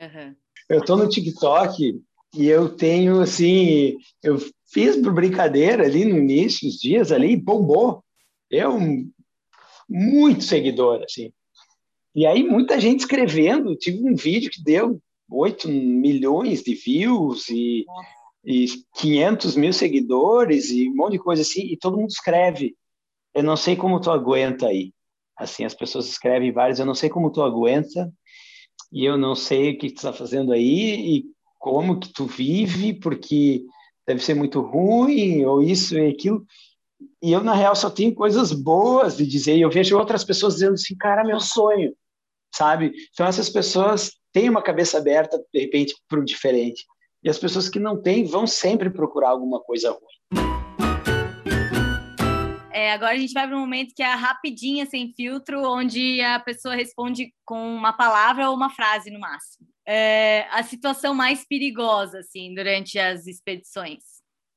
Uhum. 0.00 0.34
Eu 0.68 0.84
tô 0.84 0.96
no 0.96 1.08
TikTok 1.08 2.02
e 2.34 2.46
eu 2.46 2.74
tenho, 2.74 3.20
assim, 3.20 3.96
eu 4.22 4.38
fiz 4.66 4.96
por 4.96 5.14
brincadeira 5.14 5.84
ali 5.84 6.04
no 6.04 6.18
início, 6.18 6.68
os 6.68 6.74
dias 6.74 7.12
ali, 7.12 7.36
bombou. 7.36 8.02
Eu, 8.50 8.78
muito 9.88 10.44
seguidor, 10.44 11.02
assim. 11.04 11.32
E 12.16 12.24
aí, 12.24 12.42
muita 12.42 12.80
gente 12.80 13.00
escrevendo. 13.00 13.76
Tive 13.76 14.02
um 14.08 14.14
vídeo 14.14 14.50
que 14.50 14.64
deu 14.64 14.98
8 15.30 15.68
milhões 15.68 16.62
de 16.62 16.74
views 16.74 17.46
e, 17.50 17.84
e 18.42 18.66
500 18.94 19.54
mil 19.54 19.70
seguidores 19.70 20.70
e 20.70 20.88
um 20.88 20.94
monte 20.96 21.12
de 21.12 21.18
coisa 21.18 21.42
assim. 21.42 21.66
E 21.66 21.76
todo 21.76 21.98
mundo 21.98 22.08
escreve. 22.08 22.74
Eu 23.34 23.42
não 23.42 23.54
sei 23.54 23.76
como 23.76 24.00
tu 24.00 24.10
aguenta 24.10 24.68
aí. 24.68 24.94
Assim, 25.36 25.66
as 25.66 25.74
pessoas 25.74 26.08
escrevem 26.08 26.50
vários. 26.50 26.78
Eu 26.78 26.86
não 26.86 26.94
sei 26.94 27.10
como 27.10 27.30
tu 27.30 27.42
aguenta. 27.42 28.10
E 28.90 29.04
eu 29.04 29.18
não 29.18 29.34
sei 29.34 29.72
o 29.72 29.78
que 29.78 29.90
tu 29.90 29.96
está 29.96 30.10
fazendo 30.10 30.54
aí 30.54 31.18
e 31.18 31.24
como 31.58 32.00
que 32.00 32.10
tu 32.14 32.24
vive, 32.24 32.94
porque 32.94 33.62
deve 34.06 34.24
ser 34.24 34.32
muito 34.32 34.62
ruim, 34.62 35.44
ou 35.44 35.62
isso 35.62 35.98
e 35.98 36.08
aquilo. 36.08 36.46
E 37.22 37.30
eu, 37.30 37.44
na 37.44 37.52
real, 37.52 37.76
só 37.76 37.90
tenho 37.90 38.14
coisas 38.14 38.52
boas 38.54 39.18
de 39.18 39.26
dizer. 39.26 39.58
E 39.58 39.60
eu 39.60 39.70
vejo 39.70 39.98
outras 39.98 40.24
pessoas 40.24 40.54
dizendo 40.54 40.74
assim, 40.74 40.96
cara, 40.96 41.22
meu 41.22 41.40
sonho, 41.40 41.92
sabe? 42.56 42.92
Então, 43.12 43.26
essas 43.26 43.48
pessoas 43.48 44.12
têm 44.32 44.48
uma 44.48 44.62
cabeça 44.62 44.98
aberta, 44.98 45.38
de 45.52 45.60
repente, 45.60 45.94
para 46.08 46.20
o 46.20 46.24
diferente. 46.24 46.84
E 47.22 47.28
as 47.28 47.38
pessoas 47.38 47.68
que 47.68 47.78
não 47.78 48.00
têm 48.00 48.24
vão 48.24 48.46
sempre 48.46 48.90
procurar 48.90 49.30
alguma 49.30 49.60
coisa 49.60 49.90
ruim. 49.90 50.46
É, 52.72 52.92
agora 52.92 53.14
a 53.14 53.18
gente 53.18 53.32
vai 53.32 53.46
para 53.46 53.56
um 53.56 53.60
momento 53.60 53.94
que 53.94 54.02
é 54.02 54.14
rapidinha, 54.14 54.86
sem 54.86 55.12
filtro, 55.14 55.62
onde 55.62 56.20
a 56.20 56.38
pessoa 56.38 56.74
responde 56.74 57.32
com 57.44 57.74
uma 57.74 57.92
palavra 57.92 58.48
ou 58.48 58.54
uma 58.54 58.70
frase 58.70 59.10
no 59.10 59.18
máximo 59.18 59.66
é, 59.86 60.48
a 60.50 60.62
situação 60.64 61.14
mais 61.14 61.46
perigosa, 61.46 62.18
assim, 62.18 62.52
durante 62.54 62.98
as 62.98 63.26
expedições? 63.26 64.02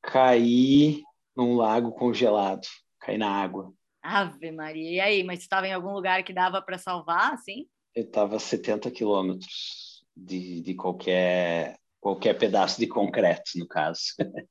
Cair 0.01 1.03
num 1.37 1.55
lago 1.55 1.91
congelado, 1.91 2.67
cair 2.99 3.19
na 3.19 3.29
água. 3.29 3.71
Ave 4.01 4.51
Maria. 4.51 4.89
E 4.89 4.99
aí, 4.99 5.23
mas 5.23 5.39
você 5.39 5.43
estava 5.43 5.67
em 5.67 5.73
algum 5.73 5.91
lugar 5.91 6.23
que 6.23 6.33
dava 6.33 6.61
para 6.61 6.77
salvar, 6.77 7.33
assim? 7.33 7.67
Eu 7.99 8.05
estava 8.05 8.37
a 8.37 8.39
70 8.39 8.89
quilômetros 8.91 10.05
de, 10.15 10.61
de 10.61 10.73
qualquer, 10.73 11.77
qualquer 11.99 12.33
pedaço 12.37 12.79
de 12.79 12.87
concreto, 12.87 13.51
no 13.57 13.67
caso. 13.67 14.01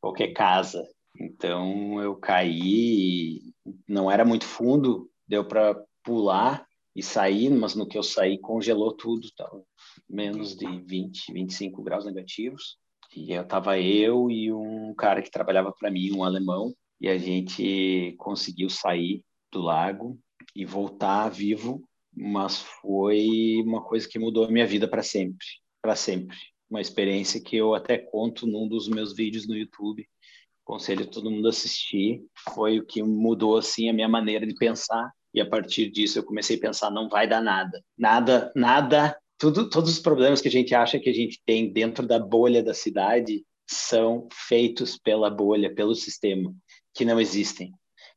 qualquer 0.00 0.32
casa. 0.32 0.80
Então 1.18 2.00
eu 2.00 2.14
caí, 2.14 3.52
não 3.88 4.08
era 4.08 4.24
muito 4.24 4.44
fundo, 4.44 5.10
deu 5.26 5.44
para 5.44 5.76
pular 6.04 6.64
e 6.94 7.02
sair, 7.02 7.50
mas 7.50 7.74
no 7.74 7.84
que 7.84 7.98
eu 7.98 8.02
saí 8.04 8.38
congelou 8.38 8.92
tudo, 8.96 9.26
tava 9.36 9.60
menos 10.08 10.56
de 10.56 10.64
20, 10.64 11.32
25 11.32 11.82
graus 11.82 12.04
negativos. 12.04 12.76
E 13.16 13.32
eu 13.32 13.44
tava 13.44 13.76
eu 13.76 14.30
e 14.30 14.52
um 14.52 14.94
cara 14.94 15.20
que 15.20 15.32
trabalhava 15.32 15.72
para 15.72 15.90
mim, 15.90 16.12
um 16.12 16.22
alemão, 16.22 16.72
e 17.00 17.08
a 17.08 17.18
gente 17.18 18.14
conseguiu 18.18 18.70
sair 18.70 19.24
do 19.50 19.60
lago 19.60 20.16
e 20.54 20.64
voltar 20.64 21.28
vivo, 21.28 21.82
mas 22.16 22.58
foi 22.80 23.62
uma 23.64 23.82
coisa 23.82 24.08
que 24.08 24.18
mudou 24.18 24.44
a 24.44 24.50
minha 24.50 24.66
vida 24.66 24.88
para 24.88 25.02
sempre, 25.02 25.46
para 25.82 25.96
sempre. 25.96 26.36
Uma 26.70 26.80
experiência 26.80 27.40
que 27.40 27.56
eu 27.56 27.74
até 27.74 27.98
conto 27.98 28.46
num 28.46 28.68
dos 28.68 28.88
meus 28.88 29.14
vídeos 29.14 29.46
no 29.46 29.56
YouTube. 29.56 30.06
Conselho 30.64 31.06
todo 31.06 31.30
mundo 31.30 31.48
assistir. 31.48 32.22
Foi 32.54 32.78
o 32.78 32.86
que 32.86 33.02
mudou 33.02 33.56
assim 33.56 33.88
a 33.88 33.92
minha 33.92 34.08
maneira 34.08 34.46
de 34.46 34.54
pensar 34.54 35.12
e 35.34 35.40
a 35.40 35.48
partir 35.48 35.90
disso 35.90 36.18
eu 36.18 36.24
comecei 36.24 36.56
a 36.56 36.60
pensar 36.60 36.90
não 36.90 37.08
vai 37.08 37.26
dar 37.26 37.42
nada 37.42 37.82
nada 37.98 38.52
nada 38.54 39.18
tudo 39.36 39.68
todos 39.68 39.90
os 39.90 39.98
problemas 39.98 40.40
que 40.40 40.48
a 40.48 40.50
gente 40.50 40.74
acha 40.74 40.98
que 40.98 41.10
a 41.10 41.12
gente 41.12 41.42
tem 41.44 41.72
dentro 41.72 42.06
da 42.06 42.20
bolha 42.20 42.62
da 42.62 42.72
cidade 42.72 43.44
são 43.68 44.28
feitos 44.32 44.96
pela 44.96 45.28
bolha 45.28 45.74
pelo 45.74 45.94
sistema 45.94 46.54
que 46.94 47.04
não 47.04 47.20
existem 47.20 47.72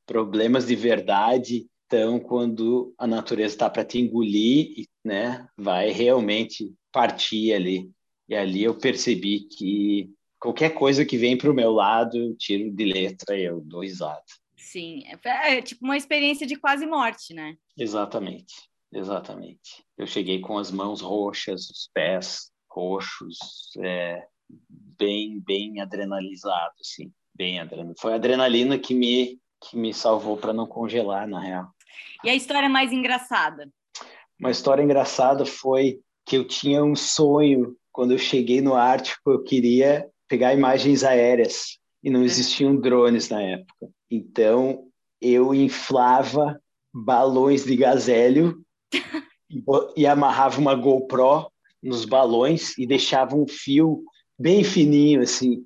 problemas 0.05 0.67
de 0.67 0.75
verdade 0.75 1.65
estão 1.87 2.19
quando 2.19 2.93
a 2.97 3.07
natureza 3.07 3.55
está 3.55 3.69
para 3.69 3.85
te 3.85 3.99
engolir 3.99 4.85
né 5.03 5.47
vai 5.57 5.91
realmente 5.91 6.73
partir 6.91 7.53
ali 7.53 7.89
e 8.27 8.35
ali 8.35 8.63
eu 8.63 8.77
percebi 8.77 9.47
que 9.47 10.11
qualquer 10.37 10.71
coisa 10.71 11.05
que 11.05 11.17
vem 11.17 11.37
para 11.37 11.49
o 11.49 11.53
meu 11.53 11.71
lado 11.71 12.17
eu 12.17 12.35
tiro 12.35 12.69
de 12.69 12.85
letra 12.85 13.37
e 13.37 13.43
eu 13.43 13.61
dou 13.61 13.81
risada 13.81 14.23
Sim, 14.57 15.03
é, 15.23 15.57
é 15.57 15.61
tipo 15.61 15.85
uma 15.85 15.95
experiência 15.95 16.45
de 16.45 16.57
quase 16.57 16.85
morte, 16.85 17.33
né? 17.33 17.55
Exatamente, 17.77 18.53
exatamente. 18.91 19.85
Eu 19.97 20.05
cheguei 20.05 20.41
com 20.41 20.57
as 20.57 20.71
mãos 20.71 20.99
roxas, 20.99 21.69
os 21.69 21.89
pés 21.93 22.51
roxos, 22.69 23.37
é, 23.79 24.27
bem, 24.49 25.39
bem 25.39 25.79
adrenalizado, 25.79 26.73
assim, 26.81 27.13
bem 27.33 27.59
adrenalina. 27.59 27.95
Foi 27.97 28.11
a 28.11 28.15
adrenalina 28.15 28.77
que 28.77 28.93
me 28.93 29.39
que 29.59 29.75
me 29.75 29.93
salvou 29.93 30.37
para 30.37 30.53
não 30.53 30.67
congelar, 30.67 31.27
na 31.27 31.39
real. 31.39 31.67
E 32.23 32.29
a 32.29 32.35
história 32.35 32.69
mais 32.69 32.91
engraçada? 32.91 33.69
Uma 34.39 34.51
história 34.51 34.83
engraçada 34.83 35.45
foi 35.45 35.99
que 36.25 36.37
eu 36.37 36.45
tinha 36.45 36.83
um 36.83 36.95
sonho 36.95 37.75
quando 37.97 38.11
eu 38.11 38.19
cheguei 38.19 38.61
no 38.61 38.75
Ártico, 38.75 39.31
eu 39.31 39.43
queria 39.43 40.07
pegar 40.27 40.53
imagens 40.53 41.03
aéreas 41.03 41.79
e 42.03 42.11
não 42.11 42.21
é. 42.21 42.25
existiam 42.25 42.75
drones 42.75 43.27
na 43.27 43.41
época. 43.41 43.89
Então, 44.11 44.87
eu 45.19 45.51
inflava 45.51 46.61
balões 46.93 47.65
de 47.65 47.75
gazélio 47.75 48.61
e 49.95 50.05
amarrava 50.05 50.59
uma 50.59 50.75
GoPro 50.75 51.51
nos 51.81 52.05
balões 52.05 52.77
e 52.77 52.85
deixava 52.85 53.35
um 53.35 53.47
fio 53.47 54.03
bem 54.37 54.63
fininho 54.63 55.21
assim. 55.21 55.65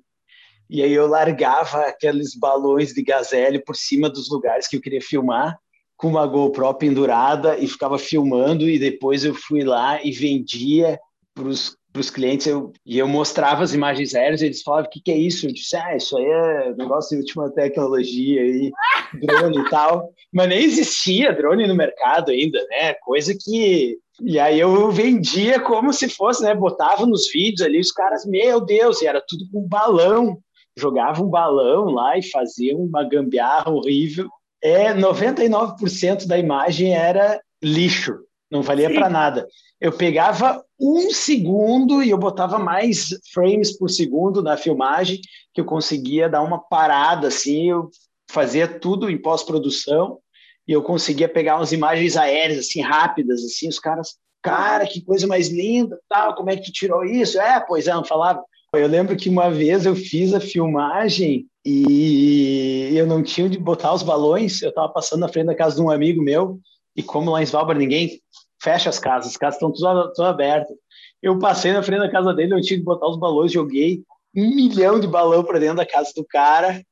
E 0.70 0.82
aí 0.82 0.92
eu 0.92 1.06
largava 1.06 1.82
aqueles 1.82 2.34
balões 2.34 2.94
de 2.94 3.02
gazélio 3.02 3.62
por 3.62 3.76
cima 3.76 4.08
dos 4.08 4.30
lugares 4.30 4.66
que 4.66 4.76
eu 4.76 4.80
queria 4.80 5.02
filmar 5.02 5.58
com 6.02 6.08
uma 6.08 6.26
GoPro 6.26 6.74
pendurada 6.74 7.56
e 7.56 7.68
ficava 7.68 7.96
filmando 7.96 8.68
e 8.68 8.76
depois 8.76 9.24
eu 9.24 9.32
fui 9.32 9.62
lá 9.62 10.04
e 10.04 10.10
vendia 10.10 10.98
para 11.32 11.46
os 11.46 12.10
clientes 12.10 12.48
eu, 12.48 12.72
e 12.84 12.98
eu 12.98 13.06
mostrava 13.06 13.62
as 13.62 13.72
imagens 13.72 14.12
aéreas 14.12 14.42
e 14.42 14.46
eles 14.46 14.62
falavam 14.62 14.86
o 14.86 14.90
que, 14.90 15.00
que 15.00 15.12
é 15.12 15.16
isso? 15.16 15.46
Eu 15.46 15.52
disse, 15.52 15.76
ah, 15.76 15.96
isso 15.96 16.18
aí 16.18 16.24
é 16.24 16.74
negócio 16.74 17.10
de 17.16 17.22
última 17.22 17.52
tecnologia 17.52 18.42
aí, 18.42 18.72
drone 19.20 19.60
e 19.60 19.70
tal. 19.70 20.10
Mas 20.32 20.48
nem 20.48 20.64
existia 20.64 21.32
drone 21.32 21.68
no 21.68 21.76
mercado 21.76 22.32
ainda, 22.32 22.58
né? 22.68 22.94
Coisa 22.94 23.32
que. 23.38 23.96
E 24.20 24.40
aí 24.40 24.58
eu 24.58 24.90
vendia 24.90 25.60
como 25.60 25.92
se 25.92 26.08
fosse, 26.08 26.42
né? 26.42 26.52
Botava 26.52 27.06
nos 27.06 27.30
vídeos 27.30 27.62
ali, 27.62 27.78
os 27.78 27.92
caras, 27.92 28.26
meu 28.26 28.60
Deus, 28.60 29.00
e 29.02 29.06
era 29.06 29.22
tudo 29.24 29.44
com 29.52 29.68
balão. 29.68 30.36
Jogava 30.76 31.22
um 31.22 31.28
balão 31.28 31.84
lá 31.90 32.18
e 32.18 32.28
fazia 32.28 32.76
uma 32.76 33.04
gambiarra 33.04 33.70
horrível. 33.70 34.28
É, 34.62 34.94
99% 34.94 36.26
da 36.26 36.38
imagem 36.38 36.94
era 36.94 37.40
lixo, 37.62 38.14
não 38.50 38.62
valia 38.62 38.92
para 38.92 39.10
nada 39.10 39.46
eu 39.82 39.90
pegava 39.90 40.64
um 40.80 41.10
segundo 41.10 42.04
e 42.04 42.10
eu 42.10 42.16
botava 42.16 42.56
mais 42.56 43.08
frames 43.34 43.76
por 43.76 43.90
segundo 43.90 44.40
na 44.40 44.56
filmagem, 44.56 45.20
que 45.52 45.60
eu 45.60 45.64
conseguia 45.64 46.28
dar 46.28 46.40
uma 46.40 46.56
parada 46.56 47.26
assim, 47.26 47.70
eu 47.70 47.90
fazia 48.30 48.68
tudo 48.68 49.10
em 49.10 49.20
pós-produção 49.20 50.20
e 50.68 50.72
eu 50.72 50.84
conseguia 50.84 51.28
pegar 51.28 51.56
umas 51.56 51.72
imagens 51.72 52.16
aéreas 52.16 52.60
assim 52.60 52.80
rápidas 52.80 53.44
assim, 53.44 53.68
os 53.68 53.80
caras, 53.80 54.14
cara, 54.40 54.86
que 54.86 55.02
coisa 55.02 55.26
mais 55.26 55.48
linda, 55.48 55.98
tal, 56.08 56.36
como 56.36 56.50
é 56.50 56.56
que 56.56 56.66
tu 56.66 56.72
tirou 56.72 57.04
isso? 57.04 57.40
É, 57.40 57.58
pois 57.58 57.88
é, 57.88 57.92
não 57.92 58.04
falava. 58.04 58.40
Eu 58.72 58.86
lembro 58.86 59.16
que 59.16 59.28
uma 59.28 59.50
vez 59.50 59.84
eu 59.84 59.96
fiz 59.96 60.32
a 60.32 60.38
filmagem 60.38 61.48
e 61.64 62.90
eu 62.94 63.06
não 63.06 63.22
tinha 63.22 63.46
onde 63.46 63.58
botar 63.58 63.94
os 63.94 64.02
balões, 64.02 64.60
eu 64.62 64.70
estava 64.70 64.88
passando 64.88 65.20
na 65.20 65.28
frente 65.28 65.46
da 65.46 65.54
casa 65.54 65.76
de 65.76 65.82
um 65.82 65.90
amigo 65.90 66.22
meu 66.22 66.58
e 66.96 67.02
como 67.02 67.30
lá 67.30 67.40
em 67.40 67.44
Svalbard 67.44 67.78
ninguém 67.78 68.20
fecha 68.62 68.88
as 68.88 68.98
casas, 68.98 69.32
as 69.32 69.36
casas 69.36 69.56
estão 69.56 69.72
todas, 69.72 70.18
abertas. 70.20 70.76
Eu 71.22 71.38
passei 71.38 71.72
na 71.72 71.82
frente 71.82 72.00
da 72.00 72.10
casa 72.10 72.34
dele, 72.34 72.54
eu 72.54 72.60
tinha 72.60 72.78
que 72.78 72.84
botar 72.84 73.08
os 73.08 73.18
balões, 73.18 73.52
joguei 73.52 74.02
um 74.34 74.54
milhão 74.54 74.98
de 74.98 75.06
balão 75.06 75.44
para 75.44 75.58
dentro 75.58 75.76
da 75.76 75.86
casa 75.86 76.12
do 76.16 76.24
cara, 76.24 76.82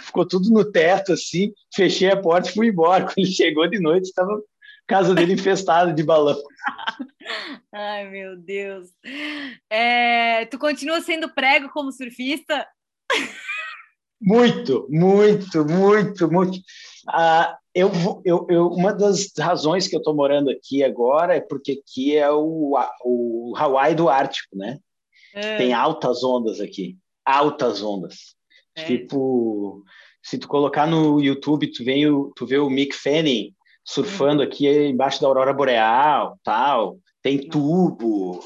ficou 0.00 0.26
tudo 0.26 0.50
no 0.50 0.70
teto 0.70 1.12
assim, 1.12 1.52
fechei 1.74 2.10
a 2.10 2.20
porta 2.20 2.48
e 2.48 2.52
fui 2.52 2.68
embora. 2.68 3.04
Quando 3.06 3.18
ele 3.18 3.26
chegou 3.26 3.68
de 3.68 3.78
noite, 3.78 4.06
estava 4.06 4.32
a 4.32 4.40
casa 4.86 5.14
dele 5.14 5.34
infestada 5.34 5.92
de 5.92 6.02
balão. 6.02 6.40
Ai, 7.72 8.08
meu 8.08 8.36
Deus. 8.36 8.90
É, 9.68 10.46
tu 10.46 10.58
continua 10.58 11.00
sendo 11.00 11.28
prego 11.28 11.68
como 11.70 11.92
surfista? 11.92 12.66
Muito, 14.20 14.86
muito, 14.88 15.64
muito, 15.64 16.32
muito. 16.32 16.58
Ah, 17.08 17.56
eu, 17.74 17.90
eu, 18.24 18.46
eu, 18.48 18.68
uma 18.68 18.92
das 18.92 19.32
razões 19.38 19.88
que 19.88 19.94
eu 19.94 19.98
estou 19.98 20.14
morando 20.14 20.50
aqui 20.50 20.82
agora 20.82 21.34
é 21.34 21.40
porque 21.40 21.82
aqui 21.82 22.16
é 22.16 22.30
o, 22.30 22.74
o 23.04 23.52
Hawaii 23.56 23.94
do 23.94 24.08
Ártico, 24.08 24.56
né? 24.56 24.78
É. 25.34 25.56
Tem 25.56 25.72
altas 25.72 26.22
ondas 26.22 26.60
aqui, 26.60 26.96
altas 27.24 27.82
ondas. 27.82 28.36
É. 28.76 28.84
Tipo, 28.84 29.82
se 30.22 30.38
tu 30.38 30.48
colocar 30.48 30.86
no 30.86 31.20
YouTube, 31.20 31.70
tu, 31.72 31.84
vem 31.84 32.06
o, 32.08 32.32
tu 32.36 32.46
vê 32.46 32.58
o 32.58 32.70
Mick 32.70 32.94
Fanning 32.94 33.52
surfando 33.84 34.42
uhum. 34.42 34.48
aqui 34.48 34.68
embaixo 34.68 35.20
da 35.20 35.26
aurora 35.26 35.52
boreal, 35.52 36.38
tal. 36.42 36.98
Tem 37.22 37.48
tubo, 37.48 38.40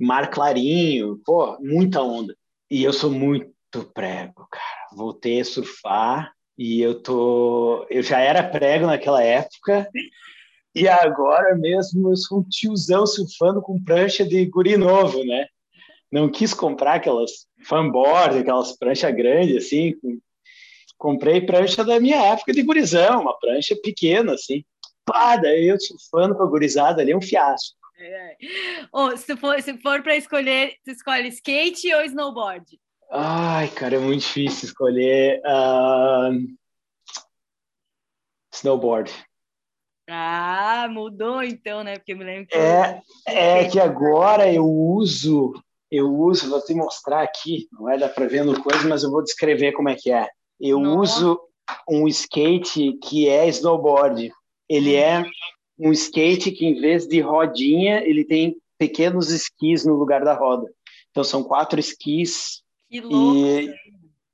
mar 0.00 0.30
clarinho, 0.30 1.20
pô, 1.24 1.58
muita 1.60 2.02
onda. 2.02 2.34
E 2.70 2.82
eu 2.82 2.92
sou 2.92 3.10
muito 3.10 3.52
prego, 3.92 4.46
cara. 4.50 4.81
Voltei 4.94 5.40
a 5.40 5.44
surfar 5.44 6.32
e 6.56 6.80
eu 6.80 7.02
tô, 7.02 7.86
eu 7.90 8.02
já 8.02 8.18
era 8.20 8.42
prego 8.42 8.86
naquela 8.86 9.22
época. 9.22 9.88
E 10.74 10.88
agora 10.88 11.54
mesmo 11.56 12.10
eu 12.10 12.16
sou 12.16 12.40
um 12.40 12.48
tiozão 12.48 13.06
surfando 13.06 13.60
com 13.60 13.82
prancha 13.82 14.24
de 14.24 14.44
guri 14.46 14.76
novo, 14.76 15.24
né? 15.24 15.46
Não 16.10 16.30
quis 16.30 16.54
comprar 16.54 16.94
aquelas 16.94 17.46
fanboard, 17.64 18.38
aquelas 18.38 18.76
pranchas 18.76 19.14
grandes 19.14 19.66
assim, 19.66 19.94
comprei 20.98 21.40
prancha 21.40 21.84
da 21.84 21.98
minha 21.98 22.22
época 22.26 22.52
de 22.52 22.62
gurizão, 22.62 23.22
uma 23.22 23.38
prancha 23.38 23.74
pequena, 23.82 24.34
assim. 24.34 24.64
Pá, 25.04 25.36
daí 25.36 25.66
eu 25.66 25.80
surfando 25.80 26.36
com 26.36 26.42
a 26.42 26.46
gurizada 26.46 27.02
ali, 27.02 27.10
é 27.10 27.16
um 27.16 27.20
fiasco. 27.20 27.76
É. 27.98 28.36
Oh, 28.92 29.16
se 29.16 29.36
for, 29.36 29.60
se 29.60 29.76
for 29.78 30.02
para 30.02 30.16
escolher, 30.16 30.74
tu 30.84 30.90
escolhe 30.90 31.28
skate 31.28 31.92
ou 31.94 32.02
snowboard? 32.04 32.78
Ai, 33.14 33.68
cara, 33.68 33.96
é 33.96 33.98
muito 33.98 34.22
difícil 34.22 34.68
escolher. 34.68 35.42
Uh... 35.44 36.56
Snowboard. 38.54 39.12
Ah, 40.08 40.88
mudou 40.90 41.42
então, 41.42 41.84
né? 41.84 41.96
Porque 41.96 42.14
eu 42.14 42.16
me 42.16 42.24
lembro 42.24 42.46
que. 42.46 42.56
É, 42.56 43.02
é 43.26 43.68
que 43.68 43.78
agora 43.78 44.50
eu 44.50 44.64
uso, 44.64 45.52
eu 45.90 46.10
uso, 46.10 46.48
vou 46.48 46.64
te 46.64 46.72
mostrar 46.72 47.22
aqui, 47.22 47.68
não 47.70 47.88
é 47.88 47.98
dá 47.98 48.08
para 48.08 48.26
ver 48.26 48.44
no 48.44 48.62
coisa, 48.62 48.88
mas 48.88 49.02
eu 49.02 49.10
vou 49.10 49.22
descrever 49.22 49.72
como 49.72 49.90
é 49.90 49.94
que 49.94 50.10
é. 50.10 50.26
Eu 50.58 50.80
Nossa. 50.80 51.18
uso 51.18 51.40
um 51.86 52.08
skate 52.08 52.94
que 53.04 53.28
é 53.28 53.46
snowboard. 53.48 54.32
Ele 54.68 54.94
é 54.94 55.22
um 55.78 55.92
skate 55.92 56.50
que, 56.50 56.64
em 56.64 56.80
vez 56.80 57.06
de 57.06 57.20
rodinha, 57.20 58.02
ele 58.04 58.24
tem 58.24 58.56
pequenos 58.78 59.30
esquis 59.30 59.84
no 59.84 59.96
lugar 59.96 60.24
da 60.24 60.34
roda. 60.34 60.72
Então, 61.10 61.22
são 61.22 61.44
quatro 61.44 61.78
esquis. 61.78 62.62
Que 62.92 63.00
louco! 63.00 63.38
E, 63.38 63.74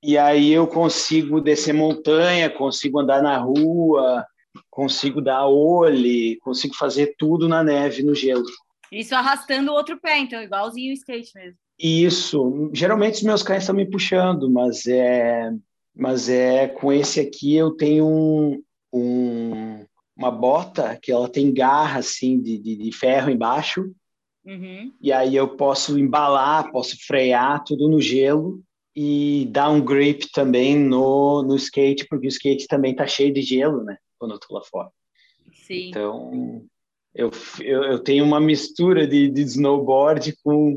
e 0.02 0.18
aí 0.18 0.50
eu 0.50 0.66
consigo 0.66 1.40
descer 1.40 1.72
montanha, 1.72 2.50
consigo 2.50 2.98
andar 2.98 3.22
na 3.22 3.38
rua, 3.38 4.26
consigo 4.68 5.20
dar 5.20 5.46
olho, 5.46 6.36
consigo 6.40 6.74
fazer 6.74 7.14
tudo 7.16 7.46
na 7.46 7.62
neve, 7.62 8.02
no 8.02 8.16
gelo. 8.16 8.42
Isso 8.90 9.14
arrastando 9.14 9.70
o 9.70 9.74
outro 9.74 10.00
pé, 10.00 10.18
então, 10.18 10.42
igualzinho 10.42 10.90
o 10.90 10.94
skate 10.94 11.30
mesmo. 11.36 11.56
Isso. 11.78 12.68
Geralmente 12.74 13.18
os 13.18 13.22
meus 13.22 13.44
cães 13.44 13.62
estão 13.62 13.76
me 13.76 13.88
puxando, 13.88 14.50
mas 14.50 14.88
é 14.88 15.52
mas 15.94 16.28
é 16.28 16.66
com 16.66 16.92
esse 16.92 17.20
aqui 17.20 17.54
eu 17.54 17.72
tenho 17.76 18.06
um, 18.08 18.62
um, 18.92 19.84
uma 20.16 20.32
bota 20.32 20.98
que 21.00 21.12
ela 21.12 21.28
tem 21.28 21.54
garra 21.54 22.00
assim 22.00 22.40
de, 22.40 22.58
de, 22.58 22.76
de 22.76 22.92
ferro 22.92 23.30
embaixo 23.30 23.92
uhum. 24.44 24.92
e 25.00 25.12
aí 25.12 25.34
eu 25.36 25.56
posso 25.56 25.98
embalar, 25.98 26.70
posso 26.70 26.96
frear 27.06 27.62
tudo 27.64 27.88
no 27.88 28.00
gelo 28.00 28.62
e 28.94 29.48
dar 29.50 29.70
um 29.70 29.84
grip 29.84 30.30
também 30.32 30.76
no, 30.76 31.42
no 31.42 31.56
skate 31.56 32.06
porque 32.08 32.26
o 32.26 32.28
skate 32.28 32.66
também 32.66 32.94
tá 32.94 33.06
cheio 33.06 33.32
de 33.32 33.42
gelo, 33.42 33.84
né? 33.84 33.96
Quando 34.18 34.34
eu 34.34 34.40
tô 34.40 34.54
lá 34.54 34.62
fora. 34.62 34.90
Sim. 35.52 35.88
Então 35.88 36.62
eu, 37.14 37.30
eu, 37.60 37.84
eu 37.84 37.98
tenho 37.98 38.24
uma 38.24 38.40
mistura 38.40 39.06
de, 39.06 39.28
de 39.28 39.42
snowboard 39.42 40.36
com 40.42 40.76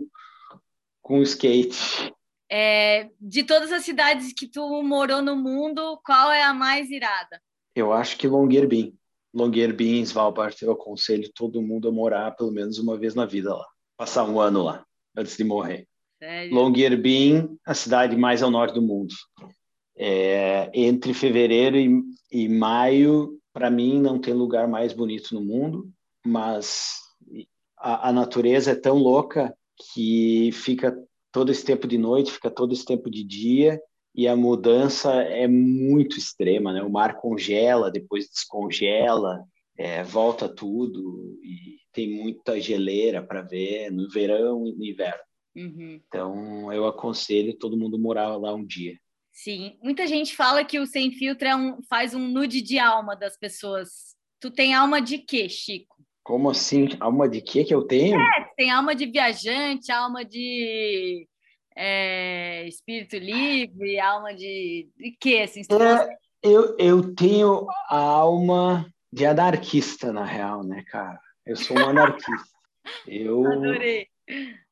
com 1.01 1.22
skate. 1.24 2.14
É, 2.49 3.09
de 3.20 3.43
todas 3.43 3.72
as 3.72 3.84
cidades 3.84 4.34
que 4.34 4.47
tu 4.47 4.84
morou 4.84 5.22
no 5.22 5.36
mundo, 5.36 5.99
qual 6.05 6.32
é 6.32 6.43
a 6.43 6.53
mais 6.53 6.89
irada? 6.89 7.41
Eu 7.76 7.91
acho 7.93 8.18
que 8.18 8.28
Longyearbyen. 8.28 8.93
Longyearbyen, 9.34 10.03
Svalbard, 10.03 10.55
eu 10.61 10.71
aconselho 10.71 11.32
todo 11.34 11.61
mundo 11.61 11.88
a 11.88 11.91
morar 11.91 12.32
pelo 12.32 12.51
menos 12.51 12.77
uma 12.79 12.97
vez 12.97 13.15
na 13.15 13.25
vida 13.25 13.53
lá. 13.53 13.65
Passar 13.97 14.23
um 14.25 14.39
ano 14.39 14.63
lá, 14.63 14.86
antes 15.15 15.38
de 15.38 15.43
morrer. 15.43 15.88
Sério? 16.19 16.53
Longyearbyen, 16.53 17.57
a 17.65 17.73
cidade 17.73 18.15
mais 18.15 18.43
ao 18.43 18.51
norte 18.51 18.73
do 18.73 18.82
mundo. 18.82 19.13
É, 19.95 20.69
entre 20.73 21.13
fevereiro 21.13 21.77
e, 21.77 22.01
e 22.32 22.49
maio, 22.49 23.39
para 23.53 23.69
mim, 23.69 23.99
não 23.99 24.19
tem 24.19 24.34
lugar 24.34 24.67
mais 24.67 24.93
bonito 24.93 25.34
no 25.34 25.41
mundo, 25.41 25.89
mas 26.25 26.99
a, 27.77 28.09
a 28.09 28.13
natureza 28.13 28.71
é 28.71 28.75
tão 28.75 28.97
louca 28.97 29.55
que 29.93 30.51
fica 30.53 30.95
todo 31.32 31.51
esse 31.51 31.63
tempo 31.63 31.88
de 31.88 31.97
noite, 31.97 32.32
fica 32.32 32.51
todo 32.51 32.73
esse 32.73 32.86
tempo 32.86 33.09
de 33.09 33.23
dia, 33.23 33.82
e 34.14 34.28
a 34.28 34.36
mudança 34.36 35.14
é 35.24 35.47
muito 35.47 36.18
extrema, 36.18 36.74
né? 36.74 36.84
O 36.84 36.89
mar 36.89 37.16
congela, 37.16 37.91
depois 37.91 38.30
descongela, 38.30 39.43
é, 39.78 40.03
volta 40.03 40.49
tudo, 40.49 41.39
e 41.41 41.80
tem 41.93 42.09
muita 42.09 42.59
geleira 42.59 43.24
para 43.24 43.41
ver 43.41 43.91
no 43.91 44.09
verão 44.09 44.68
e 44.68 44.74
no 44.74 44.86
inverno. 44.86 45.24
Uhum. 45.55 46.01
Então, 46.07 46.72
eu 46.72 46.86
aconselho 46.86 47.57
todo 47.57 47.78
mundo 47.78 47.97
morar 47.99 48.36
lá 48.38 48.53
um 48.53 48.66
dia. 48.66 48.97
Sim, 49.32 49.78
muita 49.82 50.05
gente 50.05 50.36
fala 50.36 50.64
que 50.64 50.80
o 50.80 50.86
Sem 50.86 51.12
Filtro 51.12 51.47
é 51.47 51.55
um, 51.55 51.82
faz 51.89 52.14
um 52.14 52.28
nude 52.28 52.62
de 52.62 52.78
alma 52.78 53.16
das 53.16 53.38
pessoas. 53.38 54.16
Tu 54.39 54.51
tem 54.51 54.74
alma 54.74 55.01
de 55.01 55.18
quê, 55.20 55.47
Chico? 55.47 55.95
Como 56.24 56.49
assim? 56.49 56.89
Alma 56.99 57.28
de 57.28 57.41
quê 57.41 57.64
que 57.64 57.74
eu 57.74 57.84
tenho? 57.84 58.20
É, 58.20 58.49
tem 58.55 58.72
alma 58.72 58.93
de 58.93 59.05
viajante, 59.05 59.91
alma 59.91 60.24
de 60.24 61.28
é, 61.76 62.67
espírito 62.67 63.17
livre, 63.17 63.99
alma 63.99 64.34
de. 64.34 64.89
de 64.97 65.15
quê? 65.19 65.41
Assim, 65.43 65.61
é, 65.61 66.17
eu, 66.43 66.76
eu 66.78 67.13
tenho 67.15 67.67
a 67.89 67.97
alma 67.97 68.86
de 69.11 69.26
anarquista, 69.26 70.11
na 70.11 70.26
real, 70.26 70.63
né, 70.63 70.84
cara? 70.88 71.19
Eu 71.45 71.55
sou 71.55 71.78
um 71.78 71.89
anarquista. 71.89 72.57
eu, 73.07 73.45
Adorei. 73.51 74.07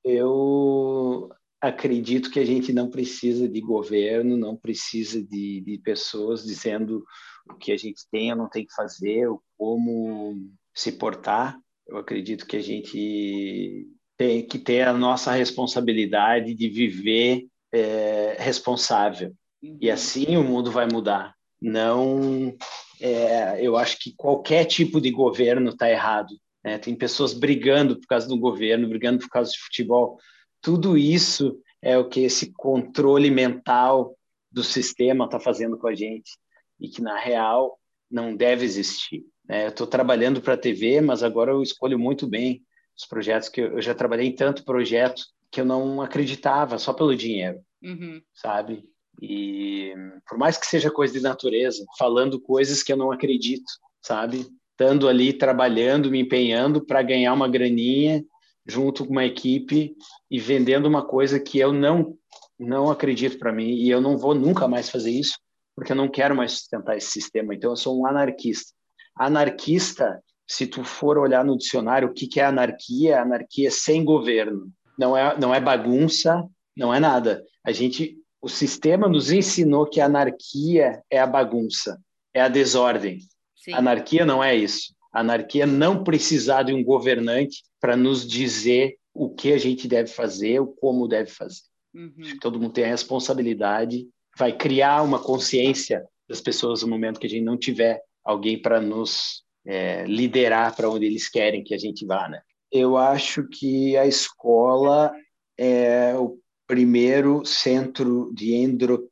Eu 0.04 1.30
acredito 1.62 2.32
que 2.32 2.39
a 2.39 2.45
gente 2.45 2.72
não 2.72 2.89
precisa 2.89 3.47
de 3.47 3.60
governo, 3.60 4.38
não 4.38 4.56
precisa 4.56 5.22
de, 5.22 5.62
de 5.62 5.78
pessoas 5.84 6.43
dizendo 6.43 7.04
o 7.50 7.56
que 7.56 7.72
a 7.72 7.78
gente 7.78 8.08
tem 8.10 8.32
ou 8.32 8.38
não 8.38 8.50
tem 8.50 8.66
que 8.66 8.74
fazer, 8.74 9.28
ou 9.28 9.41
como 9.58 10.38
se 10.74 10.93
portar. 10.93 11.60
Eu 11.88 11.97
acredito 11.97 12.45
que 12.45 12.56
a 12.56 12.62
gente 12.62 13.88
tem 14.20 14.46
que 14.46 14.60
ter 14.60 14.82
a 14.82 14.92
nossa 14.92 15.32
responsabilidade 15.32 16.54
de 16.54 16.68
viver 16.68 17.48
é, 17.72 18.36
responsável. 18.38 19.34
E 19.64 19.88
uhum. 19.88 19.94
assim 19.94 20.36
o 20.36 20.44
mundo 20.44 20.70
vai 20.70 20.86
mudar. 20.86 21.34
Não, 21.62 22.54
é, 23.00 23.66
eu 23.66 23.78
acho 23.78 23.98
que 23.98 24.14
qualquer 24.18 24.66
tipo 24.66 25.00
de 25.00 25.10
governo 25.10 25.70
está 25.70 25.90
errado. 25.90 26.36
Né? 26.62 26.78
Tem 26.78 26.94
pessoas 26.96 27.34
brigando 27.34 27.98
por 27.98 28.08
causa 28.08 28.28
do 28.28 28.38
governo, 28.38 28.90
brigando 28.90 29.20
por 29.20 29.30
causa 29.30 29.52
de 29.52 29.60
futebol. 29.60 30.20
Tudo 30.62 30.98
isso 30.98 31.58
é 31.82 31.98
o 31.98 32.10
que 32.10 32.20
esse 32.20 32.52
controle 32.52 33.32
mental 33.32 34.18
do 34.52 34.66
sistema 34.66 35.26
está 35.26 35.40
fazendo 35.40 35.78
com 35.78 35.88
a 35.88 35.96
gente 35.96 36.38
e 36.78 36.90
que 36.90 37.02
na 37.02 37.18
real 37.18 37.80
não 38.12 38.36
deve 38.36 38.66
existir. 38.66 39.24
É, 39.48 39.66
eu 39.66 39.70
estou 39.70 39.88
trabalhando 39.88 40.42
para 40.42 40.56
a 40.56 40.58
TV, 40.58 41.00
mas 41.00 41.24
agora 41.24 41.52
eu 41.52 41.64
escolho 41.64 41.98
muito 41.98 42.28
bem 42.28 42.62
os 43.00 43.08
projetos 43.08 43.47
que 43.47 43.62
eu, 43.62 43.74
eu 43.74 43.82
já 43.82 43.95
trabalhei 43.95 44.28
em 44.28 44.36
tanto 44.36 44.66
projeto 44.66 45.24
que 45.50 45.62
eu 45.62 45.66
não 45.66 46.02
acreditava 46.02 46.78
só 46.78 46.93
pelo 46.93 47.16
dinheiro, 47.16 47.60
uhum. 47.82 48.22
sabe? 48.34 48.84
E 49.22 49.93
por 50.28 50.38
mais 50.38 50.58
que 50.58 50.66
seja 50.66 50.91
coisa 50.91 51.14
de 51.14 51.22
natureza, 51.22 51.86
falando 51.97 52.39
coisas 52.39 52.84
que 52.84 52.91
eu 52.91 52.97
não 52.97 53.12
acredito, 53.12 53.72
sabe? 54.02 54.47
Estando 54.72 55.08
ali 55.08 55.34
trabalhando, 55.34 56.12
me 56.12 56.20
empenhando 56.20 56.86
para 56.86 57.02
ganhar 57.02 57.34
uma 57.34 57.50
graninha 57.50 58.24
junto 58.68 59.06
com 59.06 59.12
uma 59.12 59.26
equipe 59.26 59.95
e 60.30 60.39
vendendo 60.39 60.86
uma 60.86 61.06
coisa 61.06 61.39
que 61.39 61.58
eu 61.58 61.74
não 61.74 62.18
não 62.58 62.91
acredito 62.91 63.39
para 63.39 63.54
mim 63.54 63.70
e 63.76 63.89
eu 63.89 64.02
não 64.02 64.18
vou 64.18 64.36
nunca 64.36 64.68
mais 64.68 64.89
fazer 64.89 65.12
isso 65.12 65.39
porque 65.74 65.93
eu 65.93 65.95
não 65.95 66.10
quero 66.10 66.36
mais 66.36 66.52
sustentar 66.52 66.97
esse 66.97 67.10
sistema. 67.10 67.56
Então 67.56 67.72
eu 67.72 67.76
sou 67.78 67.97
um 67.97 68.06
anarquista. 68.06 68.74
Anarquista, 69.16 70.22
se 70.50 70.66
tu 70.66 70.84
for 70.84 71.20
olhar 71.20 71.45
no 71.45 71.56
dicionário 71.56 72.10
o 72.10 72.14
que, 72.14 72.28
que 72.28 72.39
é 72.39 72.45
anarquia, 72.45 73.22
anarquia 73.22 73.68
é 73.68 73.72
sem 73.72 74.04
governo. 74.04 74.68
Não 74.97 75.16
é, 75.16 75.39
não 75.39 75.54
é 75.54 75.62
bagunça, 75.62 76.43
não 76.76 76.93
é 76.93 77.00
nada. 77.00 77.45
A 77.64 77.72
gente, 77.72 78.18
o 78.41 78.50
sistema 78.50 79.08
nos 79.08 79.32
ensinou 79.32 79.86
que 79.86 80.02
a 80.02 80.06
anarquia 80.06 81.04
é 81.10 81.20
a 81.20 81.28
bagunça, 81.28 82.02
é 82.34 82.41
a 82.41 82.47
desordem. 82.50 83.20
Sim. 83.56 83.74
Anarquia 83.74 84.26
não 84.26 84.43
é 84.43 84.56
isso. 84.56 84.93
Anarquia 85.14 85.64
é 85.64 85.68
não 85.68 86.04
precisar 86.04 86.64
de 86.64 86.74
um 86.74 86.84
governante 86.84 87.64
para 87.80 87.95
nos 87.95 88.28
dizer 88.28 88.97
o 89.14 89.30
que 89.30 89.54
a 89.54 89.58
gente 89.58 89.88
deve 89.88 90.10
fazer, 90.10 90.60
o 90.60 90.68
como 90.68 91.08
deve 91.08 91.30
fazer. 91.30 91.62
Uhum. 91.93 92.38
Todo 92.41 92.60
mundo 92.60 92.74
tem 92.74 92.86
a 92.86 92.89
responsabilidade 92.89 94.00
de 94.00 94.10
vai 94.38 94.56
criar 94.56 95.04
uma 95.04 95.20
consciência 95.20 96.04
das 96.28 96.41
pessoas 96.41 96.82
no 96.82 96.88
momento 96.88 97.20
que 97.20 97.28
a 97.28 97.30
gente 97.30 97.43
não 97.43 97.58
tiver 97.58 98.02
alguém 98.24 98.60
para 98.60 98.80
nos 98.80 99.43
é, 99.70 100.04
liderar 100.06 100.76
para 100.76 100.90
onde 100.90 101.06
eles 101.06 101.30
querem 101.30 101.64
que 101.64 101.76
a 101.76 101.78
gente 101.78 102.04
vá, 102.04 102.28
né? 102.28 102.42
Eu 102.72 102.98
acho 102.98 103.48
que 103.48 103.96
a 103.96 104.08
escola 104.08 105.14
é 105.56 106.16
o 106.16 106.40
primeiro 106.68 107.46
centro 107.46 108.32
de 108.34 108.54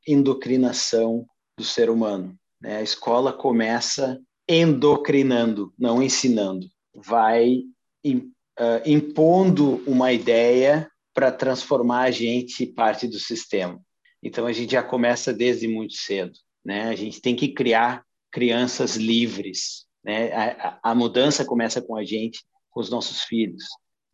endocrinação 0.08 1.28
do 1.58 1.64
ser 1.64 1.92
humano. 1.92 2.36
Né? 2.60 2.78
A 2.78 2.82
escola 2.82 3.32
começa 3.32 4.20
endocrinando, 4.50 5.74
não 5.78 6.02
ensinando. 6.02 6.68
Vai 6.96 7.62
uh, 8.06 8.82
impondo 8.86 9.84
uma 9.86 10.12
ideia 10.12 10.90
para 11.14 11.32
transformar 11.32 12.04
a 12.04 12.12
gente 12.12 12.66
parte 12.66 13.08
do 13.08 13.20
sistema. 13.20 13.80
Então 14.24 14.48
a 14.48 14.54
gente 14.54 14.72
já 14.72 14.82
começa 14.82 15.32
desde 15.32 15.68
muito 15.68 15.94
cedo, 15.94 16.34
né? 16.66 16.90
A 16.90 16.96
gente 16.96 17.22
tem 17.22 17.36
que 17.36 17.50
criar 17.50 18.04
crianças 18.32 18.96
livres, 18.96 19.87
né? 20.08 20.32
A, 20.32 20.80
a, 20.92 20.96
mudança 20.96 21.44
começa 21.44 21.82
com 21.82 21.98
a 21.98 22.04
gente, 22.06 22.40
com 22.72 22.80
os 22.80 22.90
nossos 22.90 23.24
filhos, 23.24 23.66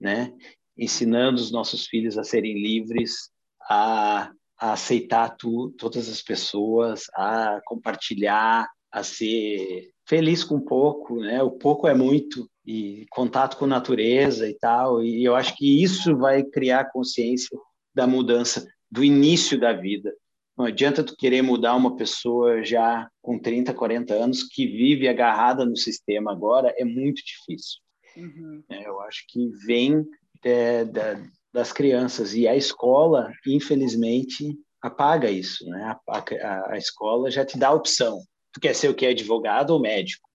né? 0.02 0.34
Ensinando 0.76 1.40
os 1.40 1.52
nossos 1.52 1.86
filhos 1.86 2.18
a 2.18 2.24
serem 2.24 2.60
livres, 2.60 3.30
a, 3.70 4.32
a 4.60 4.74
aceitar 4.74 5.38
tu, 5.38 5.72
todas 5.78 6.10
as 6.10 6.20
pessoas, 6.20 7.04
a 7.14 7.62
compartilhar, 7.64 8.68
a 8.92 9.04
ser 9.04 9.92
feliz 10.08 10.44
com 10.44 10.60
pouco, 10.60 11.20
né? 11.20 11.44
O 11.44 11.52
pouco 11.52 11.88
é 11.88 11.94
muito 11.94 12.50
e 12.66 13.06
contato 13.12 13.56
com 13.58 13.68
natureza 13.68 14.50
e 14.50 14.58
tal. 14.58 15.04
E 15.04 15.24
eu 15.24 15.36
acho 15.36 15.56
que 15.56 15.84
isso 15.84 16.18
vai 16.18 16.44
criar 16.44 16.92
consciência 16.92 17.56
da 17.94 18.08
mudança 18.08 18.66
do 18.90 19.04
início 19.04 19.60
da 19.60 19.74
vida. 19.74 20.12
Não 20.58 20.66
adianta 20.66 21.04
tu 21.04 21.16
querer 21.18 21.42
mudar 21.42 21.76
uma 21.76 21.96
pessoa 21.96 22.64
já 22.64 23.10
com 23.22 23.40
30, 23.40 23.74
40 23.74 24.14
anos 24.14 24.44
que 24.44 24.68
vive 24.68 25.08
agarrada 25.08 25.66
no 25.66 25.76
sistema 25.76 26.32
agora, 26.32 26.74
é 26.78 26.86
muito 26.86 27.24
difícil. 27.26 27.80
Uhum. 28.16 28.64
É, 28.70 28.88
eu 28.88 29.02
acho 29.02 29.24
que 29.28 29.50
vem 29.66 30.06
é, 30.44 30.86
da, 30.86 31.20
das 31.52 31.72
crianças 31.72 32.36
e 32.36 32.48
a 32.48 32.56
escola, 32.56 33.32
infelizmente, 33.48 34.56
apaga 34.82 35.32
isso, 35.32 35.66
né? 35.66 35.98
A, 36.08 36.18
a, 36.18 36.74
a 36.74 36.78
escola 36.78 37.32
já 37.32 37.44
te 37.44 37.58
dá 37.58 37.70
a 37.70 37.74
opção. 37.74 38.20
Tu 38.54 38.60
quer 38.60 38.76
ser 38.76 38.90
o 38.90 38.94
que? 38.94 39.08
Advogado 39.08 39.72
ou 39.72 39.80
médico? 39.80 40.28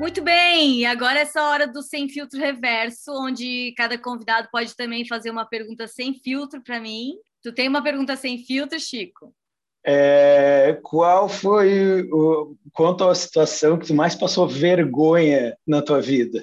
Muito 0.00 0.22
bem, 0.22 0.86
agora 0.86 1.18
é 1.18 1.22
essa 1.22 1.42
hora 1.42 1.66
do 1.66 1.82
Sem 1.82 2.08
Filtro 2.08 2.40
Reverso, 2.40 3.12
onde 3.12 3.74
cada 3.76 3.98
convidado 3.98 4.48
pode 4.50 4.74
também 4.74 5.06
fazer 5.06 5.30
uma 5.30 5.44
pergunta 5.44 5.86
sem 5.86 6.14
filtro 6.14 6.62
para 6.62 6.80
mim. 6.80 7.18
Tu 7.42 7.52
tem 7.52 7.68
uma 7.68 7.82
pergunta 7.82 8.16
sem 8.16 8.38
filtro, 8.38 8.80
Chico? 8.80 9.34
É, 9.84 10.78
qual 10.82 11.28
foi 11.28 12.08
o 12.10 12.56
quanto 12.72 13.06
à 13.06 13.14
situação 13.14 13.78
que 13.78 13.88
tu 13.88 13.94
mais 13.94 14.14
passou 14.14 14.48
vergonha 14.48 15.54
na 15.66 15.82
tua 15.82 16.00
vida? 16.00 16.42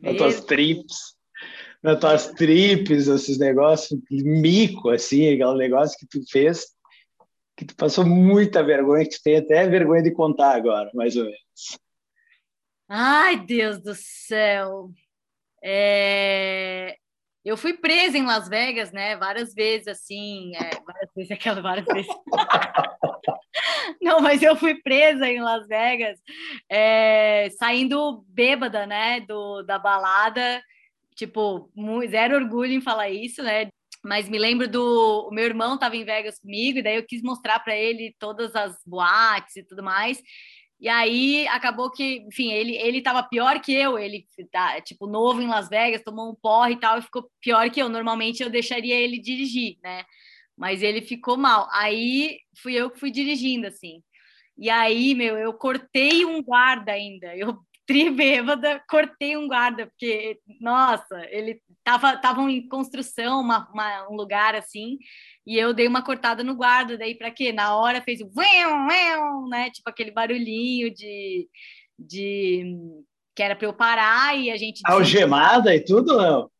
Nas 0.00 0.16
tuas 0.16 0.44
trips, 0.44 1.16
nas 1.82 1.98
tuas 1.98 2.28
trips, 2.28 3.08
esses 3.08 3.36
negócios, 3.36 4.00
mico, 4.08 4.90
assim, 4.90 5.26
aquele 5.26 5.58
negócio 5.58 5.98
que 5.98 6.06
tu 6.06 6.24
fez, 6.30 6.66
que 7.56 7.64
tu 7.64 7.74
passou 7.74 8.06
muita 8.06 8.62
vergonha, 8.62 9.04
que 9.04 9.16
tu 9.16 9.22
tem 9.24 9.38
até 9.38 9.66
vergonha 9.66 10.04
de 10.04 10.12
contar 10.12 10.54
agora, 10.54 10.88
mais 10.94 11.16
ou 11.16 11.24
menos. 11.24 11.85
Ai, 12.88 13.44
Deus 13.44 13.80
do 13.80 13.94
céu. 13.94 14.90
É... 15.62 16.96
Eu 17.44 17.56
fui 17.56 17.74
presa 17.74 18.18
em 18.18 18.24
Las 18.24 18.48
Vegas, 18.48 18.90
né? 18.92 19.16
Várias 19.16 19.54
vezes, 19.54 19.86
assim, 19.86 20.52
é, 20.56 20.70
várias 20.84 21.10
vezes, 21.14 21.30
aquela 21.32 21.62
várias 21.62 21.86
vezes. 21.86 22.12
Não, 24.02 24.20
mas 24.20 24.42
eu 24.42 24.56
fui 24.56 24.74
presa 24.82 25.28
em 25.28 25.40
Las 25.40 25.66
Vegas, 25.68 26.20
é, 26.68 27.48
saindo 27.58 28.24
bêbada, 28.28 28.86
né? 28.86 29.20
Do, 29.20 29.62
da 29.62 29.78
balada, 29.78 30.60
tipo, 31.14 31.70
zero 32.08 32.36
orgulho 32.36 32.72
em 32.72 32.80
falar 32.80 33.10
isso, 33.10 33.42
né? 33.42 33.68
Mas 34.04 34.28
me 34.28 34.38
lembro 34.38 34.68
do 34.68 35.28
o 35.28 35.34
meu 35.34 35.44
irmão 35.44 35.74
estava 35.74 35.96
em 35.96 36.04
Vegas 36.04 36.38
comigo, 36.38 36.78
e 36.78 36.82
daí 36.82 36.96
eu 36.96 37.06
quis 37.06 37.22
mostrar 37.22 37.60
para 37.60 37.76
ele 37.76 38.14
todas 38.18 38.54
as 38.54 38.76
boates 38.84 39.56
e 39.56 39.62
tudo 39.62 39.82
mais. 39.82 40.20
E 40.78 40.88
aí 40.88 41.48
acabou 41.48 41.90
que, 41.90 42.18
enfim, 42.28 42.52
ele 42.52 42.76
ele 42.76 42.98
estava 42.98 43.22
pior 43.22 43.60
que 43.60 43.72
eu, 43.72 43.98
ele 43.98 44.26
tá 44.50 44.80
tipo 44.80 45.06
novo 45.06 45.40
em 45.40 45.48
Las 45.48 45.68
Vegas, 45.68 46.02
tomou 46.02 46.30
um 46.30 46.34
porre 46.34 46.74
e 46.74 46.80
tal, 46.80 46.98
e 46.98 47.02
ficou 47.02 47.30
pior 47.40 47.70
que 47.70 47.80
eu. 47.80 47.88
Normalmente 47.88 48.42
eu 48.42 48.50
deixaria 48.50 48.94
ele 48.94 49.18
dirigir, 49.18 49.78
né? 49.82 50.04
Mas 50.56 50.82
ele 50.82 51.02
ficou 51.02 51.36
mal. 51.36 51.68
Aí 51.72 52.40
fui 52.62 52.74
eu 52.74 52.90
que 52.90 53.00
fui 53.00 53.10
dirigindo 53.10 53.66
assim. 53.66 54.02
E 54.58 54.70
aí, 54.70 55.14
meu, 55.14 55.36
eu 55.36 55.52
cortei 55.54 56.24
um 56.24 56.42
guarda 56.42 56.92
ainda. 56.92 57.36
Eu 57.36 57.58
tri 57.86 58.10
bêbada, 58.10 58.82
cortei 58.88 59.36
um 59.36 59.46
guarda, 59.46 59.86
porque, 59.86 60.40
nossa, 60.60 61.24
ele 61.30 61.62
tava, 61.86 62.16
tava 62.16 62.42
em 62.50 62.68
construção, 62.68 63.40
uma, 63.40 63.70
uma, 63.72 64.08
um 64.10 64.16
lugar 64.16 64.56
assim, 64.56 64.98
e 65.46 65.56
eu 65.56 65.72
dei 65.72 65.86
uma 65.86 66.02
cortada 66.02 66.42
no 66.42 66.56
guarda, 66.56 66.98
daí 66.98 67.14
para 67.14 67.30
quê? 67.30 67.52
Na 67.52 67.76
hora 67.76 68.02
fez 68.02 68.20
o 68.20 68.28
né? 69.48 69.70
Tipo 69.70 69.88
aquele 69.88 70.10
barulhinho 70.10 70.92
de, 70.92 71.48
de 71.96 72.76
que 73.36 73.40
era 73.40 73.54
para 73.54 73.68
eu 73.68 73.72
parar 73.72 74.36
e 74.36 74.50
a 74.50 74.56
gente 74.56 74.80
algemada 74.84 75.72
e 75.76 75.84
tudo 75.84 76.16
não? 76.16 76.50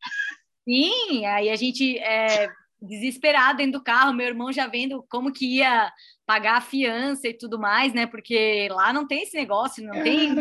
Sim, 0.62 1.26
aí 1.26 1.50
a 1.50 1.56
gente 1.56 1.98
é, 1.98 2.48
desesperado 2.80 3.58
dentro 3.58 3.78
do 3.78 3.84
carro, 3.84 4.12
meu 4.12 4.26
irmão 4.26 4.52
já 4.52 4.66
vendo 4.66 5.04
como 5.08 5.32
que 5.32 5.56
ia 5.58 5.90
pagar 6.26 6.56
a 6.56 6.60
fiança 6.60 7.28
e 7.28 7.34
tudo 7.34 7.58
mais, 7.58 7.94
né? 7.94 8.06
Porque 8.06 8.68
lá 8.70 8.92
não 8.92 9.06
tem 9.06 9.22
esse 9.22 9.36
negócio, 9.36 9.84
não 9.84 10.02
tem 10.02 10.34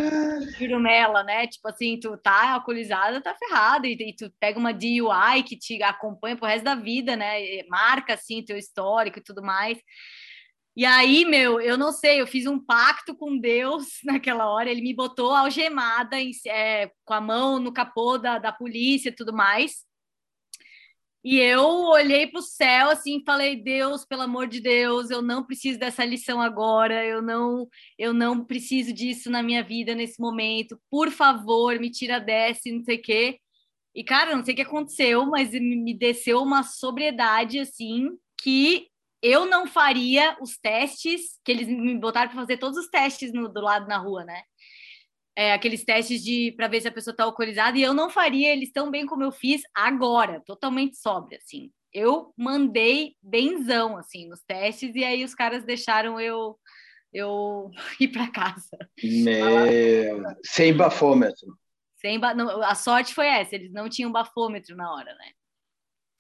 firumela, 0.58 1.24
né? 1.24 1.48
Tipo 1.48 1.70
assim, 1.70 2.00
tu 2.00 2.18
tá 2.18 2.54
alcoolizada, 2.54 3.22
tá 3.22 3.36
ferrado, 3.36 3.86
e, 3.86 3.94
e, 3.94 4.16
tu 4.16 4.32
pega 4.40 4.60
uma 4.60 4.74
DUI 4.74 5.44
que 5.46 5.56
te 5.56 5.82
acompanha 5.84 6.36
pro 6.36 6.48
resto 6.48 6.64
da 6.64 6.76
vida, 6.76 7.16
né? 7.16 7.64
Marca, 7.70 8.16
assim, 8.16 8.44
teu 8.44 8.58
histórico 8.58 9.20
e 9.20 9.24
tudo 9.24 9.44
mais. 9.44 9.78
E 10.76 10.84
aí, 10.84 11.24
meu, 11.24 11.62
eu 11.62 11.78
não 11.78 11.94
sei, 11.94 12.20
eu 12.20 12.28
fiz 12.28 12.46
um 12.46 12.60
pacto 12.60 13.16
com 13.16 13.38
Deus 13.38 13.86
naquela 14.04 14.50
hora, 14.50 14.70
ele 14.70 14.82
me 14.82 14.94
botou 14.94 15.34
algemada, 15.34 16.20
em, 16.20 16.32
é, 16.48 16.92
com 17.06 17.14
a 17.14 17.22
mão 17.22 17.60
no 17.60 17.72
capô 17.72 18.18
da, 18.18 18.38
da 18.40 18.52
polícia 18.52 19.10
e 19.10 19.16
tudo 19.16 19.32
mais, 19.34 19.86
e 21.28 21.40
eu 21.40 21.64
olhei 21.64 22.28
para 22.28 22.40
o 22.40 22.44
céu 22.44 22.92
assim 22.92 23.24
falei: 23.26 23.56
Deus, 23.56 24.06
pelo 24.06 24.22
amor 24.22 24.48
de 24.48 24.60
Deus, 24.60 25.10
eu 25.10 25.24
não 25.24 25.44
preciso 25.44 25.80
dessa 25.80 26.06
lição 26.06 26.40
agora, 26.40 27.04
eu 27.04 27.20
não, 27.20 27.68
eu 27.98 28.14
não 28.14 28.46
preciso 28.46 28.94
disso 28.94 29.32
na 29.32 29.42
minha 29.42 29.64
vida 29.64 29.96
nesse 29.96 30.22
momento. 30.22 30.80
Por 30.88 31.10
favor, 31.10 31.80
me 31.80 31.90
tira 31.90 32.20
dessa, 32.20 32.70
não 32.70 32.84
sei 32.84 32.98
o 32.98 33.02
quê. 33.02 33.40
E, 33.96 34.04
cara, 34.04 34.36
não 34.36 34.46
sei 34.46 34.54
o 34.54 34.56
que 34.58 34.62
aconteceu, 34.62 35.26
mas 35.26 35.50
me 35.52 35.98
desceu 35.98 36.44
uma 36.44 36.62
sobriedade 36.62 37.58
assim 37.58 38.10
que 38.40 38.88
eu 39.20 39.48
não 39.48 39.66
faria 39.66 40.38
os 40.40 40.60
testes, 40.60 41.40
que 41.44 41.52
eles 41.52 41.68
me 41.68 41.98
botaram 41.98 42.30
para 42.30 42.40
fazer 42.40 42.58
todos 42.58 42.78
os 42.78 42.88
testes 42.88 43.34
no, 43.34 43.50
do 43.50 43.62
lado 43.62 43.88
na 43.88 43.98
rua, 43.98 44.24
né? 44.24 44.44
É, 45.36 45.54
aqueles 45.54 45.84
testes 45.84 46.24
de 46.24 46.54
para 46.56 46.68
ver 46.68 46.82
se 46.82 46.88
a 46.88 46.92
pessoa 46.92 47.12
está 47.12 47.24
alcoolizada 47.24 47.78
e 47.78 47.82
eu 47.82 47.94
não 47.94 48.10
faria 48.10 48.54
eles 48.54 48.72
tão 48.72 48.90
bem 48.90 49.06
como 49.06 49.24
eu 49.24 49.32
fiz 49.32 49.62
agora, 49.74 50.42
totalmente 50.46 50.98
sóbria, 50.98 51.38
assim. 51.38 51.72
Eu 51.92 52.34
mandei 52.38 53.16
benzão 53.22 53.98
assim 53.98 54.28
nos 54.28 54.42
testes 54.42 54.96
e 54.96 55.04
aí 55.04 55.24
os 55.24 55.36
caras 55.36 55.66
deixaram 55.66 56.20
eu 56.20 56.58
eu 57.14 57.72
ir 58.00 58.10
para 58.10 58.32
casa. 58.32 58.78
Meu... 59.02 60.24
Sem 60.44 60.76
bafômetro. 60.76 61.58
Sem 61.98 62.20
ba... 62.20 62.34
não, 62.34 62.62
a 62.62 62.76
sorte 62.76 63.14
foi 63.14 63.28
essa, 63.28 63.56
eles 63.56 63.72
não 63.72 63.90
tinham 63.90 64.12
bafômetro 64.12 64.76
na 64.76 64.94
hora, 64.94 65.14
né? 65.16 65.32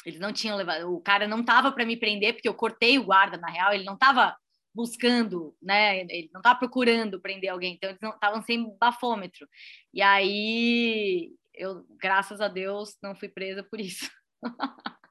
Eles 0.06 0.20
não 0.20 0.32
tinham 0.32 0.56
levado, 0.56 0.94
o 0.94 1.02
cara 1.02 1.28
não 1.28 1.44
tava 1.44 1.72
para 1.72 1.86
me 1.86 1.98
prender 1.98 2.34
porque 2.34 2.48
eu 2.48 2.54
cortei 2.54 3.00
o 3.00 3.04
guarda 3.04 3.38
na 3.38 3.50
real, 3.50 3.74
ele 3.74 3.84
não 3.84 3.98
tava 3.98 4.36
buscando, 4.76 5.56
né? 5.62 6.02
Ele 6.02 6.30
não 6.34 6.42
estava 6.42 6.60
procurando 6.60 7.22
prender 7.22 7.50
alguém, 7.50 7.74
então 7.74 7.90
eles 7.90 8.02
não 8.02 8.12
estavam 8.12 8.42
sem 8.42 8.78
bafômetro. 8.78 9.48
E 9.94 10.02
aí 10.02 11.32
eu, 11.54 11.86
graças 11.98 12.42
a 12.42 12.50
Deus, 12.50 12.98
não 13.02 13.16
fui 13.16 13.30
presa 13.30 13.64
por 13.64 13.80
isso. 13.80 14.10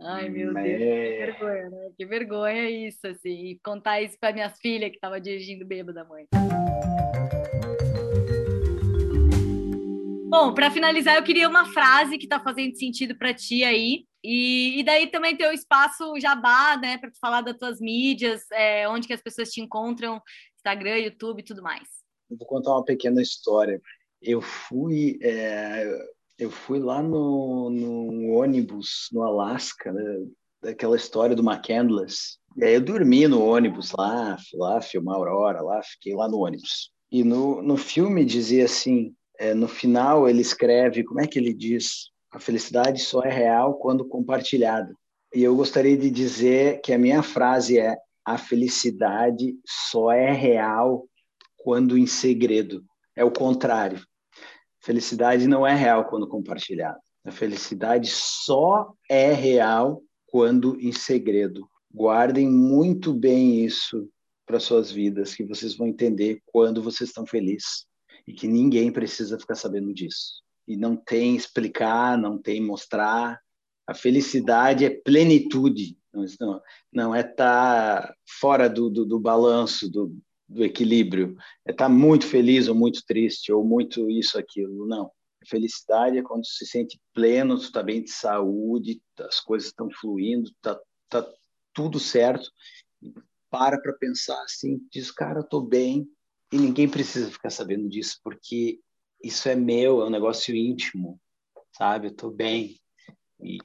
Ai, 0.00 0.28
meu 0.28 0.52
Deus, 0.52 0.66
que 0.66 1.16
vergonha, 1.26 1.70
né? 1.70 1.90
Que 1.96 2.06
vergonha 2.06 2.70
isso, 2.70 3.06
assim, 3.06 3.46
e 3.46 3.58
contar 3.60 4.00
isso 4.02 4.18
para 4.18 4.32
minhas 4.32 4.58
filhas 4.58 4.90
que 4.90 4.96
estavam 4.96 5.20
dirigindo 5.20 5.66
bêbada, 5.66 6.04
mãe. 6.04 6.26
Bom, 10.28 10.52
para 10.52 10.70
finalizar, 10.70 11.16
eu 11.16 11.22
queria 11.22 11.48
uma 11.48 11.66
frase 11.66 12.18
que 12.18 12.24
está 12.24 12.40
fazendo 12.40 12.76
sentido 12.76 13.16
para 13.16 13.32
ti 13.32 13.62
aí. 13.64 14.04
E, 14.24 14.80
e, 14.80 14.82
daí 14.82 15.08
também 15.08 15.36
ter 15.36 15.46
o 15.46 15.52
espaço 15.52 16.18
jabá, 16.18 16.78
né, 16.78 16.96
para 16.96 17.10
falar 17.20 17.42
das 17.42 17.58
tuas 17.58 17.78
mídias, 17.78 18.50
é, 18.52 18.88
onde 18.88 19.06
que 19.06 19.12
as 19.12 19.20
pessoas 19.20 19.50
te 19.50 19.60
encontram, 19.60 20.18
Instagram, 20.56 20.96
YouTube 20.96 21.40
e 21.40 21.44
tudo 21.44 21.62
mais. 21.62 21.86
vou 22.30 22.46
contar 22.46 22.70
uma 22.70 22.84
pequena 22.84 23.20
história. 23.20 23.78
Eu 24.22 24.40
fui, 24.40 25.18
é, 25.20 25.86
eu 26.38 26.50
fui 26.50 26.78
lá 26.78 27.02
no, 27.02 27.68
no 27.68 28.32
ônibus 28.32 29.10
no 29.12 29.22
Alasca, 29.22 29.92
né? 29.92 30.26
daquela 30.64 30.96
história 30.96 31.36
do 31.36 31.42
McCandless. 31.42 32.38
E 32.56 32.64
aí 32.64 32.74
eu 32.74 32.80
dormi 32.80 33.28
no 33.28 33.44
ônibus 33.44 33.92
lá, 33.92 34.36
fui 34.38 34.58
lá 34.58 34.80
filmar 34.80 35.16
a 35.16 35.18
Aurora, 35.18 35.60
lá, 35.60 35.82
fiquei 35.82 36.14
lá 36.14 36.26
no 36.26 36.38
ônibus. 36.38 36.90
E 37.12 37.22
no, 37.22 37.60
no 37.62 37.76
filme 37.76 38.24
dizia 38.24 38.64
assim, 38.64 39.14
é, 39.38 39.52
no 39.52 39.68
final 39.68 40.28
ele 40.28 40.40
escreve, 40.40 41.04
como 41.04 41.20
é 41.20 41.26
que 41.26 41.38
ele 41.38 41.52
diz? 41.52 42.10
A 42.34 42.40
felicidade 42.40 43.00
só 43.00 43.22
é 43.22 43.30
real 43.30 43.74
quando 43.74 44.04
compartilhada. 44.04 44.92
E 45.32 45.44
eu 45.44 45.54
gostaria 45.54 45.96
de 45.96 46.10
dizer 46.10 46.80
que 46.80 46.92
a 46.92 46.98
minha 46.98 47.22
frase 47.22 47.78
é: 47.78 47.96
a 48.24 48.36
felicidade 48.36 49.54
só 49.64 50.10
é 50.10 50.32
real 50.32 51.06
quando 51.56 51.96
em 51.96 52.08
segredo. 52.08 52.84
É 53.14 53.24
o 53.24 53.30
contrário. 53.30 54.04
Felicidade 54.82 55.46
não 55.46 55.64
é 55.64 55.76
real 55.76 56.06
quando 56.06 56.26
compartilhada. 56.26 56.98
A 57.24 57.30
felicidade 57.30 58.10
só 58.10 58.92
é 59.08 59.32
real 59.32 60.02
quando 60.26 60.76
em 60.80 60.90
segredo. 60.90 61.68
Guardem 61.94 62.50
muito 62.50 63.14
bem 63.14 63.64
isso 63.64 64.08
para 64.44 64.58
suas 64.58 64.90
vidas, 64.90 65.36
que 65.36 65.44
vocês 65.44 65.76
vão 65.76 65.86
entender 65.86 66.42
quando 66.46 66.82
vocês 66.82 67.10
estão 67.10 67.24
felizes 67.24 67.86
e 68.26 68.32
que 68.32 68.48
ninguém 68.48 68.90
precisa 68.90 69.38
ficar 69.38 69.54
sabendo 69.54 69.94
disso. 69.94 70.43
E 70.66 70.76
não 70.76 70.96
tem 70.96 71.36
explicar, 71.36 72.16
não 72.16 72.38
tem 72.38 72.60
mostrar, 72.60 73.40
a 73.86 73.94
felicidade 73.94 74.84
é 74.84 74.90
plenitude, 74.90 75.96
não, 76.40 76.60
não 76.92 77.14
é 77.14 77.20
estar 77.20 78.02
tá 78.02 78.14
fora 78.40 78.68
do, 78.68 78.88
do, 78.88 79.04
do 79.04 79.20
balanço, 79.20 79.90
do, 79.90 80.16
do, 80.48 80.64
equilíbrio, 80.64 81.36
é 81.66 81.72
estar 81.72 81.86
tá 81.86 81.90
muito 81.90 82.26
feliz 82.26 82.68
ou 82.68 82.74
muito 82.74 83.04
triste, 83.06 83.52
ou 83.52 83.64
muito 83.64 84.08
isso, 84.10 84.38
aquilo. 84.38 84.86
Não. 84.86 85.10
A 85.42 85.46
felicidade 85.46 86.16
é 86.16 86.22
quando 86.22 86.46
se 86.46 86.64
sente 86.66 86.98
pleno, 87.12 87.58
tu 87.58 87.64
está 87.64 87.82
bem 87.82 88.02
de 88.02 88.10
saúde, 88.10 89.02
as 89.18 89.40
coisas 89.40 89.68
estão 89.68 89.88
fluindo, 90.00 90.48
está 90.48 90.80
tá 91.10 91.26
tudo 91.74 92.00
certo. 92.00 92.50
Para 93.50 93.78
para 93.80 93.92
pensar 93.92 94.40
assim, 94.42 94.80
diz, 94.90 95.10
cara, 95.10 95.40
eu 95.40 95.44
estou 95.44 95.60
bem, 95.60 96.08
e 96.50 96.56
ninguém 96.56 96.88
precisa 96.88 97.30
ficar 97.30 97.50
sabendo 97.50 97.88
disso, 97.88 98.18
porque 98.22 98.80
isso 99.26 99.48
é 99.48 99.54
meu, 99.54 100.02
é 100.02 100.06
um 100.06 100.10
negócio 100.10 100.54
íntimo, 100.54 101.20
sabe? 101.72 102.08
Eu 102.08 102.12
estou 102.12 102.30
bem. 102.30 102.78
E, 103.40 103.58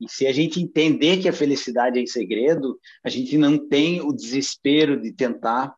e 0.00 0.08
se 0.08 0.26
a 0.26 0.32
gente 0.32 0.60
entender 0.60 1.20
que 1.20 1.28
a 1.28 1.32
felicidade 1.32 1.98
é 1.98 2.02
em 2.02 2.06
segredo, 2.06 2.78
a 3.04 3.08
gente 3.08 3.36
não 3.38 3.68
tem 3.68 4.00
o 4.00 4.12
desespero 4.12 5.00
de 5.00 5.12
tentar 5.12 5.74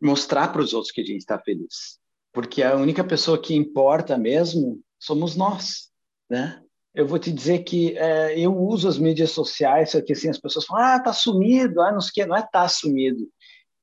mostrar 0.00 0.48
para 0.48 0.62
os 0.62 0.72
outros 0.72 0.92
que 0.92 1.00
a 1.00 1.04
gente 1.04 1.18
está 1.18 1.38
feliz. 1.38 1.98
Porque 2.32 2.62
a 2.62 2.76
única 2.76 3.02
pessoa 3.02 3.40
que 3.40 3.54
importa 3.54 4.16
mesmo 4.16 4.80
somos 4.98 5.36
nós, 5.36 5.90
né? 6.30 6.62
Eu 6.94 7.06
vou 7.06 7.18
te 7.18 7.30
dizer 7.30 7.60
que 7.60 7.96
é, 7.96 8.38
eu 8.38 8.56
uso 8.56 8.88
as 8.88 8.98
mídias 8.98 9.30
sociais, 9.30 9.90
só 9.90 10.00
que 10.00 10.12
assim, 10.12 10.28
as 10.28 10.38
pessoas 10.38 10.64
falam, 10.64 10.84
ah, 10.84 11.00
tá 11.00 11.12
sumido, 11.12 11.80
ah, 11.80 11.92
não 11.92 12.00
sei 12.00 12.10
o 12.10 12.12
que, 12.14 12.26
não 12.26 12.36
é 12.36 12.42
tá 12.42 12.66
sumido. 12.68 13.28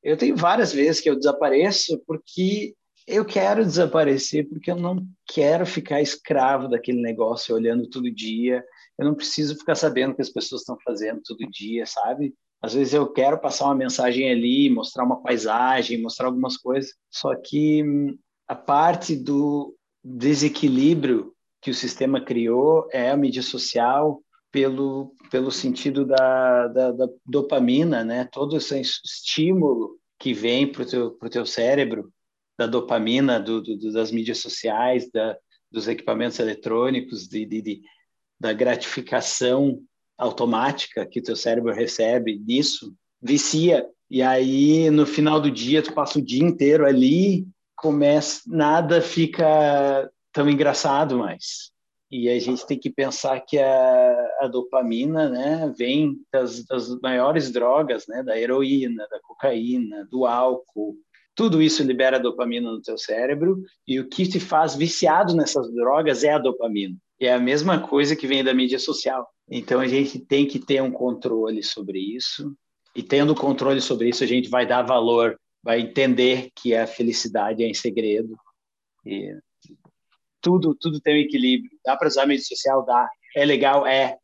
Eu 0.03 0.17
tenho 0.17 0.35
várias 0.35 0.73
vezes 0.73 1.01
que 1.01 1.09
eu 1.09 1.15
desapareço 1.15 2.01
porque 2.05 2.75
eu 3.07 3.23
quero 3.23 3.63
desaparecer, 3.63 4.47
porque 4.49 4.71
eu 4.71 4.75
não 4.75 5.05
quero 5.27 5.65
ficar 5.65 6.01
escravo 6.01 6.67
daquele 6.67 7.01
negócio 7.01 7.55
olhando 7.55 7.89
todo 7.89 8.11
dia, 8.11 8.63
eu 8.97 9.05
não 9.05 9.13
preciso 9.13 9.55
ficar 9.55 9.75
sabendo 9.75 10.11
o 10.11 10.15
que 10.15 10.21
as 10.21 10.29
pessoas 10.29 10.61
estão 10.61 10.77
fazendo 10.83 11.21
todo 11.23 11.49
dia, 11.49 11.85
sabe? 11.85 12.33
Às 12.61 12.73
vezes 12.73 12.93
eu 12.93 13.11
quero 13.11 13.37
passar 13.37 13.65
uma 13.65 13.75
mensagem 13.75 14.31
ali, 14.31 14.69
mostrar 14.69 15.03
uma 15.03 15.21
paisagem, 15.21 16.01
mostrar 16.01 16.27
algumas 16.27 16.57
coisas, 16.57 16.93
só 17.11 17.35
que 17.35 17.83
hum, 17.83 18.17
a 18.47 18.55
parte 18.55 19.15
do 19.15 19.75
desequilíbrio 20.03 21.33
que 21.61 21.69
o 21.69 21.75
sistema 21.75 22.21
criou 22.21 22.87
é 22.91 23.11
a 23.11 23.17
mídia 23.17 23.41
social 23.41 24.21
pelo, 24.51 25.13
pelo 25.29 25.51
sentido 25.51 26.05
da, 26.05 26.67
da, 26.69 26.91
da 26.91 27.09
dopamina, 27.25 28.03
né? 28.03 28.27
Todo 28.31 28.55
esse 28.55 28.79
estímulo 28.79 29.99
que 30.17 30.33
vem 30.33 30.71
para 30.71 30.83
o 30.83 30.85
teu, 30.85 31.11
pro 31.11 31.29
teu 31.29 31.45
cérebro, 31.45 32.11
da 32.57 32.67
dopamina, 32.67 33.39
do, 33.39 33.61
do, 33.61 33.91
das 33.91 34.11
mídias 34.11 34.39
sociais, 34.39 35.09
da, 35.11 35.37
dos 35.71 35.87
equipamentos 35.87 36.39
eletrônicos, 36.39 37.27
de, 37.27 37.45
de, 37.45 37.61
de 37.61 37.81
da 38.39 38.53
gratificação 38.53 39.79
automática 40.17 41.05
que 41.05 41.21
teu 41.21 41.35
cérebro 41.35 41.73
recebe 41.73 42.37
disso, 42.37 42.93
vicia. 43.21 43.87
E 44.09 44.21
aí, 44.21 44.89
no 44.89 45.05
final 45.05 45.39
do 45.39 45.49
dia, 45.49 45.81
tu 45.81 45.93
passa 45.93 46.19
o 46.19 46.21
dia 46.21 46.43
inteiro 46.43 46.85
ali, 46.85 47.47
começa, 47.75 48.41
nada 48.47 49.01
fica 49.01 50.09
tão 50.31 50.49
engraçado 50.49 51.17
mais. 51.17 51.71
E 52.11 52.29
a 52.29 52.39
gente 52.39 52.65
tem 52.67 52.77
que 52.77 52.89
pensar 52.89 53.39
que 53.41 53.57
a, 53.57 54.29
a 54.41 54.47
dopamina, 54.47 55.27
né, 55.27 55.73
vem 55.77 56.15
das, 56.31 56.63
das 56.65 56.99
maiores 57.01 57.51
drogas, 57.51 58.05
né, 58.07 58.21
da 58.23 58.39
heroína, 58.39 59.07
da 59.09 59.19
cocaína, 59.21 60.07
do 60.09 60.25
álcool. 60.25 60.95
Tudo 61.35 61.61
isso 61.61 61.83
libera 61.83 62.17
dopamina 62.17 62.71
no 62.71 62.81
teu 62.81 62.97
cérebro 62.97 63.61
e 63.85 63.99
o 63.99 64.07
que 64.07 64.25
te 64.27 64.39
faz 64.39 64.73
viciado 64.73 65.35
nessas 65.35 65.71
drogas 65.73 66.23
é 66.23 66.31
a 66.31 66.39
dopamina. 66.39 66.95
E 67.19 67.25
é 67.25 67.33
a 67.33 67.39
mesma 67.39 67.85
coisa 67.85 68.15
que 68.15 68.25
vem 68.25 68.43
da 68.43 68.53
mídia 68.53 68.79
social. 68.79 69.27
Então 69.49 69.81
a 69.81 69.87
gente 69.87 70.17
tem 70.17 70.47
que 70.47 70.59
ter 70.59 70.81
um 70.81 70.91
controle 70.91 71.61
sobre 71.61 71.99
isso. 71.99 72.55
E 72.95 73.03
tendo 73.03 73.35
controle 73.35 73.81
sobre 73.81 74.07
isso, 74.09 74.23
a 74.23 74.27
gente 74.27 74.49
vai 74.49 74.65
dar 74.65 74.81
valor, 74.81 75.37
vai 75.61 75.81
entender 75.81 76.49
que 76.55 76.73
a 76.73 76.87
felicidade 76.87 77.63
é 77.63 77.67
em 77.67 77.73
segredo. 77.73 78.37
E 79.05 79.37
tudo, 80.41 80.73
tudo 80.73 81.01
tem 81.01 81.15
um 81.15 81.25
equilíbrio. 81.25 81.77
Dá 81.83 81.97
para 81.97 82.07
usar 82.07 82.23
a 82.23 82.27
mídia 82.27 82.45
social? 82.45 82.85
Dá. 82.85 83.09
É 83.35 83.43
legal? 83.43 83.85
É. 83.85 84.17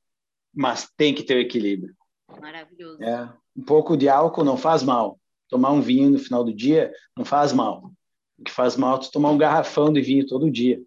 Mas 0.53 0.89
tem 0.95 1.13
que 1.13 1.23
ter 1.23 1.35
o 1.35 1.37
um 1.37 1.41
equilíbrio. 1.41 1.93
Maravilhoso. 2.39 3.03
É. 3.03 3.29
Um 3.55 3.63
pouco 3.63 3.97
de 3.97 4.07
álcool 4.07 4.45
não 4.45 4.55
faz 4.55 4.81
mal. 4.81 5.19
Tomar 5.51 5.71
um 5.71 5.81
vinho 5.81 6.09
no 6.09 6.17
final 6.17 6.45
do 6.45 6.53
dia 6.53 6.93
não 7.15 7.25
faz 7.25 7.51
mal. 7.51 7.91
O 8.39 8.43
que 8.43 8.51
faz 8.51 8.77
mal 8.77 8.97
é 8.97 9.11
tomar 9.11 9.29
um 9.31 9.37
garrafão 9.37 9.91
de 9.91 10.01
vinho 10.01 10.25
todo 10.25 10.49
dia. 10.49 10.81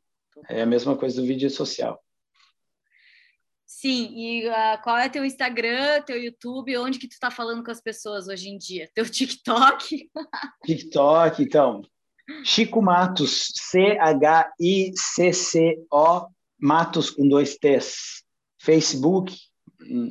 É 0.49 0.63
a 0.63 0.67
mesma 0.67 0.97
coisa 0.97 1.21
do 1.21 1.27
vídeo 1.27 1.51
social. 1.51 2.03
Sim, 3.67 4.11
e 4.17 4.49
uh, 4.49 4.81
qual 4.83 4.97
é 4.97 5.11
teu 5.11 5.23
Instagram, 5.23 6.01
teu 6.03 6.17
YouTube, 6.17 6.79
onde 6.79 6.99
que 6.99 7.07
tu 7.07 7.19
tá 7.21 7.31
falando 7.31 7.63
com 7.63 7.71
as 7.71 7.83
pessoas 7.83 8.27
hoje 8.27 8.49
em 8.49 8.57
dia? 8.57 8.89
Teu 8.95 9.05
TikTok? 9.05 10.11
TikTok, 10.65 11.43
então. 11.43 11.83
Chico 12.43 12.81
Matos, 12.81 13.53
C-H-I-C-C-O, 13.55 14.49
Matos 16.59 17.11
com 17.11 17.29
dois 17.29 17.59
T's. 17.59 18.25
Facebook, 18.59 19.37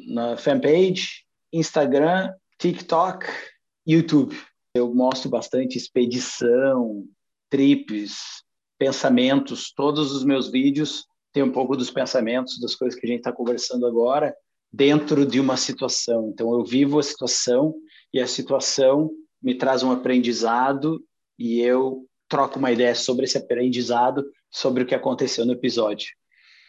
na 0.08 0.38
fanpage, 0.38 1.24
Instagram, 1.52 2.32
TikTok, 2.60 3.26
YouTube. 3.86 4.36
Eu 4.74 4.94
mostro 4.94 5.30
bastante 5.30 5.78
expedição, 5.78 7.06
trips, 7.50 8.44
pensamentos, 8.78 9.72
todos 9.76 10.12
os 10.12 10.24
meus 10.24 10.52
vídeos 10.52 11.06
têm 11.32 11.44
um 11.44 11.52
pouco 11.52 11.76
dos 11.76 11.90
pensamentos, 11.90 12.60
das 12.60 12.76
coisas 12.76 13.00
que 13.00 13.06
a 13.06 13.10
gente 13.10 13.20
está 13.20 13.32
conversando 13.32 13.88
agora, 13.88 14.36
dentro 14.72 15.26
de 15.26 15.40
uma 15.40 15.58
situação. 15.58 16.30
Então, 16.34 16.52
eu 16.54 16.64
vivo 16.64 17.00
a 17.00 17.04
situação 17.04 17.76
e 18.14 18.20
a 18.20 18.28
situação 18.28 19.10
me 19.42 19.56
traz 19.56 19.84
um 19.84 19.92
aprendizado 19.92 21.04
e 21.38 21.60
eu 21.60 22.06
troco 22.30 22.58
uma 22.58 22.72
ideia 22.72 22.96
sobre 22.96 23.26
esse 23.26 23.38
aprendizado, 23.38 24.24
sobre 24.50 24.84
o 24.84 24.86
que 24.86 24.96
aconteceu 24.96 25.46
no 25.46 25.54
episódio. 25.54 26.08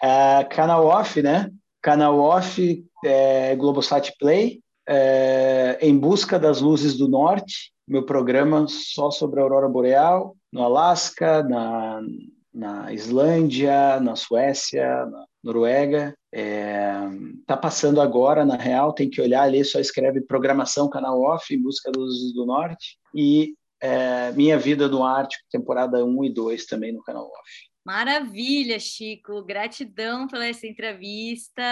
É, 0.03 0.45
canal 0.45 0.87
off, 0.87 1.23
né? 1.23 1.51
Canal 1.81 2.19
off, 2.19 2.85
é, 3.05 3.55
Globosat 3.57 4.13
Play, 4.19 4.61
é, 4.89 5.79
em 5.81 5.97
busca 5.97 6.39
das 6.39 6.61
luzes 6.61 6.97
do 6.97 7.09
norte, 7.09 7.73
meu 7.87 8.05
programa 8.05 8.67
só 8.69 9.11
sobre 9.11 9.41
a 9.41 9.43
aurora 9.43 9.69
boreal, 9.69 10.37
no 10.53 10.63
Alasca, 10.63 11.43
na, 11.43 12.01
na 12.53 12.93
Islândia, 12.93 14.01
na 14.01 14.17
Suécia, 14.17 15.07
na 15.07 15.25
Noruega. 15.43 16.15
Está 16.33 17.55
é, 17.55 17.57
passando 17.57 18.01
agora, 18.01 18.45
na 18.45 18.57
real, 18.57 18.93
tem 18.93 19.11
que 19.11 19.21
olhar 19.21 19.43
ali, 19.43 19.65
só 19.65 19.79
escreve 19.79 20.21
programação 20.21 20.89
canal 20.89 21.21
off 21.21 21.55
em 21.55 21.61
busca 21.61 21.91
dos 21.93 22.05
luzes 22.05 22.35
do 22.35 22.47
norte 22.47 22.99
e 23.15 23.55
é, 23.81 24.33
Minha 24.33 24.59
Vida 24.59 24.89
no 24.89 25.05
Ártico, 25.05 25.45
temporada 25.51 26.03
1 26.03 26.25
e 26.25 26.33
2 26.33 26.65
também 26.67 26.93
no 26.93 27.03
canal 27.03 27.25
off. 27.25 27.74
Maravilha, 27.85 28.79
Chico. 28.81 29.45
Gratidão 29.45 30.27
pela 30.27 30.47
essa 30.47 30.67
entrevista. 30.67 31.63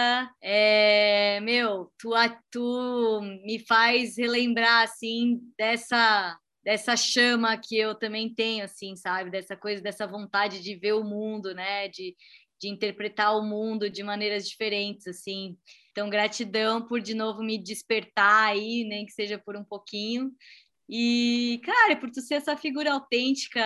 É, 0.41 1.39
meu, 1.41 1.91
tu, 1.97 2.11
tu 2.51 3.21
me 3.43 3.59
faz 3.59 4.17
relembrar 4.17 4.83
assim 4.83 5.41
dessa 5.57 6.37
dessa 6.63 6.95
chama 6.95 7.57
que 7.57 7.77
eu 7.77 7.93
também 7.93 8.33
tenho, 8.33 8.63
assim, 8.63 8.95
sabe? 8.95 9.29
Dessa 9.29 9.53
coisa, 9.55 9.81
dessa 9.81 10.07
vontade 10.07 10.61
de 10.61 10.75
ver 10.75 10.93
o 10.93 11.03
mundo, 11.03 11.53
né? 11.53 11.89
De, 11.89 12.15
de 12.59 12.69
interpretar 12.69 13.37
o 13.37 13.43
mundo 13.43 13.89
de 13.89 14.01
maneiras 14.01 14.47
diferentes, 14.47 15.05
assim. 15.07 15.57
Então, 15.91 16.09
gratidão 16.09 16.87
por 16.87 17.01
de 17.01 17.13
novo 17.13 17.43
me 17.43 17.57
despertar 17.57 18.51
aí, 18.51 18.85
nem 18.85 19.05
que 19.05 19.11
seja 19.11 19.37
por 19.37 19.57
um 19.57 19.63
pouquinho. 19.63 20.31
E, 20.89 21.59
cara, 21.65 21.97
por 21.97 22.09
tu 22.09 22.21
ser 22.21 22.35
essa 22.35 22.55
figura 22.55 22.93
autêntica, 22.93 23.61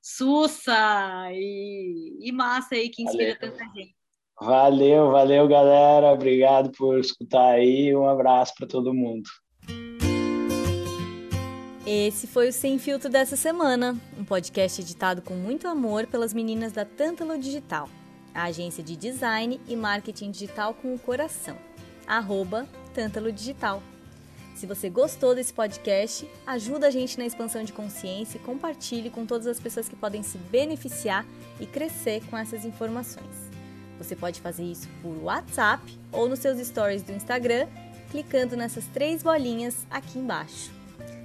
sussa 0.00 1.28
e, 1.32 2.18
e 2.20 2.32
massa 2.32 2.74
aí 2.74 2.88
que 2.88 3.02
inspira 3.02 3.36
valeu. 3.40 3.52
tanta 3.52 3.64
gente. 3.74 3.98
Valeu, 4.40 5.10
valeu, 5.10 5.48
galera. 5.48 6.12
Obrigado 6.12 6.70
por 6.70 6.98
escutar 6.98 7.54
aí. 7.54 7.94
Um 7.94 8.08
abraço 8.08 8.54
para 8.56 8.68
todo 8.68 8.94
mundo. 8.94 9.28
Esse 11.84 12.26
foi 12.26 12.48
o 12.48 12.52
Sem 12.52 12.78
Filtro 12.78 13.08
dessa 13.08 13.34
semana, 13.34 13.96
um 14.18 14.22
podcast 14.22 14.80
editado 14.80 15.22
com 15.22 15.34
muito 15.34 15.66
amor 15.66 16.06
pelas 16.06 16.34
meninas 16.34 16.70
da 16.70 16.84
Tântalo 16.84 17.38
Digital, 17.38 17.88
a 18.34 18.44
agência 18.44 18.84
de 18.84 18.94
design 18.94 19.58
e 19.66 19.74
marketing 19.74 20.30
digital 20.30 20.74
com 20.74 20.94
o 20.94 20.98
coração. 20.98 21.56
Arroba 22.06 22.68
Tântalo 22.94 23.32
Digital. 23.32 23.82
Se 24.58 24.66
você 24.66 24.90
gostou 24.90 25.36
desse 25.36 25.54
podcast, 25.54 26.28
ajuda 26.44 26.88
a 26.88 26.90
gente 26.90 27.16
na 27.16 27.24
expansão 27.24 27.62
de 27.62 27.72
consciência 27.72 28.38
e 28.38 28.40
compartilhe 28.40 29.08
com 29.08 29.24
todas 29.24 29.46
as 29.46 29.60
pessoas 29.60 29.88
que 29.88 29.94
podem 29.94 30.24
se 30.24 30.36
beneficiar 30.36 31.24
e 31.60 31.66
crescer 31.66 32.24
com 32.28 32.36
essas 32.36 32.64
informações. 32.64 33.36
Você 33.98 34.16
pode 34.16 34.40
fazer 34.40 34.64
isso 34.64 34.88
por 35.00 35.16
WhatsApp 35.22 35.96
ou 36.10 36.28
nos 36.28 36.40
seus 36.40 36.58
stories 36.66 37.04
do 37.04 37.12
Instagram, 37.12 37.68
clicando 38.10 38.56
nessas 38.56 38.84
três 38.86 39.22
bolinhas 39.22 39.86
aqui 39.88 40.18
embaixo. 40.18 40.72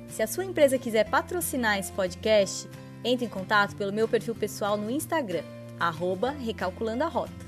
Se 0.10 0.22
a 0.22 0.28
sua 0.28 0.46
empresa 0.46 0.78
quiser 0.78 1.10
patrocinar 1.10 1.80
esse 1.80 1.92
podcast, 1.92 2.70
entre 3.04 3.26
em 3.26 3.30
contato 3.30 3.76
pelo 3.76 3.92
meu 3.92 4.08
perfil 4.08 4.36
pessoal 4.36 4.78
no 4.78 4.92
Instagram, 4.92 5.44
arroba 5.80 6.30
Recalculando 6.30 7.04
a 7.04 7.08
Rota. 7.08 7.43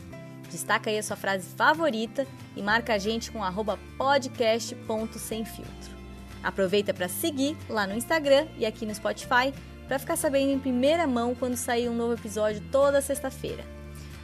Destaca 0.56 0.90
aí 0.90 0.98
a 0.98 1.04
sua 1.04 1.18
frase 1.18 1.46
favorita 1.58 2.26
e 2.56 2.62
marca 2.62 2.94
a 2.94 2.98
gente 2.98 3.30
com 3.30 3.42
podcast.semfiltro. 3.98 5.94
Aproveita 6.42 6.94
para 6.94 7.10
seguir 7.10 7.58
lá 7.68 7.86
no 7.86 7.94
Instagram 7.94 8.48
e 8.58 8.66
aqui 8.66 8.86
no 8.86 8.96
Spotify 8.96 9.54
para 9.86 10.00
ficar 10.00 10.16
sabendo 10.16 10.54
em 10.54 10.60
primeira 10.60 11.06
mão 11.06 11.36
quando 11.36 11.58
sair 11.58 11.90
um 11.90 11.96
novo 11.96 12.14
episódio 12.14 12.64
toda 12.72 13.02
sexta-feira. 13.02 13.66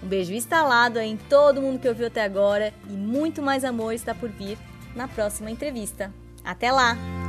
Um 0.02 0.08
beijo 0.08 0.32
instalado 0.32 1.00
em 1.00 1.18
todo 1.18 1.62
mundo 1.62 1.80
que 1.80 1.90
ouviu 1.90 2.08
até 2.08 2.24
agora 2.24 2.74
e 2.90 2.94
muito 2.94 3.42
mais 3.42 3.66
amor 3.66 3.94
está 3.94 4.16
por 4.16 4.30
vir 4.30 4.58
na 4.96 5.10
próxima 5.10 5.52
entrevista. 5.52 6.14
Até 6.46 6.72
lá! 6.72 7.21